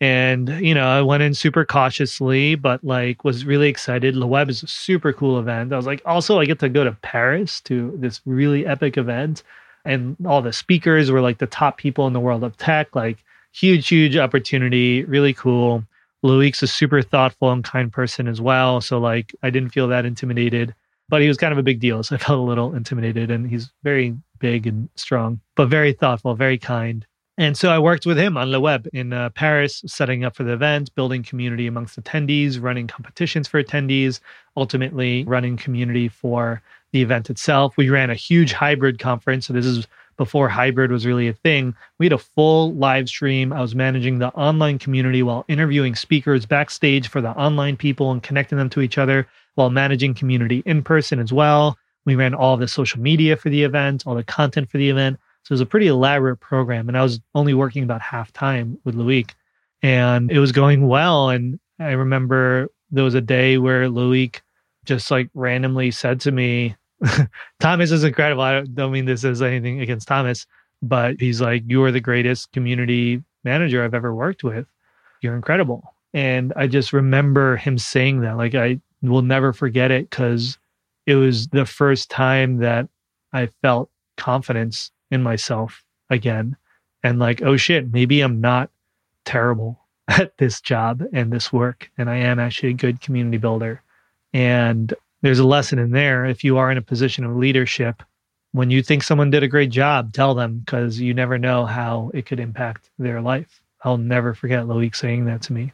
And, 0.00 0.48
you 0.60 0.74
know, 0.74 0.86
I 0.86 1.02
went 1.02 1.22
in 1.22 1.34
super 1.34 1.64
cautiously, 1.66 2.54
but 2.54 2.82
like 2.82 3.22
was 3.22 3.44
really 3.44 3.68
excited. 3.68 4.16
Le 4.16 4.26
Web 4.26 4.48
is 4.48 4.62
a 4.62 4.66
super 4.66 5.12
cool 5.12 5.38
event. 5.38 5.72
I 5.72 5.76
was 5.76 5.86
like, 5.86 6.00
also, 6.06 6.38
I 6.40 6.46
get 6.46 6.58
to 6.60 6.70
go 6.70 6.84
to 6.84 6.92
Paris 7.02 7.60
to 7.62 7.94
this 7.96 8.22
really 8.24 8.66
epic 8.66 8.96
event. 8.96 9.42
And 9.84 10.16
all 10.26 10.40
the 10.40 10.52
speakers 10.54 11.10
were 11.10 11.20
like 11.20 11.38
the 11.38 11.46
top 11.46 11.76
people 11.76 12.06
in 12.06 12.14
the 12.14 12.20
world 12.20 12.44
of 12.44 12.56
tech, 12.56 12.94
like 12.94 13.18
huge, 13.52 13.88
huge 13.88 14.16
opportunity, 14.16 15.04
really 15.04 15.34
cool. 15.34 15.84
Loic's 16.22 16.62
a 16.62 16.66
super 16.66 17.02
thoughtful 17.02 17.50
and 17.50 17.64
kind 17.64 17.92
person 17.92 18.26
as 18.26 18.40
well. 18.40 18.80
So 18.80 18.98
like 18.98 19.34
I 19.42 19.50
didn't 19.50 19.70
feel 19.70 19.88
that 19.88 20.06
intimidated, 20.06 20.74
but 21.08 21.20
he 21.20 21.28
was 21.28 21.36
kind 21.36 21.52
of 21.52 21.58
a 21.58 21.62
big 21.62 21.80
deal. 21.80 22.02
So 22.02 22.14
I 22.14 22.18
felt 22.18 22.38
a 22.38 22.42
little 22.42 22.74
intimidated 22.74 23.30
and 23.30 23.48
he's 23.48 23.70
very 23.82 24.16
big 24.38 24.66
and 24.66 24.88
strong, 24.96 25.40
but 25.56 25.68
very 25.68 25.92
thoughtful, 25.92 26.34
very 26.34 26.58
kind. 26.58 27.06
And 27.40 27.56
so 27.56 27.70
I 27.70 27.78
worked 27.78 28.04
with 28.04 28.18
him 28.18 28.36
on 28.36 28.50
Le 28.50 28.60
Web 28.60 28.86
in 28.92 29.14
uh, 29.14 29.30
Paris, 29.30 29.82
setting 29.86 30.24
up 30.24 30.36
for 30.36 30.44
the 30.44 30.52
event, 30.52 30.94
building 30.94 31.22
community 31.22 31.66
amongst 31.66 31.98
attendees, 31.98 32.60
running 32.60 32.86
competitions 32.86 33.48
for 33.48 33.64
attendees, 33.64 34.20
ultimately 34.58 35.24
running 35.24 35.56
community 35.56 36.06
for 36.06 36.60
the 36.92 37.00
event 37.00 37.30
itself. 37.30 37.78
We 37.78 37.88
ran 37.88 38.10
a 38.10 38.14
huge 38.14 38.52
hybrid 38.52 38.98
conference. 38.98 39.46
So 39.46 39.54
this 39.54 39.64
is 39.64 39.86
before 40.18 40.50
hybrid 40.50 40.92
was 40.92 41.06
really 41.06 41.28
a 41.28 41.32
thing. 41.32 41.74
We 41.96 42.04
had 42.04 42.12
a 42.12 42.18
full 42.18 42.74
live 42.74 43.08
stream. 43.08 43.54
I 43.54 43.62
was 43.62 43.74
managing 43.74 44.18
the 44.18 44.28
online 44.34 44.78
community 44.78 45.22
while 45.22 45.46
interviewing 45.48 45.94
speakers 45.94 46.44
backstage 46.44 47.08
for 47.08 47.22
the 47.22 47.30
online 47.30 47.78
people 47.78 48.12
and 48.12 48.22
connecting 48.22 48.58
them 48.58 48.68
to 48.68 48.82
each 48.82 48.98
other 48.98 49.26
while 49.54 49.70
managing 49.70 50.12
community 50.12 50.62
in 50.66 50.82
person 50.82 51.18
as 51.18 51.32
well. 51.32 51.78
We 52.04 52.16
ran 52.16 52.34
all 52.34 52.58
the 52.58 52.68
social 52.68 53.00
media 53.00 53.34
for 53.34 53.48
the 53.48 53.62
event, 53.62 54.06
all 54.06 54.14
the 54.14 54.24
content 54.24 54.68
for 54.68 54.76
the 54.76 54.90
event. 54.90 55.18
So 55.42 55.52
it 55.52 55.54
was 55.54 55.60
a 55.60 55.66
pretty 55.66 55.86
elaborate 55.86 56.38
program. 56.38 56.88
And 56.88 56.96
I 56.96 57.02
was 57.02 57.20
only 57.34 57.54
working 57.54 57.82
about 57.82 58.02
half 58.02 58.32
time 58.32 58.78
with 58.84 58.94
Loic. 58.94 59.30
And 59.82 60.30
it 60.30 60.38
was 60.38 60.52
going 60.52 60.86
well. 60.86 61.30
And 61.30 61.58
I 61.78 61.92
remember 61.92 62.68
there 62.90 63.04
was 63.04 63.14
a 63.14 63.20
day 63.20 63.58
where 63.58 63.88
Loic 63.88 64.40
just 64.84 65.10
like 65.10 65.30
randomly 65.34 65.90
said 65.90 66.20
to 66.20 66.32
me, 66.32 66.76
Thomas 67.60 67.90
is 67.90 68.04
incredible. 68.04 68.42
I 68.42 68.62
don't 68.62 68.92
mean 68.92 69.06
this 69.06 69.24
as 69.24 69.42
anything 69.42 69.80
against 69.80 70.08
Thomas, 70.08 70.46
but 70.82 71.18
he's 71.18 71.40
like, 71.40 71.62
You 71.66 71.82
are 71.84 71.92
the 71.92 72.00
greatest 72.00 72.52
community 72.52 73.22
manager 73.44 73.82
I've 73.82 73.94
ever 73.94 74.14
worked 74.14 74.44
with. 74.44 74.66
You're 75.22 75.36
incredible. 75.36 75.94
And 76.12 76.52
I 76.56 76.66
just 76.66 76.92
remember 76.92 77.56
him 77.56 77.78
saying 77.78 78.20
that. 78.22 78.36
Like, 78.36 78.54
I 78.54 78.80
will 79.02 79.22
never 79.22 79.52
forget 79.52 79.90
it 79.90 80.10
because 80.10 80.58
it 81.06 81.14
was 81.14 81.48
the 81.48 81.66
first 81.66 82.10
time 82.10 82.58
that 82.58 82.88
I 83.32 83.46
felt 83.62 83.90
confidence 84.16 84.90
in 85.10 85.22
myself 85.22 85.84
again. 86.08 86.56
And 87.02 87.18
like, 87.18 87.42
oh 87.42 87.56
shit, 87.56 87.92
maybe 87.92 88.20
I'm 88.20 88.40
not 88.40 88.70
terrible 89.24 89.80
at 90.08 90.36
this 90.38 90.60
job 90.60 91.02
and 91.12 91.32
this 91.32 91.52
work. 91.52 91.90
And 91.96 92.10
I 92.10 92.16
am 92.16 92.38
actually 92.38 92.70
a 92.70 92.74
good 92.74 93.00
community 93.00 93.38
builder. 93.38 93.82
And 94.32 94.92
there's 95.22 95.38
a 95.38 95.46
lesson 95.46 95.78
in 95.78 95.90
there. 95.90 96.24
If 96.24 96.44
you 96.44 96.58
are 96.58 96.70
in 96.70 96.78
a 96.78 96.82
position 96.82 97.24
of 97.24 97.36
leadership, 97.36 98.02
when 98.52 98.70
you 98.70 98.82
think 98.82 99.02
someone 99.02 99.30
did 99.30 99.42
a 99.42 99.48
great 99.48 99.70
job, 99.70 100.12
tell 100.12 100.34
them 100.34 100.58
because 100.58 100.98
you 100.98 101.14
never 101.14 101.38
know 101.38 101.66
how 101.66 102.10
it 102.14 102.26
could 102.26 102.40
impact 102.40 102.90
their 102.98 103.20
life. 103.20 103.62
I'll 103.82 103.98
never 103.98 104.34
forget 104.34 104.64
Loic 104.64 104.94
saying 104.94 105.26
that 105.26 105.42
to 105.42 105.52
me. 105.52 105.72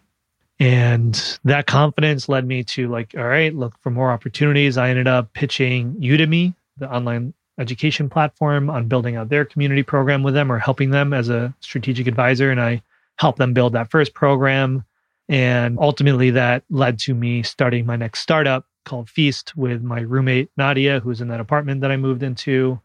And 0.59 1.39
that 1.45 1.67
confidence 1.67 2.29
led 2.29 2.47
me 2.47 2.65
to 2.65 2.89
like, 2.89 3.15
all 3.17 3.25
right, 3.25 3.55
look 3.55 3.79
for 3.81 3.91
more 3.91 4.11
opportunities. 4.11 4.79
I 4.79 4.91
ended 4.91 5.07
up 5.07 5.33
pitching 5.33 5.97
Udemy, 5.97 6.55
the 6.79 6.91
online 6.91 7.35
education 7.59 8.09
platform, 8.09 8.69
on 8.71 8.89
building 8.89 9.17
out 9.17 9.29
their 9.29 9.45
community 9.45 9.83
program 9.83 10.23
with 10.23 10.35
them 10.35 10.51
or 10.51 10.59
helping 10.59 10.91
them 10.91 11.13
as 11.13 11.29
a 11.29 11.55
strategic 11.61 12.07
advisor. 12.07 12.51
And 12.51 12.61
I 12.61 12.83
helped 13.19 13.39
them 13.39 13.55
build 13.55 13.73
that 13.73 13.91
first 13.91 14.15
program. 14.15 14.85
And 15.29 15.79
ultimately, 15.81 16.31
that 16.31 16.65
led 16.71 16.99
to 17.01 17.15
me 17.15 17.43
starting 17.43 17.87
my 17.87 17.97
next 17.97 18.21
startup 18.21 18.67
called 18.85 19.11
Feast 19.11 19.57
with 19.57 19.83
my 19.83 20.01
roommate 20.01 20.51
Nadia, 20.57 21.01
who's 21.01 21.21
in 21.21 21.29
that 21.29 21.41
apartment 21.41 21.81
that 21.81 21.91
I 21.91 21.97
moved 21.97 22.23
into, 22.23 22.81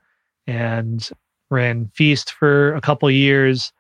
and 0.47 1.07
ran 1.49 1.91
Feast 1.93 2.31
for 2.31 2.73
a 2.73 2.81
couple 2.81 3.11
years 3.11 3.71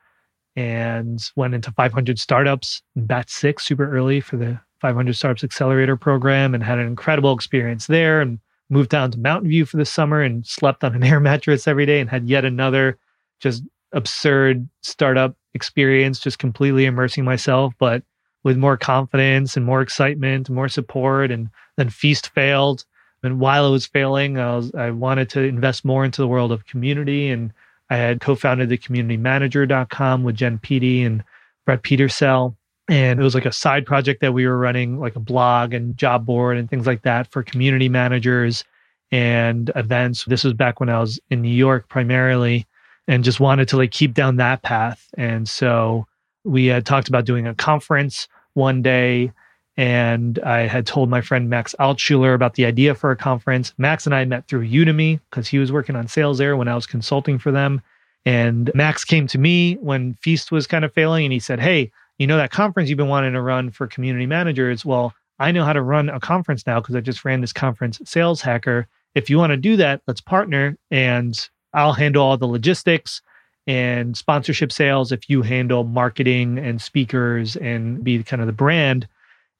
and 0.55 1.31
went 1.35 1.53
into 1.53 1.71
500 1.71 2.19
startups 2.19 2.81
in 2.95 3.05
batch 3.05 3.29
six 3.29 3.65
super 3.65 3.89
early 3.89 4.19
for 4.19 4.37
the 4.37 4.59
500 4.81 5.15
startups 5.15 5.43
accelerator 5.43 5.95
program 5.95 6.53
and 6.53 6.63
had 6.63 6.77
an 6.77 6.87
incredible 6.87 7.33
experience 7.33 7.87
there 7.87 8.19
and 8.19 8.39
moved 8.71 8.89
down 8.89 9.11
to 9.11 9.19
Mountain 9.19 9.49
View 9.49 9.65
for 9.65 9.77
the 9.77 9.85
summer 9.85 10.21
and 10.21 10.45
slept 10.45 10.83
on 10.83 10.95
an 10.95 11.03
air 11.11 11.19
mattress 11.19 11.67
every 11.67 11.85
day 11.85 11.99
and 11.99 12.09
had 12.09 12.27
yet 12.27 12.45
another 12.45 12.97
just 13.39 13.63
absurd 13.91 14.67
startup 14.81 15.35
experience, 15.53 16.19
just 16.19 16.39
completely 16.39 16.85
immersing 16.85 17.25
myself, 17.25 17.73
but 17.77 18.03
with 18.43 18.57
more 18.57 18.77
confidence 18.77 19.55
and 19.55 19.65
more 19.65 19.81
excitement, 19.81 20.49
more 20.49 20.69
support. 20.69 21.31
And 21.31 21.49
then 21.77 21.89
Feast 21.89 22.29
failed. 22.29 22.85
And 23.23 23.39
while 23.39 23.67
it 23.67 23.71
was 23.71 23.85
failing, 23.85 24.39
I, 24.39 24.55
was, 24.55 24.73
I 24.73 24.89
wanted 24.91 25.29
to 25.31 25.41
invest 25.41 25.85
more 25.85 26.03
into 26.03 26.21
the 26.21 26.27
world 26.27 26.51
of 26.51 26.65
community. 26.65 27.29
And 27.29 27.53
I 27.89 27.97
had 27.97 28.21
co 28.21 28.35
founded 28.35 28.69
the 28.69 28.77
communitymanager.com 28.77 30.23
with 30.23 30.35
Jen 30.35 30.57
Pedde 30.57 31.05
and 31.05 31.23
Brett 31.65 31.83
Petersel. 31.83 32.55
And 32.91 33.21
it 33.21 33.23
was 33.23 33.33
like 33.33 33.45
a 33.45 33.53
side 33.53 33.85
project 33.85 34.19
that 34.19 34.33
we 34.33 34.45
were 34.45 34.57
running, 34.57 34.99
like 34.99 35.15
a 35.15 35.21
blog 35.21 35.73
and 35.73 35.95
job 35.95 36.25
board 36.25 36.57
and 36.57 36.69
things 36.69 36.85
like 36.85 37.03
that 37.03 37.31
for 37.31 37.41
community 37.41 37.87
managers 37.87 38.65
and 39.13 39.71
events. 39.77 40.25
This 40.25 40.43
was 40.43 40.53
back 40.53 40.81
when 40.81 40.89
I 40.89 40.99
was 40.99 41.17
in 41.29 41.41
New 41.41 41.55
York 41.55 41.87
primarily 41.87 42.67
and 43.07 43.23
just 43.23 43.39
wanted 43.39 43.69
to 43.69 43.77
like 43.77 43.91
keep 43.91 44.13
down 44.13 44.35
that 44.35 44.63
path. 44.63 45.07
And 45.17 45.47
so 45.47 46.05
we 46.43 46.65
had 46.65 46.85
talked 46.85 47.07
about 47.07 47.23
doing 47.23 47.47
a 47.47 47.55
conference 47.55 48.27
one 48.55 48.81
day 48.81 49.31
and 49.77 50.37
I 50.39 50.67
had 50.67 50.85
told 50.85 51.09
my 51.09 51.21
friend 51.21 51.49
Max 51.49 51.73
Altschuler 51.79 52.35
about 52.35 52.55
the 52.55 52.65
idea 52.65 52.93
for 52.93 53.09
a 53.09 53.15
conference. 53.15 53.73
Max 53.77 54.05
and 54.05 54.13
I 54.13 54.25
met 54.25 54.49
through 54.49 54.67
Udemy 54.67 55.21
because 55.29 55.47
he 55.47 55.59
was 55.59 55.71
working 55.71 55.95
on 55.95 56.09
sales 56.09 56.39
there 56.39 56.57
when 56.57 56.67
I 56.67 56.75
was 56.75 56.87
consulting 56.87 57.39
for 57.39 57.53
them. 57.53 57.81
And 58.25 58.69
Max 58.75 59.05
came 59.05 59.27
to 59.27 59.37
me 59.37 59.75
when 59.75 60.15
Feast 60.15 60.51
was 60.51 60.67
kind 60.67 60.83
of 60.83 60.93
failing 60.93 61.23
and 61.23 61.31
he 61.31 61.39
said, 61.39 61.61
Hey, 61.61 61.89
you 62.21 62.27
know 62.27 62.37
that 62.37 62.51
conference 62.51 62.87
you've 62.87 62.97
been 62.97 63.07
wanting 63.07 63.33
to 63.33 63.41
run 63.41 63.71
for 63.71 63.87
community 63.87 64.27
managers? 64.27 64.85
Well, 64.85 65.11
I 65.39 65.51
know 65.51 65.65
how 65.65 65.73
to 65.73 65.81
run 65.81 66.07
a 66.07 66.19
conference 66.19 66.67
now 66.67 66.79
because 66.79 66.95
I 66.95 66.99
just 66.99 67.25
ran 67.25 67.41
this 67.41 67.51
conference, 67.51 67.99
Sales 68.05 68.41
Hacker. 68.41 68.87
If 69.15 69.27
you 69.27 69.39
want 69.39 69.49
to 69.49 69.57
do 69.57 69.75
that, 69.77 70.03
let's 70.05 70.21
partner 70.21 70.77
and 70.91 71.49
I'll 71.73 71.93
handle 71.93 72.23
all 72.23 72.37
the 72.37 72.45
logistics 72.45 73.23
and 73.65 74.15
sponsorship 74.15 74.71
sales 74.71 75.11
if 75.11 75.31
you 75.31 75.41
handle 75.41 75.83
marketing 75.83 76.59
and 76.59 76.79
speakers 76.79 77.55
and 77.55 78.03
be 78.03 78.21
kind 78.21 78.39
of 78.39 78.45
the 78.45 78.53
brand. 78.53 79.07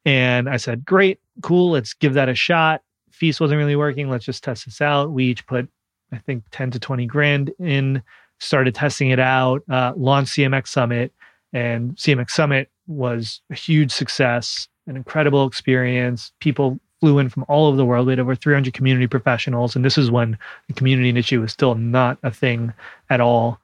And 0.06 0.48
I 0.48 0.58
said, 0.58 0.86
great, 0.86 1.20
cool, 1.42 1.72
let's 1.72 1.96
give 1.96 2.14
that 2.14 2.30
a 2.30 2.36
shot. 2.36 2.84
Feast 3.10 3.42
wasn't 3.42 3.58
really 3.58 3.76
working. 3.76 4.08
Let's 4.08 4.26
just 4.26 4.44
test 4.44 4.66
this 4.66 4.82
out. 4.82 5.12
We 5.12 5.26
each 5.26 5.48
put, 5.48 5.68
I 6.12 6.20
think, 6.20 6.44
10 6.52 6.70
to 6.72 6.80
20 6.80 7.08
grand 7.08 7.52
in, 7.58 8.04
started 8.40 8.76
testing 8.76 9.10
it 9.10 9.20
out, 9.20 9.64
uh, 9.68 9.94
launched 9.96 10.34
CMX 10.34 10.68
Summit. 10.68 11.12
And 11.54 11.96
CMX 11.96 12.32
Summit 12.32 12.70
was 12.88 13.42
a 13.50 13.56
huge 13.56 13.92
success, 13.92 14.68
an 14.88 14.96
incredible 14.96 15.46
experience. 15.46 16.32
People 16.40 16.80
flew 17.00 17.20
in 17.20 17.30
from 17.30 17.46
all 17.48 17.68
over 17.68 17.78
the 17.78 17.86
world. 17.86 18.08
We 18.08 18.14
had 18.14 18.20
over 18.20 18.36
300 18.36 18.74
community 18.74 19.08
professionals. 19.08 19.76
And 19.76 19.84
this 19.84 19.98
is 19.98 20.12
when 20.12 20.38
the 20.68 20.74
community 20.74 21.10
initiative 21.10 21.42
was 21.42 21.52
still 21.52 21.76
not 21.76 22.18
a 22.24 22.32
thing 22.32 22.74
at 23.10 23.20
all. 23.20 23.60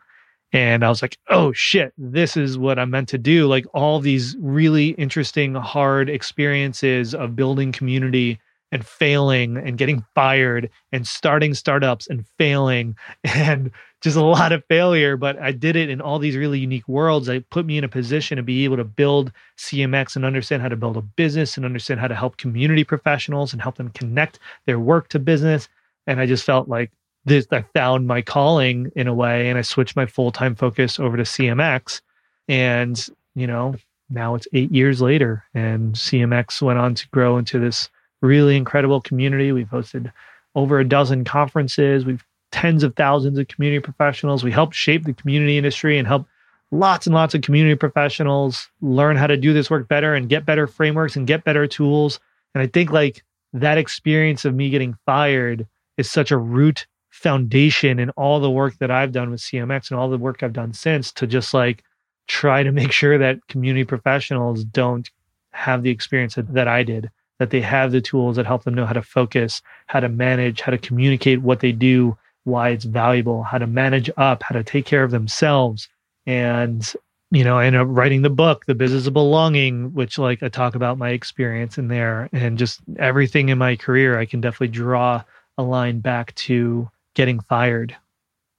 And 0.53 0.83
I 0.83 0.89
was 0.89 1.01
like, 1.01 1.17
oh 1.29 1.51
shit, 1.51 1.93
this 1.97 2.37
is 2.37 2.57
what 2.57 2.79
I'm 2.79 2.89
meant 2.89 3.09
to 3.09 3.17
do. 3.17 3.47
Like 3.47 3.65
all 3.73 3.99
these 3.99 4.35
really 4.39 4.89
interesting, 4.91 5.55
hard 5.55 6.09
experiences 6.09 7.13
of 7.13 7.35
building 7.35 7.71
community 7.71 8.39
and 8.71 8.85
failing 8.85 9.57
and 9.57 9.77
getting 9.77 10.05
fired 10.15 10.69
and 10.91 11.07
starting 11.07 11.53
startups 11.53 12.07
and 12.07 12.25
failing 12.37 12.95
and 13.23 13.71
just 14.01 14.17
a 14.17 14.23
lot 14.23 14.51
of 14.51 14.63
failure. 14.65 15.17
But 15.17 15.39
I 15.39 15.51
did 15.51 15.75
it 15.75 15.89
in 15.89 16.01
all 16.01 16.19
these 16.19 16.35
really 16.35 16.59
unique 16.59 16.87
worlds. 16.87 17.27
It 17.27 17.49
put 17.49 17.65
me 17.65 17.77
in 17.77 17.83
a 17.83 17.89
position 17.89 18.37
to 18.37 18.43
be 18.43 18.63
able 18.63 18.77
to 18.77 18.83
build 18.83 19.31
CMX 19.57 20.15
and 20.15 20.25
understand 20.25 20.61
how 20.61 20.69
to 20.69 20.75
build 20.75 20.97
a 20.97 21.01
business 21.01 21.57
and 21.57 21.65
understand 21.65 21.99
how 21.99 22.07
to 22.07 22.15
help 22.15 22.37
community 22.37 22.83
professionals 22.83 23.53
and 23.53 23.61
help 23.61 23.77
them 23.77 23.89
connect 23.89 24.39
their 24.65 24.79
work 24.79 25.09
to 25.09 25.19
business. 25.19 25.67
And 26.05 26.19
I 26.19 26.25
just 26.25 26.43
felt 26.43 26.67
like 26.67 26.91
this, 27.25 27.47
I 27.51 27.65
found 27.73 28.07
my 28.07 28.21
calling 28.21 28.91
in 28.95 29.07
a 29.07 29.13
way 29.13 29.49
and 29.49 29.57
I 29.57 29.61
switched 29.61 29.95
my 29.95 30.05
full 30.05 30.31
time 30.31 30.55
focus 30.55 30.99
over 30.99 31.17
to 31.17 31.23
CMX. 31.23 32.01
And, 32.47 33.05
you 33.35 33.47
know, 33.47 33.75
now 34.09 34.35
it's 34.35 34.47
eight 34.53 34.71
years 34.71 35.01
later 35.01 35.43
and 35.53 35.93
CMX 35.95 36.61
went 36.61 36.79
on 36.79 36.95
to 36.95 37.09
grow 37.09 37.37
into 37.37 37.59
this 37.59 37.89
really 38.21 38.55
incredible 38.55 39.01
community. 39.01 39.51
We've 39.51 39.67
hosted 39.67 40.11
over 40.55 40.79
a 40.79 40.87
dozen 40.87 41.25
conferences. 41.25 42.05
We've 42.05 42.25
tens 42.57 42.81
of 42.81 42.95
thousands 42.95 43.37
of 43.37 43.47
community 43.47 43.79
professionals. 43.79 44.43
We 44.43 44.51
help 44.51 44.73
shape 44.73 45.03
the 45.03 45.13
community 45.13 45.59
industry 45.59 45.99
and 45.99 46.07
help 46.07 46.25
lots 46.71 47.05
and 47.05 47.13
lots 47.13 47.35
of 47.35 47.43
community 47.43 47.75
professionals 47.75 48.67
learn 48.81 49.15
how 49.15 49.27
to 49.27 49.37
do 49.37 49.53
this 49.53 49.69
work 49.69 49.87
better 49.87 50.15
and 50.15 50.27
get 50.27 50.43
better 50.43 50.65
frameworks 50.65 51.15
and 51.15 51.27
get 51.27 51.43
better 51.43 51.67
tools. 51.67 52.19
And 52.55 52.63
I 52.63 52.65
think 52.65 52.91
like 52.91 53.23
that 53.53 53.77
experience 53.77 54.43
of 54.43 54.55
me 54.55 54.71
getting 54.71 54.97
fired 55.05 55.67
is 55.97 56.09
such 56.09 56.31
a 56.31 56.37
root 56.37 56.87
foundation 57.11 57.99
in 57.99 58.09
all 58.11 58.39
the 58.39 58.49
work 58.49 58.75
that 58.79 58.89
I've 58.89 59.11
done 59.11 59.29
with 59.29 59.41
CMX 59.41 59.91
and 59.91 59.99
all 59.99 60.09
the 60.09 60.17
work 60.17 60.41
I've 60.41 60.51
done 60.51 60.73
since 60.73 61.11
to 61.11 61.27
just 61.27 61.53
like 61.53 61.83
try 62.27 62.63
to 62.63 62.71
make 62.71 62.91
sure 63.01 63.19
that 63.19 63.47
community 63.49 63.85
professionals 63.85 64.63
don't 64.63 65.07
have 65.51 65.83
the 65.83 65.91
experience 65.91 66.33
that, 66.35 66.51
that 66.55 66.67
I 66.67 66.81
did 66.81 67.11
that 67.39 67.51
they 67.51 67.61
have 67.61 67.91
the 67.91 68.01
tools 68.01 68.35
that 68.35 68.47
help 68.47 68.63
them 68.63 68.73
know 68.73 68.87
how 68.87 68.93
to 68.93 69.01
focus, 69.03 69.61
how 69.85 69.99
to 69.99 70.09
manage, 70.09 70.61
how 70.61 70.71
to 70.71 70.77
communicate 70.79 71.43
what 71.43 71.59
they 71.59 71.71
do, 71.71 72.17
why 72.47 72.69
it's 72.69 72.85
valuable, 72.85 73.43
how 73.43 73.57
to 73.57 73.67
manage 73.67 74.09
up, 74.15 74.41
how 74.41 74.55
to 74.55 74.63
take 74.63 74.85
care 74.85 75.03
of 75.03 75.11
themselves. 75.11 75.89
And, 76.25 76.91
you 77.29 77.43
know, 77.43 77.57
I 77.57 77.65
ended 77.65 77.81
up 77.81 77.87
writing 77.89 78.21
the 78.21 78.29
book, 78.29 78.65
The 78.65 78.73
Business 78.73 79.05
of 79.05 79.13
Belonging, 79.13 79.93
which 79.93 80.17
like 80.17 80.41
I 80.41 80.47
talk 80.47 80.73
about 80.73 80.97
my 80.97 81.09
experience 81.09 81.77
in 81.77 81.89
there 81.89 82.29
and 82.31 82.57
just 82.57 82.79
everything 82.97 83.49
in 83.49 83.57
my 83.57 83.75
career. 83.75 84.17
I 84.17 84.25
can 84.25 84.39
definitely 84.39 84.69
draw 84.69 85.23
a 85.57 85.63
line 85.63 85.99
back 85.99 86.33
to 86.35 86.89
getting 87.15 87.41
fired. 87.41 87.95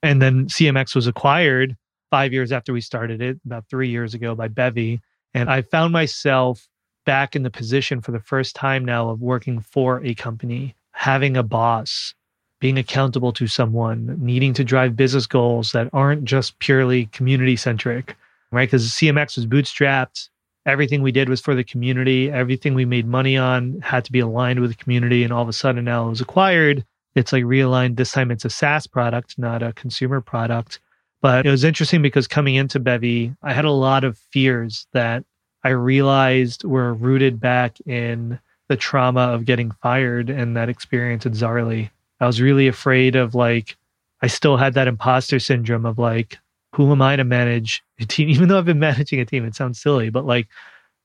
And 0.03 0.21
then 0.21 0.49
CMX 0.49 0.95
was 0.95 1.07
acquired 1.07 1.75
five 2.11 2.33
years 2.33 2.53
after 2.53 2.75
we 2.75 2.83
started 2.83 3.23
it, 3.23 3.41
about 3.47 3.65
three 3.71 3.89
years 3.89 4.13
ago 4.13 4.35
by 4.35 4.49
Bevy. 4.49 5.01
And 5.33 5.49
I 5.49 5.63
found 5.63 5.95
myself 5.95 6.69
back 7.07 7.35
in 7.35 7.43
the 7.43 7.51
position 7.51 8.03
for 8.03 8.13
the 8.13 8.21
first 8.21 8.55
time 8.55 8.85
now 8.85 9.09
of 9.09 9.23
working 9.23 9.61
for 9.61 10.05
a 10.05 10.15
company, 10.15 10.75
having 10.93 11.39
a 11.39 11.43
boss, 11.43 12.15
being 12.61 12.79
accountable 12.79 13.33
to 13.33 13.47
someone, 13.47 14.17
needing 14.21 14.53
to 14.55 14.65
drive 14.65 14.97
business 14.97 15.27
goals 15.27 15.73
that 15.73 15.89
aren't 15.93 16.25
just 16.25 16.59
purely 16.59 17.07
community 17.07 17.57
centric, 17.57 18.17
right? 18.51 18.67
Because 18.69 18.91
CMX 18.91 19.37
was 19.37 19.47
bootstrapped. 19.47 20.29
Everything 20.67 21.03
we 21.03 21.13
did 21.13 21.29
was 21.29 21.41
for 21.41 21.55
the 21.55 21.65
community. 21.65 22.31
Everything 22.31 22.75
we 22.75 22.85
made 22.85 23.07
money 23.07 23.37
on 23.37 23.81
had 23.81 24.05
to 24.05 24.13
be 24.13 24.21
aligned 24.21 24.61
with 24.61 24.71
the 24.71 24.83
community. 24.83 25.23
And 25.23 25.33
all 25.33 25.43
of 25.43 25.49
a 25.49 25.53
sudden 25.53 25.85
now 25.85 26.07
it 26.07 26.11
was 26.11 26.21
acquired. 26.21 26.85
It's 27.15 27.33
like 27.33 27.45
realigned. 27.45 27.97
This 27.97 28.13
time 28.13 28.31
it's 28.31 28.45
a 28.45 28.51
SaaS 28.51 28.87
product, 28.87 29.39
not 29.39 29.63
a 29.63 29.73
consumer 29.73 30.21
product. 30.21 30.81
But 31.21 31.47
it 31.47 31.51
was 31.51 31.65
interesting 31.65 32.03
because 32.03 32.29
coming 32.29 32.55
into 32.55 32.79
Bevy, 32.79 33.35
I 33.43 33.53
had 33.53 33.65
a 33.65 33.71
lot 33.71 34.05
of 34.05 34.19
fears 34.19 34.87
that 34.93 35.25
I 35.65 35.71
realized 35.71 36.65
were 36.65 36.95
rooted 36.95 37.41
back 37.41 37.81
in 37.87 38.39
the 38.69 38.77
trauma 38.77 39.21
of 39.21 39.45
getting 39.45 39.73
fired 39.83 40.31
and 40.31 40.57
that 40.57 40.69
experience 40.69 41.27
at 41.27 41.33
Zaarly. 41.33 41.91
I 42.21 42.27
was 42.27 42.41
really 42.41 42.69
afraid 42.69 43.17
of 43.17 43.35
like, 43.35 43.77
I 44.23 44.27
still 44.27 44.57
had 44.57 44.75
that 44.75 44.89
imposter 44.89 45.39
syndrome 45.39 45.87
of 45.87 45.99
like, 45.99 46.39
who 46.75 46.91
am 46.93 47.03
I 47.03 47.17
to 47.17 47.25
manage 47.25 47.83
a 48.01 48.05
team? 48.05 48.29
Even 48.31 48.49
though 48.49 48.59
I've 48.59 48.65
been 48.65 48.79
managing 48.79 49.21
a 49.21 49.25
team, 49.25 49.45
it 49.45 49.55
sounds 49.55 49.81
silly, 49.81 50.11
but 50.11 50.27
like 50.27 50.49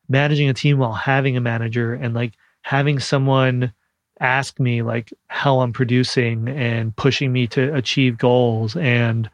managing 0.09 0.49
a 0.49 0.53
team 0.53 0.77
while 0.77 0.93
having 0.93 1.37
a 1.37 1.41
manager 1.41 1.93
and 1.93 2.13
like 2.13 2.33
having 2.61 2.99
someone 2.99 3.73
ask 4.19 4.59
me 4.59 4.81
like 4.81 5.13
how 5.27 5.59
I'm 5.59 5.73
producing 5.73 6.47
and 6.47 6.95
pushing 6.95 7.31
me 7.31 7.47
to 7.47 7.73
achieve 7.75 8.17
goals 8.17 8.75
and 8.75 9.29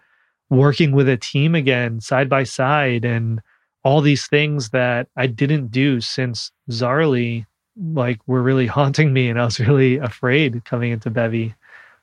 working 0.50 0.92
with 0.92 1.08
a 1.08 1.18
team 1.18 1.54
again 1.54 2.02
side 2.02 2.30
by 2.30 2.44
side 2.44 3.06
and 3.06 3.42
all 3.84 4.02
these 4.02 4.28
things 4.28 4.70
that 4.70 5.08
I 5.16 5.28
didn't 5.28 5.72
do 5.72 6.02
since 6.02 6.52
Zaarly 6.70 7.46
like 7.78 8.20
were 8.28 8.42
really 8.42 8.68
haunting 8.78 9.14
me 9.14 9.30
and 9.30 9.40
I 9.40 9.46
was 9.46 9.60
really 9.60 9.98
afraid 9.98 10.66
coming 10.66 10.92
into 10.92 11.10
Bevy. 11.10 11.56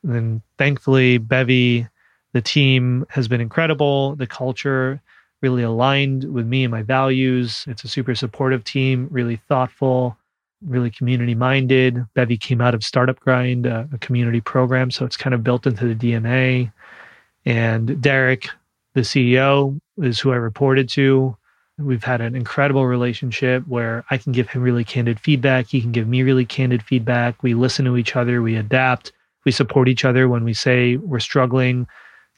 And 0.02 0.14
then 0.14 0.42
thankfully 0.58 1.18
Bevy, 1.18 1.86
the 2.32 2.42
team 2.42 3.06
has 3.08 3.28
been 3.28 3.40
incredible. 3.40 4.16
The 4.16 4.26
culture 4.26 5.00
really 5.42 5.62
aligned 5.62 6.24
with 6.32 6.46
me 6.46 6.64
and 6.64 6.70
my 6.70 6.82
values. 6.82 7.64
It's 7.68 7.84
a 7.84 7.88
super 7.88 8.14
supportive 8.14 8.64
team, 8.64 9.08
really 9.10 9.36
thoughtful, 9.48 10.16
really 10.64 10.90
community 10.90 11.34
minded. 11.34 12.04
Bevy 12.14 12.36
came 12.36 12.60
out 12.60 12.74
of 12.74 12.84
Startup 12.84 13.18
Grind, 13.20 13.66
a, 13.66 13.88
a 13.92 13.98
community 13.98 14.40
program, 14.40 14.90
so 14.90 15.04
it's 15.04 15.16
kind 15.16 15.34
of 15.34 15.44
built 15.44 15.66
into 15.66 15.92
the 15.92 15.94
DNA. 15.94 16.72
And 17.44 18.00
Derek, 18.00 18.48
the 18.94 19.02
CEO, 19.02 19.78
is 19.98 20.20
who 20.20 20.32
I 20.32 20.36
reported 20.36 20.88
to 20.90 21.36
We've 21.78 22.04
had 22.04 22.22
an 22.22 22.34
incredible 22.34 22.86
relationship 22.86 23.66
where 23.68 24.04
I 24.10 24.16
can 24.16 24.32
give 24.32 24.48
him 24.48 24.62
really 24.62 24.84
candid 24.84 25.20
feedback. 25.20 25.66
He 25.66 25.82
can 25.82 25.92
give 25.92 26.08
me 26.08 26.22
really 26.22 26.46
candid 26.46 26.82
feedback. 26.82 27.42
We 27.42 27.52
listen 27.52 27.84
to 27.84 27.98
each 27.98 28.16
other, 28.16 28.40
we 28.40 28.56
adapt, 28.56 29.12
we 29.46 29.52
support 29.52 29.88
each 29.88 30.04
other 30.04 30.28
when 30.28 30.44
we 30.44 30.52
say 30.52 30.96
we're 30.96 31.20
struggling. 31.20 31.86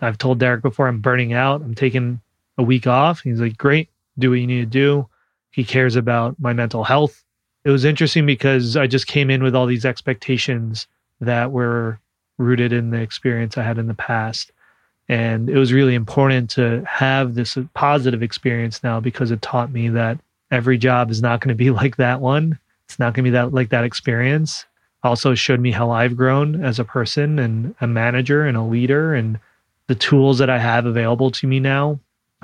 I've 0.00 0.18
told 0.18 0.38
Derek 0.38 0.62
before 0.62 0.86
I'm 0.86 1.00
burning 1.00 1.32
out, 1.32 1.62
I'm 1.62 1.74
taking 1.74 2.20
a 2.56 2.62
week 2.62 2.86
off. 2.86 3.22
He's 3.22 3.40
like, 3.40 3.58
Great, 3.58 3.88
do 4.18 4.30
what 4.30 4.36
you 4.36 4.46
need 4.46 4.60
to 4.60 4.66
do. 4.66 5.08
He 5.50 5.64
cares 5.64 5.96
about 5.96 6.38
my 6.38 6.52
mental 6.52 6.84
health. 6.84 7.24
It 7.64 7.70
was 7.70 7.84
interesting 7.84 8.26
because 8.26 8.76
I 8.76 8.86
just 8.86 9.08
came 9.08 9.30
in 9.30 9.42
with 9.42 9.56
all 9.56 9.66
these 9.66 9.84
expectations 9.84 10.86
that 11.20 11.50
were 11.50 11.98
rooted 12.36 12.72
in 12.72 12.90
the 12.90 13.00
experience 13.00 13.58
I 13.58 13.64
had 13.64 13.78
in 13.78 13.88
the 13.88 13.94
past. 13.94 14.52
And 15.08 15.48
it 15.48 15.56
was 15.56 15.72
really 15.72 15.94
important 15.94 16.50
to 16.50 16.84
have 16.84 17.34
this 17.34 17.56
positive 17.74 18.22
experience 18.22 18.82
now 18.84 19.00
because 19.00 19.30
it 19.30 19.42
taught 19.42 19.72
me 19.72 19.88
that 19.88 20.20
every 20.50 20.78
job 20.78 21.10
is 21.10 21.22
not 21.22 21.40
going 21.40 21.48
to 21.48 21.54
be 21.54 21.70
like 21.82 21.96
that 21.96 22.20
one. 22.20 22.58
It's 22.86 22.98
not 22.98 23.14
going 23.14 23.24
to 23.24 23.30
be 23.30 23.32
that 23.32 23.52
like 23.52 23.70
that 23.70 23.84
experience. 23.84 24.66
Also 25.04 25.34
showed 25.34 25.60
me 25.60 25.70
how 25.70 25.90
I've 25.90 26.16
grown 26.16 26.64
as 26.64 26.78
a 26.78 26.84
person 26.84 27.38
and 27.38 27.74
a 27.80 27.86
manager 27.86 28.44
and 28.44 28.56
a 28.56 28.62
leader 28.62 29.14
and 29.14 29.38
the 29.86 29.94
tools 29.94 30.38
that 30.38 30.50
I 30.50 30.58
have 30.58 30.86
available 30.86 31.30
to 31.32 31.46
me 31.46 31.60
now 31.60 32.00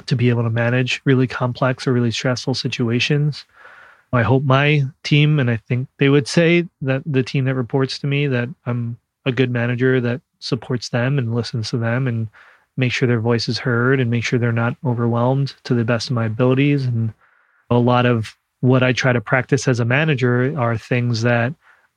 to 0.06 0.16
be 0.16 0.28
able 0.28 0.42
to 0.44 0.50
manage 0.50 1.00
really 1.04 1.26
complex 1.26 1.86
or 1.86 1.92
really 1.92 2.10
stressful 2.10 2.54
situations. 2.54 3.44
I 4.12 4.22
hope 4.22 4.44
my 4.44 4.84
team, 5.02 5.40
and 5.40 5.50
I 5.50 5.56
think 5.56 5.88
they 5.98 6.08
would 6.08 6.28
say 6.28 6.68
that 6.82 7.02
the 7.04 7.24
team 7.24 7.44
that 7.46 7.54
reports 7.54 7.98
to 7.98 8.06
me, 8.06 8.28
that 8.28 8.48
I'm 8.64 8.96
a 9.26 9.32
good 9.32 9.50
manager 9.50 10.00
that 10.00 10.20
supports 10.38 10.90
them 10.90 11.18
and 11.18 11.34
listens 11.34 11.70
to 11.70 11.78
them 11.78 12.06
and 12.06 12.28
make 12.76 12.92
sure 12.92 13.08
their 13.08 13.20
voice 13.20 13.48
is 13.48 13.58
heard 13.58 13.98
and 14.00 14.10
make 14.10 14.24
sure 14.24 14.38
they're 14.38 14.52
not 14.52 14.76
overwhelmed 14.84 15.54
to 15.64 15.74
the 15.74 15.84
best 15.84 16.10
of 16.10 16.14
my 16.14 16.26
abilities. 16.26 16.84
And 16.84 17.12
a 17.70 17.78
lot 17.78 18.06
of 18.06 18.36
what 18.60 18.82
I 18.82 18.92
try 18.92 19.12
to 19.12 19.20
practice 19.20 19.66
as 19.66 19.80
a 19.80 19.84
manager 19.84 20.56
are 20.58 20.78
things 20.78 21.22
that 21.22 21.52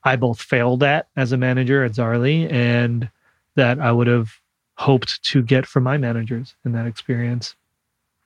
I 0.07 0.15
both 0.15 0.41
failed 0.41 0.83
at 0.83 1.09
as 1.17 1.33
a 1.33 1.37
manager 1.37 1.83
at 1.83 1.91
Zaarly 1.91 2.49
and 2.49 3.09
that 3.55 3.77
I 3.79 3.91
would 3.91 4.07
have 4.07 4.31
hoped 4.77 5.21
to 5.23 5.41
get 5.41 5.65
from 5.65 5.83
my 5.83 5.97
managers 5.97 6.55
in 6.63 6.71
that 6.71 6.87
experience. 6.87 7.55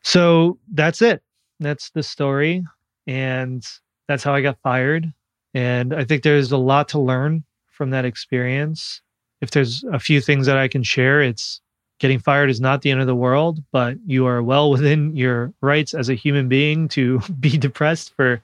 So 0.03 0.59
that's 0.71 1.01
it. 1.01 1.23
That's 1.59 1.89
the 1.89 2.03
story. 2.03 2.63
And 3.07 3.67
that's 4.07 4.23
how 4.23 4.35
I 4.35 4.41
got 4.41 4.59
fired. 4.61 5.11
And 5.55 5.91
I 5.93 6.03
think 6.03 6.21
there's 6.21 6.51
a 6.51 6.57
lot 6.57 6.87
to 6.89 6.99
learn 6.99 7.43
from 7.71 7.89
that 7.89 8.05
experience. 8.05 9.01
If 9.41 9.49
there's 9.49 9.83
a 9.91 9.97
few 9.97 10.21
things 10.21 10.45
that 10.45 10.57
I 10.57 10.67
can 10.67 10.83
share, 10.83 11.19
it's 11.21 11.61
getting 11.97 12.19
fired 12.19 12.51
is 12.51 12.61
not 12.61 12.83
the 12.83 12.91
end 12.91 13.01
of 13.01 13.07
the 13.07 13.15
world, 13.15 13.63
but 13.71 13.97
you 14.05 14.27
are 14.27 14.43
well 14.43 14.69
within 14.75 15.15
your 15.15 15.51
rights 15.61 15.95
as 15.95 16.09
a 16.09 16.13
human 16.13 16.47
being 16.47 16.87
to 16.89 17.19
be 17.39 17.57
depressed 17.57 18.13
for 18.15 18.39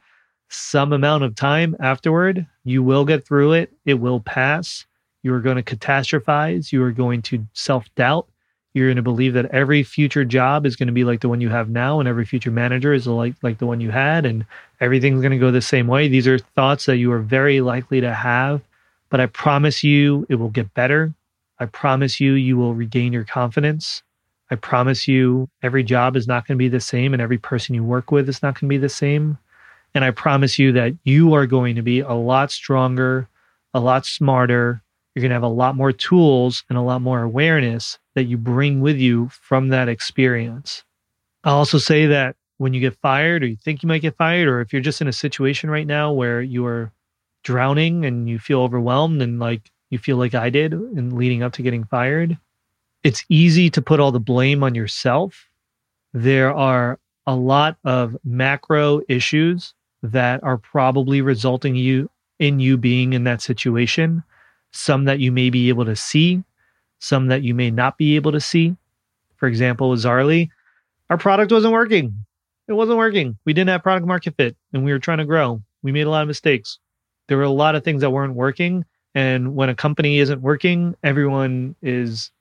some 0.49 0.93
amount 0.93 1.23
of 1.23 1.35
time 1.35 1.75
afterward. 1.79 2.45
You 2.63 2.83
will 2.83 3.05
get 3.05 3.25
through 3.25 3.53
it, 3.53 3.71
it 3.85 3.95
will 3.95 4.19
pass. 4.19 4.85
You 5.23 5.33
are 5.33 5.41
going 5.41 5.61
to 5.61 5.63
catastrophize, 5.63 6.71
you 6.71 6.83
are 6.83 6.91
going 6.91 7.21
to 7.23 7.45
self 7.53 7.93
doubt. 7.95 8.27
You're 8.73 8.87
going 8.87 8.97
to 8.97 9.01
believe 9.01 9.33
that 9.33 9.47
every 9.47 9.81
future 9.81 10.23
job 10.23 10.65
is 10.65 10.75
going 10.75 10.87
to 10.87 10.93
be 10.93 11.03
like 11.03 11.21
the 11.21 11.29
one 11.29 11.41
you 11.41 11.49
have 11.49 11.69
now, 11.69 11.99
and 11.99 12.07
every 12.07 12.25
future 12.25 12.51
manager 12.51 12.93
is 12.93 13.07
like, 13.07 13.33
like 13.41 13.57
the 13.57 13.65
one 13.65 13.81
you 13.81 13.89
had, 13.89 14.25
and 14.25 14.45
everything's 14.79 15.21
going 15.21 15.31
to 15.31 15.39
go 15.39 15.49
the 15.49 15.61
same 15.61 15.87
way. 15.87 16.07
These 16.07 16.27
are 16.27 16.37
thoughts 16.37 16.85
that 16.85 16.97
you 16.97 17.11
are 17.11 17.19
very 17.19 17.59
likely 17.61 18.01
to 18.01 18.13
have, 18.13 18.61
but 19.09 19.19
I 19.19 19.25
promise 19.25 19.83
you 19.83 20.27
it 20.29 20.35
will 20.35 20.49
get 20.49 20.71
better 20.75 21.13
I 21.59 21.65
promise 21.65 22.19
you, 22.19 22.33
you 22.33 22.57
will 22.57 22.73
regain 22.73 23.13
your 23.13 23.23
confidence. 23.23 24.03
I 24.51 24.55
promise 24.55 25.07
you, 25.07 25.49
every 25.63 25.83
job 25.83 26.15
is 26.15 26.27
not 26.27 26.47
going 26.47 26.55
to 26.55 26.59
be 26.59 26.69
the 26.69 26.79
same, 26.79 27.13
and 27.13 27.21
every 27.21 27.37
person 27.37 27.75
you 27.75 27.83
work 27.83 28.11
with 28.11 28.29
is 28.29 28.43
not 28.43 28.55
going 28.55 28.67
to 28.67 28.73
be 28.73 28.77
the 28.77 28.89
same. 28.89 29.37
And 29.93 30.03
I 30.03 30.11
promise 30.11 30.59
you 30.59 30.71
that 30.73 30.93
you 31.03 31.33
are 31.33 31.47
going 31.47 31.75
to 31.75 31.81
be 31.81 32.01
a 32.01 32.13
lot 32.13 32.51
stronger, 32.51 33.27
a 33.73 33.79
lot 33.79 34.05
smarter. 34.05 34.83
You're 35.15 35.21
going 35.21 35.31
to 35.31 35.35
have 35.35 35.43
a 35.43 35.47
lot 35.47 35.75
more 35.75 35.91
tools 35.91 36.63
and 36.69 36.77
a 36.77 36.81
lot 36.81 37.01
more 37.01 37.23
awareness 37.23 37.97
that 38.13 38.25
you 38.25 38.37
bring 38.37 38.81
with 38.81 38.97
you 38.97 39.29
from 39.29 39.69
that 39.69 39.89
experience. 39.89 40.83
I'll 41.43 41.55
also 41.55 41.77
say 41.77 42.05
that 42.07 42.35
when 42.57 42.73
you 42.73 42.79
get 42.79 42.97
fired 43.01 43.43
or 43.43 43.47
you 43.47 43.55
think 43.55 43.81
you 43.81 43.87
might 43.87 44.01
get 44.01 44.17
fired, 44.17 44.47
or 44.47 44.61
if 44.61 44.73
you're 44.73 44.81
just 44.81 45.01
in 45.01 45.07
a 45.07 45.13
situation 45.13 45.69
right 45.69 45.87
now 45.87 46.11
where 46.11 46.41
you 46.41 46.65
are 46.65 46.91
drowning 47.43 48.05
and 48.05 48.27
you 48.27 48.39
feel 48.39 48.61
overwhelmed 48.61 49.21
and 49.21 49.39
like 49.39 49.71
you 49.89 49.97
feel 49.97 50.17
like 50.17 50.35
I 50.35 50.49
did 50.49 50.73
in 50.73 51.15
leading 51.15 51.43
up 51.43 51.53
to 51.53 51.61
getting 51.61 51.85
fired, 51.85 52.37
it's 53.03 53.23
easy 53.29 53.69
to 53.69 53.81
put 53.81 53.99
all 53.99 54.11
the 54.11 54.19
blame 54.19 54.63
on 54.63 54.75
yourself. 54.75 55.49
There 56.13 56.53
are 56.53 56.99
a 57.25 57.35
lot 57.35 57.77
of 57.83 58.17
macro 58.23 59.01
issues 59.07 59.73
that 60.11 60.43
are 60.43 60.57
probably 60.57 61.21
resulting 61.21 61.75
you 61.75 62.09
in 62.39 62.59
you 62.59 62.77
being 62.77 63.13
in 63.13 63.23
that 63.23 63.41
situation. 63.41 64.23
Some 64.71 65.05
that 65.05 65.19
you 65.19 65.31
may 65.31 65.49
be 65.49 65.69
able 65.69 65.85
to 65.85 65.95
see, 65.95 66.43
some 66.99 67.27
that 67.27 67.43
you 67.43 67.53
may 67.53 67.71
not 67.71 67.97
be 67.97 68.15
able 68.15 68.31
to 68.31 68.39
see. 68.39 68.75
For 69.37 69.47
example, 69.47 69.89
with 69.89 70.03
Zaarly, 70.03 70.49
our 71.09 71.17
product 71.17 71.51
wasn't 71.51 71.73
working. 71.73 72.25
It 72.67 72.73
wasn't 72.73 72.97
working. 72.97 73.37
We 73.45 73.53
didn't 73.53 73.69
have 73.69 73.83
product 73.83 74.07
market 74.07 74.35
fit 74.35 74.57
and 74.73 74.83
we 74.83 74.91
were 74.91 74.99
trying 74.99 75.19
to 75.19 75.25
grow. 75.25 75.61
We 75.83 75.91
made 75.91 76.07
a 76.07 76.09
lot 76.09 76.21
of 76.21 76.27
mistakes. 76.27 76.79
There 77.27 77.37
were 77.37 77.43
a 77.43 77.49
lot 77.49 77.75
of 77.75 77.83
things 77.83 78.01
that 78.01 78.11
weren't 78.11 78.35
working. 78.35 78.85
And 79.15 79.55
when 79.55 79.69
a 79.69 79.75
company 79.75 80.19
isn't 80.19 80.41
working, 80.41 80.95
everyone 81.03 81.75
is 81.81 82.31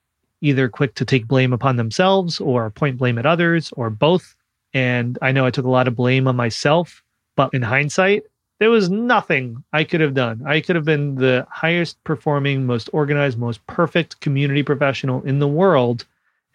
either 0.41 0.69
quick 0.69 0.95
to 0.95 1.05
take 1.05 1.27
blame 1.27 1.53
upon 1.53 1.77
themselves 1.77 2.39
or 2.39 2.69
point 2.69 2.97
blame 2.97 3.17
at 3.17 3.25
others 3.25 3.71
or 3.75 3.89
both. 3.89 4.35
And 4.73 5.17
I 5.21 5.31
know 5.31 5.45
I 5.45 5.51
took 5.51 5.65
a 5.65 5.69
lot 5.71 5.87
of 5.87 5.95
blame 5.95 6.27
on 6.27 6.35
myself, 6.35 7.03
but 7.37 7.53
in 7.53 7.61
hindsight, 7.61 8.23
there 8.59 8.69
was 8.69 8.89
nothing 8.89 9.63
I 9.71 9.85
could 9.85 10.01
have 10.01 10.15
done. 10.15 10.41
I 10.45 10.59
could 10.59 10.75
have 10.75 10.83
been 10.83 11.15
the 11.15 11.47
highest 11.49 12.03
performing, 12.03 12.65
most 12.65 12.89
organized, 12.91 13.37
most 13.37 13.65
perfect 13.67 14.19
community 14.19 14.63
professional 14.63 15.21
in 15.21 15.39
the 15.39 15.47
world 15.47 16.03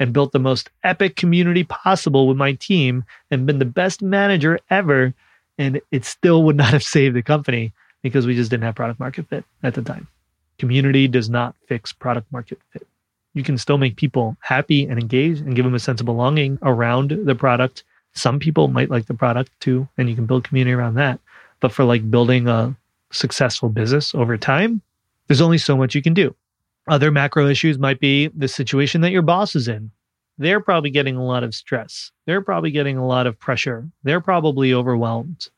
and 0.00 0.12
built 0.12 0.32
the 0.32 0.40
most 0.40 0.68
epic 0.82 1.14
community 1.14 1.62
possible 1.62 2.26
with 2.26 2.36
my 2.36 2.54
team 2.54 3.04
and 3.30 3.46
been 3.46 3.60
the 3.60 3.64
best 3.64 4.02
manager 4.02 4.58
ever. 4.68 5.14
And 5.58 5.80
it 5.92 6.04
still 6.04 6.42
would 6.42 6.56
not 6.56 6.72
have 6.72 6.82
saved 6.82 7.14
the 7.14 7.22
company 7.22 7.72
because 8.02 8.26
we 8.26 8.34
just 8.34 8.50
didn't 8.50 8.64
have 8.64 8.74
product 8.74 8.98
market 8.98 9.28
fit 9.28 9.44
at 9.62 9.74
the 9.74 9.82
time. 9.82 10.08
Community 10.58 11.06
does 11.06 11.30
not 11.30 11.54
fix 11.68 11.92
product 11.92 12.30
market 12.32 12.58
fit. 12.72 12.86
You 13.34 13.44
can 13.44 13.56
still 13.56 13.78
make 13.78 13.96
people 13.96 14.36
happy 14.40 14.86
and 14.86 14.98
engaged 14.98 15.40
and 15.40 15.54
give 15.54 15.64
them 15.64 15.74
a 15.74 15.78
sense 15.78 16.00
of 16.00 16.06
belonging 16.06 16.58
around 16.62 17.10
the 17.24 17.34
product. 17.34 17.84
Some 18.14 18.38
people 18.38 18.68
might 18.68 18.90
like 18.90 19.06
the 19.06 19.14
product 19.14 19.50
too, 19.60 19.88
and 19.96 20.08
you 20.08 20.14
can 20.14 20.26
build 20.26 20.44
community 20.44 20.74
around 20.74 20.94
that. 20.94 21.20
But 21.60 21.72
for 21.72 21.84
like 21.84 22.10
building 22.10 22.48
a 22.48 22.74
successful 23.12 23.68
business 23.68 24.14
over 24.14 24.36
time, 24.36 24.82
there's 25.26 25.40
only 25.40 25.58
so 25.58 25.76
much 25.76 25.94
you 25.94 26.02
can 26.02 26.14
do. 26.14 26.34
Other 26.88 27.10
macro 27.10 27.46
issues 27.46 27.78
might 27.78 28.00
be 28.00 28.28
the 28.28 28.48
situation 28.48 29.00
that 29.02 29.12
your 29.12 29.22
boss 29.22 29.54
is 29.54 29.68
in. 29.68 29.90
They're 30.38 30.60
probably 30.60 30.90
getting 30.90 31.16
a 31.16 31.24
lot 31.24 31.44
of 31.44 31.54
stress. 31.54 32.10
They're 32.26 32.40
probably 32.40 32.70
getting 32.70 32.96
a 32.96 33.06
lot 33.06 33.26
of 33.26 33.38
pressure. 33.38 33.88
They're 34.02 34.20
probably 34.20 34.74
overwhelmed. 34.74 35.48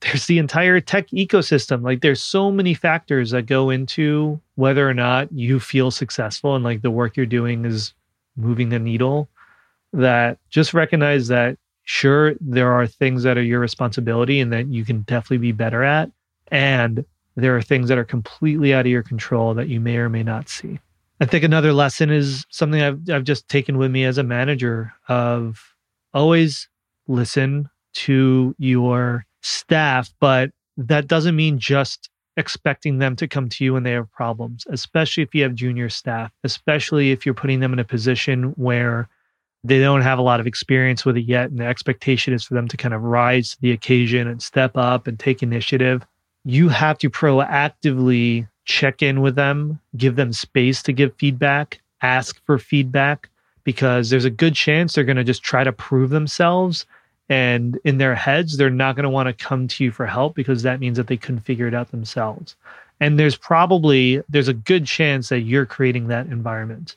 There's 0.00 0.26
the 0.26 0.38
entire 0.38 0.80
tech 0.80 1.08
ecosystem. 1.08 1.82
Like 1.82 2.02
there's 2.02 2.22
so 2.22 2.52
many 2.52 2.72
factors 2.72 3.32
that 3.32 3.46
go 3.46 3.70
into 3.70 4.40
whether 4.54 4.88
or 4.88 4.94
not 4.94 5.32
you 5.32 5.58
feel 5.58 5.90
successful 5.90 6.54
and 6.54 6.62
like 6.62 6.82
the 6.82 6.90
work 6.90 7.16
you're 7.16 7.26
doing 7.26 7.64
is 7.64 7.94
moving 8.36 8.68
the 8.68 8.78
needle 8.78 9.28
that 9.92 10.38
just 10.50 10.72
recognize 10.72 11.26
that 11.28 11.58
sure 11.88 12.34
there 12.38 12.70
are 12.70 12.86
things 12.86 13.22
that 13.22 13.38
are 13.38 13.42
your 13.42 13.60
responsibility 13.60 14.40
and 14.40 14.52
that 14.52 14.66
you 14.66 14.84
can 14.84 15.00
definitely 15.02 15.38
be 15.38 15.52
better 15.52 15.82
at 15.82 16.10
and 16.48 17.02
there 17.34 17.56
are 17.56 17.62
things 17.62 17.88
that 17.88 17.96
are 17.96 18.04
completely 18.04 18.74
out 18.74 18.84
of 18.84 18.92
your 18.92 19.02
control 19.02 19.54
that 19.54 19.68
you 19.68 19.80
may 19.80 19.96
or 19.96 20.10
may 20.10 20.22
not 20.22 20.50
see. 20.50 20.78
I 21.20 21.24
think 21.24 21.44
another 21.44 21.72
lesson 21.72 22.10
is 22.10 22.44
something 22.50 22.82
I've 22.82 23.08
I've 23.10 23.24
just 23.24 23.48
taken 23.48 23.78
with 23.78 23.90
me 23.90 24.04
as 24.04 24.18
a 24.18 24.22
manager 24.22 24.92
of 25.08 25.74
always 26.12 26.68
listen 27.06 27.70
to 27.94 28.54
your 28.58 29.24
staff, 29.40 30.12
but 30.20 30.50
that 30.76 31.06
doesn't 31.06 31.36
mean 31.36 31.58
just 31.58 32.10
expecting 32.36 32.98
them 32.98 33.16
to 33.16 33.26
come 33.26 33.48
to 33.48 33.64
you 33.64 33.72
when 33.72 33.82
they 33.82 33.92
have 33.92 34.12
problems, 34.12 34.66
especially 34.68 35.22
if 35.22 35.34
you 35.34 35.42
have 35.42 35.54
junior 35.54 35.88
staff, 35.88 36.32
especially 36.44 37.12
if 37.12 37.24
you're 37.24 37.34
putting 37.34 37.60
them 37.60 37.72
in 37.72 37.78
a 37.78 37.84
position 37.84 38.50
where 38.56 39.08
they 39.64 39.80
don't 39.80 40.02
have 40.02 40.18
a 40.18 40.22
lot 40.22 40.40
of 40.40 40.46
experience 40.46 41.04
with 41.04 41.16
it 41.16 41.24
yet 41.24 41.50
and 41.50 41.58
the 41.58 41.66
expectation 41.66 42.32
is 42.32 42.44
for 42.44 42.54
them 42.54 42.68
to 42.68 42.76
kind 42.76 42.94
of 42.94 43.02
rise 43.02 43.50
to 43.50 43.60
the 43.60 43.72
occasion 43.72 44.28
and 44.28 44.42
step 44.42 44.76
up 44.76 45.06
and 45.06 45.18
take 45.18 45.42
initiative 45.42 46.06
you 46.44 46.68
have 46.68 46.98
to 46.98 47.10
proactively 47.10 48.48
check 48.64 49.02
in 49.02 49.20
with 49.20 49.34
them, 49.34 49.80
give 49.96 50.16
them 50.16 50.32
space 50.32 50.82
to 50.84 50.92
give 50.92 51.14
feedback, 51.16 51.80
ask 52.02 52.42
for 52.44 52.58
feedback, 52.58 53.28
because 53.64 54.10
there's 54.10 54.24
a 54.24 54.30
good 54.30 54.54
chance 54.54 54.94
they're 54.94 55.04
going 55.04 55.16
to 55.16 55.24
just 55.24 55.42
try 55.42 55.64
to 55.64 55.72
prove 55.72 56.10
themselves. 56.10 56.86
And 57.28 57.78
in 57.84 57.98
their 57.98 58.14
heads, 58.14 58.56
they're 58.56 58.70
not 58.70 58.96
going 58.96 59.04
to 59.04 59.10
want 59.10 59.26
to 59.26 59.44
come 59.44 59.68
to 59.68 59.84
you 59.84 59.90
for 59.90 60.06
help 60.06 60.34
because 60.34 60.62
that 60.62 60.80
means 60.80 60.96
that 60.96 61.08
they 61.08 61.16
couldn't 61.16 61.40
figure 61.40 61.66
it 61.66 61.74
out 61.74 61.90
themselves. 61.90 62.56
And 63.00 63.18
there's 63.18 63.36
probably 63.36 64.22
there's 64.28 64.48
a 64.48 64.54
good 64.54 64.86
chance 64.86 65.28
that 65.28 65.40
you're 65.40 65.66
creating 65.66 66.08
that 66.08 66.26
environment. 66.26 66.96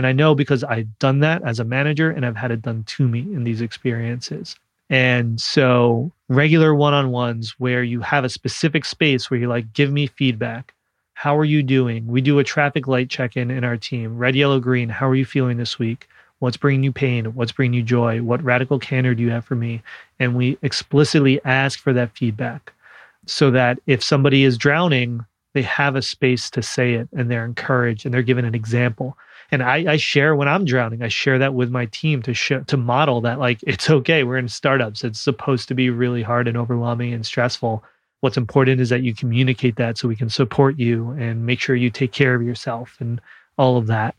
And 0.00 0.06
I 0.06 0.12
know 0.12 0.34
because 0.34 0.64
I've 0.64 0.98
done 0.98 1.20
that 1.20 1.42
as 1.42 1.60
a 1.60 1.64
manager 1.64 2.10
and 2.10 2.24
I've 2.24 2.34
had 2.34 2.50
it 2.50 2.62
done 2.62 2.84
to 2.84 3.06
me 3.06 3.18
in 3.20 3.44
these 3.44 3.60
experiences. 3.60 4.56
And 4.88 5.38
so 5.38 6.10
regular 6.26 6.74
one-on-ones 6.74 7.56
where 7.58 7.82
you 7.82 8.00
have 8.00 8.24
a 8.24 8.30
specific 8.30 8.86
space 8.86 9.30
where 9.30 9.38
you're 9.38 9.50
like, 9.50 9.74
give 9.74 9.92
me 9.92 10.06
feedback. 10.06 10.72
How 11.12 11.36
are 11.36 11.44
you 11.44 11.62
doing? 11.62 12.06
We 12.06 12.22
do 12.22 12.38
a 12.38 12.44
traffic 12.44 12.88
light 12.88 13.10
check-in 13.10 13.50
in 13.50 13.62
our 13.62 13.76
team. 13.76 14.16
Red, 14.16 14.34
yellow, 14.34 14.58
green. 14.58 14.88
How 14.88 15.06
are 15.06 15.14
you 15.14 15.26
feeling 15.26 15.58
this 15.58 15.78
week? 15.78 16.08
What's 16.38 16.56
bringing 16.56 16.82
you 16.82 16.92
pain? 16.92 17.26
What's 17.34 17.52
bringing 17.52 17.74
you 17.74 17.82
joy? 17.82 18.22
What 18.22 18.42
radical 18.42 18.78
candor 18.78 19.14
do 19.14 19.22
you 19.22 19.30
have 19.32 19.44
for 19.44 19.54
me? 19.54 19.82
And 20.18 20.34
we 20.34 20.56
explicitly 20.62 21.44
ask 21.44 21.78
for 21.78 21.92
that 21.92 22.16
feedback 22.16 22.72
so 23.26 23.50
that 23.50 23.78
if 23.86 24.02
somebody 24.02 24.44
is 24.44 24.56
drowning, 24.56 25.26
they 25.52 25.60
have 25.60 25.94
a 25.94 26.00
space 26.00 26.48
to 26.52 26.62
say 26.62 26.94
it 26.94 27.10
and 27.14 27.30
they're 27.30 27.44
encouraged 27.44 28.06
and 28.06 28.14
they're 28.14 28.22
given 28.22 28.46
an 28.46 28.54
example 28.54 29.18
and 29.50 29.62
I, 29.62 29.92
I 29.92 29.96
share 29.96 30.36
when 30.36 30.48
I'm 30.48 30.64
drowning. 30.64 31.02
I 31.02 31.08
share 31.08 31.38
that 31.38 31.54
with 31.54 31.70
my 31.70 31.86
team 31.86 32.22
to 32.22 32.34
to 32.64 32.76
model 32.76 33.20
that 33.22 33.38
like 33.38 33.60
it's 33.66 33.90
okay. 33.90 34.24
We're 34.24 34.38
in 34.38 34.48
startups. 34.48 35.04
It's 35.04 35.20
supposed 35.20 35.68
to 35.68 35.74
be 35.74 35.90
really 35.90 36.22
hard 36.22 36.48
and 36.48 36.56
overwhelming 36.56 37.12
and 37.12 37.26
stressful. 37.26 37.82
What's 38.20 38.36
important 38.36 38.80
is 38.80 38.90
that 38.90 39.02
you 39.02 39.14
communicate 39.14 39.76
that 39.76 39.98
so 39.98 40.06
we 40.06 40.16
can 40.16 40.28
support 40.28 40.78
you 40.78 41.10
and 41.12 41.46
make 41.46 41.60
sure 41.60 41.74
you 41.74 41.90
take 41.90 42.12
care 42.12 42.34
of 42.34 42.42
yourself 42.42 42.96
and 43.00 43.20
all 43.56 43.76
of 43.76 43.86
that. 43.86 44.14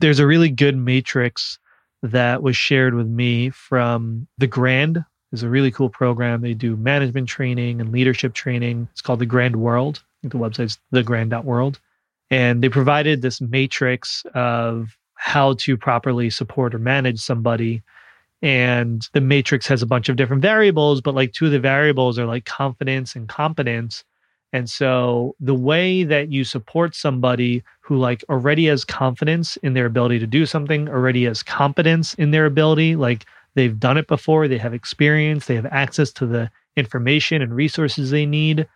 There's 0.00 0.18
a 0.18 0.26
really 0.26 0.50
good 0.50 0.76
matrix 0.76 1.58
that 2.02 2.42
was 2.42 2.56
shared 2.56 2.94
with 2.94 3.06
me 3.06 3.50
from 3.50 4.26
the 4.38 4.46
Grand. 4.46 5.04
Is 5.30 5.42
a 5.42 5.48
really 5.48 5.70
cool 5.70 5.90
program. 5.90 6.40
They 6.40 6.54
do 6.54 6.74
management 6.74 7.28
training 7.28 7.82
and 7.82 7.92
leadership 7.92 8.32
training. 8.32 8.88
It's 8.92 9.02
called 9.02 9.18
the 9.18 9.26
Grand 9.26 9.56
World. 9.56 10.02
I 10.02 10.16
think 10.22 10.32
the 10.32 10.38
website's 10.38 10.78
thegrand.world 10.92 11.78
and 12.30 12.62
they 12.62 12.68
provided 12.68 13.22
this 13.22 13.40
matrix 13.40 14.24
of 14.34 14.96
how 15.14 15.54
to 15.54 15.76
properly 15.76 16.30
support 16.30 16.74
or 16.74 16.78
manage 16.78 17.20
somebody. 17.20 17.82
And 18.40 19.06
the 19.14 19.20
matrix 19.20 19.66
has 19.66 19.82
a 19.82 19.86
bunch 19.86 20.08
of 20.08 20.16
different 20.16 20.42
variables 20.42 21.00
but 21.00 21.14
like 21.14 21.32
two 21.32 21.46
of 21.46 21.52
the 21.52 21.58
variables 21.58 22.18
are 22.18 22.26
like 22.26 22.44
confidence 22.44 23.16
and 23.16 23.28
competence. 23.28 24.04
And 24.52 24.70
so 24.70 25.34
the 25.40 25.54
way 25.54 26.04
that 26.04 26.30
you 26.30 26.44
support 26.44 26.94
somebody 26.94 27.62
who 27.80 27.96
like 27.96 28.24
already 28.28 28.66
has 28.66 28.84
confidence 28.84 29.56
in 29.58 29.74
their 29.74 29.86
ability 29.86 30.18
to 30.20 30.26
do 30.26 30.46
something 30.46 30.88
already 30.88 31.24
has 31.24 31.42
competence 31.42 32.14
in 32.14 32.30
their 32.30 32.46
ability 32.46 32.96
like 32.96 33.26
they've 33.54 33.78
done 33.78 33.96
it 33.96 34.06
before 34.06 34.46
they 34.46 34.58
have 34.58 34.72
experience 34.72 35.46
they 35.46 35.54
have 35.54 35.66
access 35.66 36.12
to 36.12 36.26
the 36.26 36.50
information 36.76 37.42
and 37.42 37.54
resources 37.54 38.10
they 38.10 38.24
need 38.24 38.66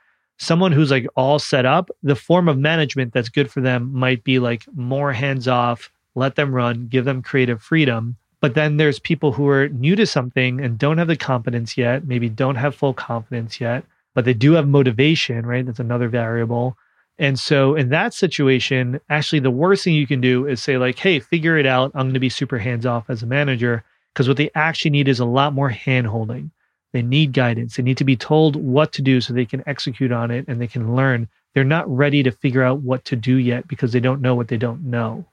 someone 0.42 0.72
who's 0.72 0.90
like 0.90 1.06
all 1.14 1.38
set 1.38 1.64
up, 1.64 1.88
the 2.02 2.16
form 2.16 2.48
of 2.48 2.58
management 2.58 3.12
that's 3.12 3.28
good 3.28 3.50
for 3.50 3.60
them 3.60 3.92
might 3.92 4.24
be 4.24 4.40
like 4.40 4.64
more 4.74 5.12
hands 5.12 5.46
off, 5.46 5.90
let 6.16 6.34
them 6.34 6.52
run, 6.52 6.88
give 6.88 7.04
them 7.04 7.22
creative 7.22 7.62
freedom. 7.62 8.16
But 8.40 8.54
then 8.54 8.76
there's 8.76 8.98
people 8.98 9.30
who 9.30 9.48
are 9.48 9.68
new 9.68 9.94
to 9.94 10.04
something 10.04 10.60
and 10.60 10.76
don't 10.76 10.98
have 10.98 11.06
the 11.06 11.16
competence 11.16 11.78
yet, 11.78 12.08
maybe 12.08 12.28
don't 12.28 12.56
have 12.56 12.74
full 12.74 12.92
confidence 12.92 13.60
yet, 13.60 13.84
but 14.14 14.24
they 14.24 14.34
do 14.34 14.52
have 14.52 14.66
motivation, 14.66 15.46
right? 15.46 15.64
That's 15.64 15.78
another 15.78 16.08
variable. 16.08 16.76
And 17.20 17.38
so 17.38 17.76
in 17.76 17.90
that 17.90 18.12
situation, 18.12 19.00
actually 19.10 19.38
the 19.38 19.50
worst 19.50 19.84
thing 19.84 19.94
you 19.94 20.08
can 20.08 20.20
do 20.20 20.48
is 20.48 20.60
say 20.60 20.76
like, 20.76 20.98
"Hey, 20.98 21.20
figure 21.20 21.56
it 21.56 21.66
out. 21.66 21.92
I'm 21.94 22.06
going 22.06 22.14
to 22.14 22.20
be 22.20 22.28
super 22.28 22.58
hands 22.58 22.84
off 22.84 23.08
as 23.08 23.22
a 23.22 23.26
manager." 23.26 23.84
Because 24.12 24.26
what 24.26 24.38
they 24.38 24.50
actually 24.56 24.90
need 24.90 25.08
is 25.08 25.20
a 25.20 25.24
lot 25.24 25.54
more 25.54 25.68
hand 25.68 26.08
holding. 26.08 26.50
They 26.92 27.02
need 27.02 27.32
guidance. 27.32 27.76
They 27.76 27.82
need 27.82 27.98
to 27.98 28.04
be 28.04 28.16
told 28.16 28.56
what 28.56 28.92
to 28.92 29.02
do 29.02 29.20
so 29.20 29.32
they 29.32 29.46
can 29.46 29.62
execute 29.66 30.12
on 30.12 30.30
it 30.30 30.44
and 30.46 30.60
they 30.60 30.66
can 30.66 30.94
learn. 30.94 31.28
They're 31.54 31.64
not 31.64 31.88
ready 31.88 32.22
to 32.22 32.30
figure 32.30 32.62
out 32.62 32.80
what 32.80 33.04
to 33.06 33.16
do 33.16 33.36
yet 33.36 33.66
because 33.68 33.92
they 33.92 34.00
don't 34.00 34.20
know 34.20 34.34
what 34.34 34.48
they 34.48 34.56
don't 34.56 34.84
know. 34.84 35.24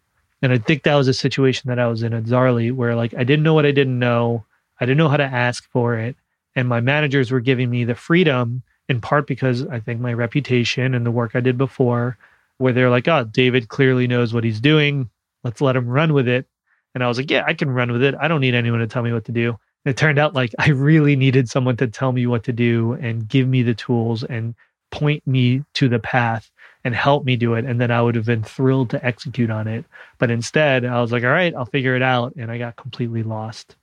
And 0.42 0.54
I 0.54 0.58
think 0.58 0.84
that 0.84 0.96
was 0.96 1.08
a 1.08 1.14
situation 1.14 1.68
that 1.68 1.80
I 1.80 1.88
was 1.88 2.02
in 2.02 2.14
at 2.14 2.24
Zaarly 2.24 2.72
where 2.72 2.96
like 2.96 3.14
I 3.14 3.24
didn't 3.24 3.44
know 3.44 3.54
what 3.54 3.66
I 3.66 3.72
didn't 3.72 4.00
know. 4.00 4.46
I 4.80 4.86
didn't 4.86 4.98
know 4.98 5.10
how 5.10 5.18
to 5.18 5.24
ask 5.24 5.70
for 5.72 5.98
it. 5.98 6.16
And 6.56 6.68
my 6.68 6.80
managers 6.80 7.32
were 7.32 7.42
giving 7.42 7.70
me 7.70 7.84
the 7.84 7.96
freedom 7.96 8.64
in 8.88 9.02
part 9.02 9.28
because 9.28 9.66
I 9.68 9.80
think 9.80 10.00
my 10.00 10.14
reputation 10.14 10.94
and 10.94 11.06
the 11.06 11.12
work 11.12 11.36
I 11.36 11.42
did 11.42 11.58
before, 11.58 12.18
where 12.58 12.74
they're 12.74 12.90
like, 12.90 13.08
oh, 13.08 13.24
David 13.26 13.70
clearly 13.70 14.08
knows 14.08 14.34
what 14.34 14.44
he's 14.44 14.60
doing. 14.60 15.10
Let's 15.44 15.62
let 15.62 15.76
him 15.76 15.88
run 15.88 16.14
with 16.14 16.28
it. 16.28 16.48
And 16.96 17.04
I 17.04 17.08
was 17.08 17.18
like, 17.18 17.30
yeah, 17.30 17.44
I 17.46 17.54
can 17.54 17.70
run 17.70 17.92
with 17.92 18.02
it. 18.02 18.16
I 18.20 18.28
don't 18.28 18.42
need 18.42 18.56
anyone 18.56 18.80
to 18.80 18.88
tell 18.88 19.04
me 19.04 19.14
what 19.14 19.26
to 19.26 19.32
do. 19.32 19.60
It 19.86 19.98
turned 19.98 20.20
out 20.20 20.36
like 20.36 20.54
I 20.60 20.70
really 20.70 21.16
needed 21.16 21.50
someone 21.50 21.78
to 21.78 21.88
tell 21.88 22.12
me 22.12 22.28
what 22.28 22.44
to 22.44 22.54
do 22.54 22.94
and 22.94 23.28
give 23.28 23.48
me 23.48 23.64
the 23.64 23.74
tools 23.74 24.24
and 24.24 24.56
point 24.92 25.26
me 25.26 25.64
to 25.76 25.88
the 25.88 26.00
path 26.00 26.52
and 26.84 26.96
help 26.96 27.26
me 27.26 27.36
do 27.36 27.54
it. 27.56 27.66
And 27.66 27.80
then 27.80 27.92
I 27.92 28.02
would 28.02 28.16
have 28.16 28.26
been 28.26 28.44
thrilled 28.44 28.90
to 28.92 29.06
execute 29.06 29.50
on 29.50 29.68
it. 29.68 29.86
But 30.18 30.32
instead, 30.32 30.86
I 30.86 31.02
was 31.02 31.12
like, 31.12 31.24
all 31.24 31.30
right, 31.30 31.54
I'll 31.56 31.66
figure 31.66 31.96
it 31.96 32.02
out. 32.02 32.34
And 32.36 32.52
I 32.52 32.58
got 32.58 32.76
completely 32.76 33.24
lost. 33.24 33.76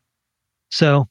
So 0.71 1.09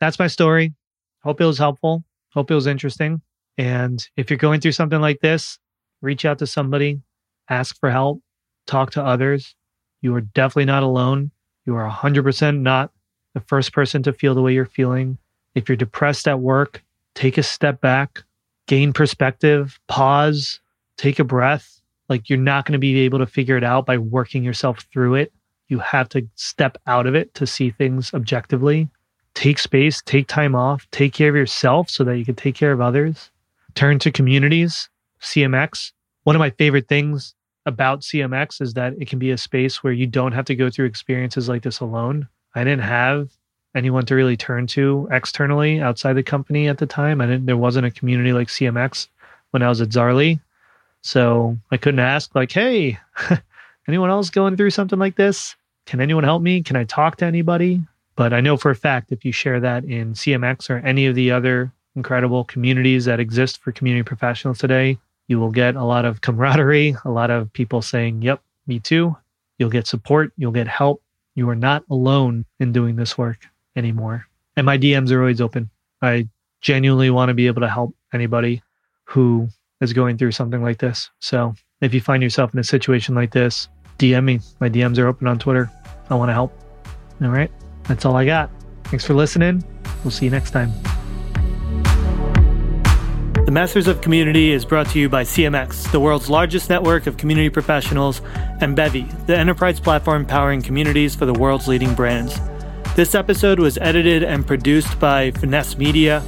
that's 0.00 0.18
my 0.18 0.26
story. 0.26 0.74
Hope 1.22 1.40
it 1.40 1.46
was 1.46 1.58
helpful. 1.58 2.04
Hope 2.32 2.50
it 2.50 2.54
was 2.54 2.66
interesting. 2.66 3.20
And 3.56 4.06
if 4.16 4.30
you're 4.30 4.36
going 4.36 4.60
through 4.60 4.72
something 4.72 5.00
like 5.00 5.20
this, 5.20 5.58
reach 6.02 6.24
out 6.24 6.38
to 6.40 6.46
somebody, 6.46 7.00
ask 7.48 7.78
for 7.78 7.90
help, 7.90 8.20
talk 8.66 8.90
to 8.92 9.04
others. 9.04 9.54
You 10.02 10.14
are 10.16 10.20
definitely 10.20 10.66
not 10.66 10.82
alone. 10.82 11.30
You 11.64 11.76
are 11.76 11.88
100% 11.88 12.60
not 12.60 12.90
the 13.34 13.40
first 13.40 13.72
person 13.72 14.02
to 14.04 14.12
feel 14.12 14.34
the 14.34 14.42
way 14.42 14.54
you're 14.54 14.64
feeling. 14.64 15.18
If 15.54 15.68
you're 15.68 15.76
depressed 15.76 16.26
at 16.26 16.40
work, 16.40 16.82
take 17.14 17.36
a 17.36 17.42
step 17.42 17.80
back, 17.80 18.22
gain 18.66 18.92
perspective, 18.92 19.78
pause, 19.88 20.60
take 20.96 21.18
a 21.18 21.24
breath. 21.24 21.80
Like 22.08 22.28
you're 22.28 22.38
not 22.38 22.64
going 22.64 22.72
to 22.72 22.78
be 22.78 23.00
able 23.00 23.18
to 23.18 23.26
figure 23.26 23.56
it 23.56 23.64
out 23.64 23.86
by 23.86 23.98
working 23.98 24.44
yourself 24.44 24.86
through 24.92 25.14
it. 25.14 25.32
You 25.68 25.78
have 25.78 26.08
to 26.10 26.28
step 26.34 26.76
out 26.86 27.06
of 27.06 27.14
it 27.14 27.34
to 27.34 27.46
see 27.46 27.70
things 27.70 28.12
objectively. 28.14 28.88
Take 29.34 29.58
space, 29.58 30.02
take 30.02 30.28
time 30.28 30.54
off, 30.54 30.86
take 30.90 31.12
care 31.12 31.28
of 31.30 31.34
yourself 31.34 31.90
so 31.90 32.04
that 32.04 32.18
you 32.18 32.24
can 32.24 32.34
take 32.34 32.54
care 32.54 32.72
of 32.72 32.80
others. 32.80 33.30
Turn 33.74 33.98
to 34.00 34.12
communities, 34.12 34.88
CMX. 35.20 35.92
One 36.22 36.36
of 36.36 36.40
my 36.40 36.50
favorite 36.50 36.88
things 36.88 37.34
about 37.66 38.02
CMX 38.02 38.60
is 38.60 38.74
that 38.74 38.94
it 39.00 39.08
can 39.08 39.18
be 39.18 39.30
a 39.30 39.38
space 39.38 39.82
where 39.82 39.92
you 39.92 40.06
don't 40.06 40.32
have 40.32 40.44
to 40.44 40.54
go 40.54 40.70
through 40.70 40.86
experiences 40.86 41.48
like 41.48 41.62
this 41.62 41.80
alone. 41.80 42.28
I 42.54 42.64
didn't 42.64 42.82
have 42.82 43.30
anyone 43.74 44.06
to 44.06 44.14
really 44.14 44.36
turn 44.36 44.66
to 44.68 45.08
externally 45.10 45.80
outside 45.80 46.14
the 46.14 46.22
company 46.22 46.68
at 46.68 46.78
the 46.78 46.86
time. 46.86 47.20
I 47.20 47.26
didn't 47.26 47.46
there 47.46 47.56
wasn't 47.56 47.86
a 47.86 47.90
community 47.90 48.32
like 48.32 48.48
CMX 48.48 49.08
when 49.50 49.62
I 49.62 49.68
was 49.68 49.80
at 49.80 49.88
Zaarly. 49.88 50.40
So 51.02 51.58
I 51.70 51.76
couldn't 51.76 52.00
ask 52.00 52.34
like, 52.34 52.52
"Hey, 52.52 52.98
anyone 53.88 54.10
else 54.10 54.30
going 54.30 54.56
through 54.56 54.70
something 54.70 54.98
like 54.98 55.16
this? 55.16 55.56
Can 55.86 56.00
anyone 56.00 56.24
help 56.24 56.42
me? 56.42 56.62
Can 56.62 56.76
I 56.76 56.84
talk 56.84 57.16
to 57.16 57.24
anybody?" 57.24 57.82
But 58.16 58.32
I 58.32 58.40
know 58.40 58.56
for 58.56 58.70
a 58.70 58.76
fact 58.76 59.12
if 59.12 59.24
you 59.24 59.32
share 59.32 59.60
that 59.60 59.84
in 59.84 60.14
CMX 60.14 60.70
or 60.70 60.78
any 60.78 61.06
of 61.06 61.14
the 61.14 61.32
other 61.32 61.72
incredible 61.96 62.44
communities 62.44 63.04
that 63.04 63.20
exist 63.20 63.58
for 63.58 63.72
community 63.72 64.02
professionals 64.02 64.58
today, 64.58 64.98
you 65.28 65.38
will 65.40 65.50
get 65.50 65.74
a 65.74 65.84
lot 65.84 66.04
of 66.04 66.20
camaraderie, 66.20 66.96
a 67.04 67.10
lot 67.10 67.30
of 67.30 67.52
people 67.52 67.82
saying, 67.82 68.22
Yep, 68.22 68.40
me 68.66 68.78
too. 68.78 69.16
You'll 69.58 69.70
get 69.70 69.86
support, 69.86 70.32
you'll 70.36 70.52
get 70.52 70.68
help. 70.68 71.02
You 71.34 71.48
are 71.50 71.56
not 71.56 71.84
alone 71.90 72.44
in 72.60 72.72
doing 72.72 72.96
this 72.96 73.18
work 73.18 73.46
anymore. 73.76 74.26
And 74.56 74.66
my 74.66 74.78
DMs 74.78 75.10
are 75.10 75.20
always 75.20 75.40
open. 75.40 75.70
I 76.00 76.28
genuinely 76.60 77.10
want 77.10 77.30
to 77.30 77.34
be 77.34 77.46
able 77.46 77.60
to 77.62 77.68
help 77.68 77.94
anybody 78.12 78.62
who 79.04 79.48
is 79.80 79.92
going 79.92 80.16
through 80.16 80.32
something 80.32 80.62
like 80.62 80.78
this. 80.78 81.10
So 81.18 81.54
if 81.80 81.92
you 81.92 82.00
find 82.00 82.22
yourself 82.22 82.54
in 82.54 82.60
a 82.60 82.64
situation 82.64 83.14
like 83.14 83.32
this, 83.32 83.68
DM 83.98 84.24
me. 84.24 84.40
My 84.60 84.68
DMs 84.68 84.98
are 84.98 85.06
open 85.06 85.26
on 85.26 85.38
Twitter. 85.38 85.70
I 86.10 86.14
want 86.14 86.28
to 86.28 86.34
help. 86.34 86.52
All 87.22 87.28
right. 87.28 87.50
That's 87.84 88.04
all 88.04 88.16
I 88.16 88.24
got. 88.24 88.50
Thanks 88.84 89.04
for 89.04 89.14
listening. 89.14 89.64
We'll 90.02 90.10
see 90.10 90.24
you 90.24 90.30
next 90.30 90.50
time. 90.50 90.72
The 93.44 93.50
Masters 93.50 93.88
of 93.88 94.00
Community 94.00 94.52
is 94.52 94.64
brought 94.64 94.88
to 94.88 94.98
you 94.98 95.10
by 95.10 95.22
CMX, 95.22 95.92
the 95.92 96.00
world's 96.00 96.30
largest 96.30 96.70
network 96.70 97.06
of 97.06 97.18
community 97.18 97.50
professionals, 97.50 98.22
and 98.62 98.74
Bevy, 98.74 99.02
the 99.26 99.36
enterprise 99.36 99.78
platform 99.78 100.24
powering 100.24 100.62
communities 100.62 101.14
for 101.14 101.26
the 101.26 101.34
world's 101.34 101.68
leading 101.68 101.92
brands. 101.94 102.40
This 102.96 103.14
episode 103.14 103.58
was 103.58 103.76
edited 103.76 104.22
and 104.22 104.46
produced 104.46 104.98
by 104.98 105.30
Finesse 105.32 105.76
Media. 105.76 106.22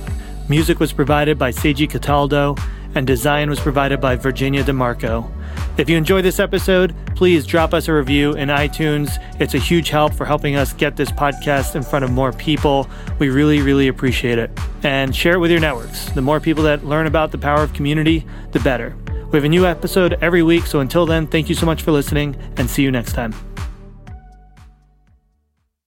Music 0.50 0.78
was 0.78 0.92
provided 0.92 1.38
by 1.38 1.52
Seiji 1.52 1.88
Cataldo, 1.88 2.54
and 2.96 3.06
design 3.06 3.50
was 3.50 3.60
provided 3.60 4.00
by 4.00 4.16
Virginia 4.16 4.64
DeMarco. 4.64 5.30
If 5.78 5.90
you 5.90 5.96
enjoyed 5.96 6.24
this 6.24 6.40
episode, 6.40 6.94
please 7.14 7.46
drop 7.46 7.74
us 7.74 7.88
a 7.88 7.92
review 7.92 8.32
in 8.32 8.48
iTunes. 8.48 9.22
It's 9.38 9.54
a 9.54 9.58
huge 9.58 9.90
help 9.90 10.14
for 10.14 10.24
helping 10.24 10.56
us 10.56 10.72
get 10.72 10.96
this 10.96 11.12
podcast 11.12 11.76
in 11.76 11.82
front 11.82 12.04
of 12.04 12.10
more 12.10 12.32
people. 12.32 12.88
We 13.18 13.28
really, 13.28 13.60
really 13.60 13.88
appreciate 13.88 14.38
it. 14.38 14.50
And 14.82 15.14
share 15.14 15.34
it 15.34 15.38
with 15.38 15.50
your 15.50 15.60
networks. 15.60 16.06
The 16.10 16.22
more 16.22 16.40
people 16.40 16.64
that 16.64 16.84
learn 16.84 17.06
about 17.06 17.30
the 17.30 17.38
power 17.38 17.62
of 17.62 17.74
community, 17.74 18.26
the 18.52 18.60
better. 18.60 18.96
We 19.30 19.36
have 19.36 19.44
a 19.44 19.48
new 19.48 19.66
episode 19.66 20.14
every 20.22 20.42
week, 20.42 20.66
so 20.66 20.80
until 20.80 21.04
then, 21.04 21.26
thank 21.26 21.48
you 21.48 21.54
so 21.54 21.66
much 21.66 21.82
for 21.82 21.92
listening 21.92 22.36
and 22.56 22.70
see 22.70 22.82
you 22.82 22.90
next 22.90 23.12
time. 23.12 23.34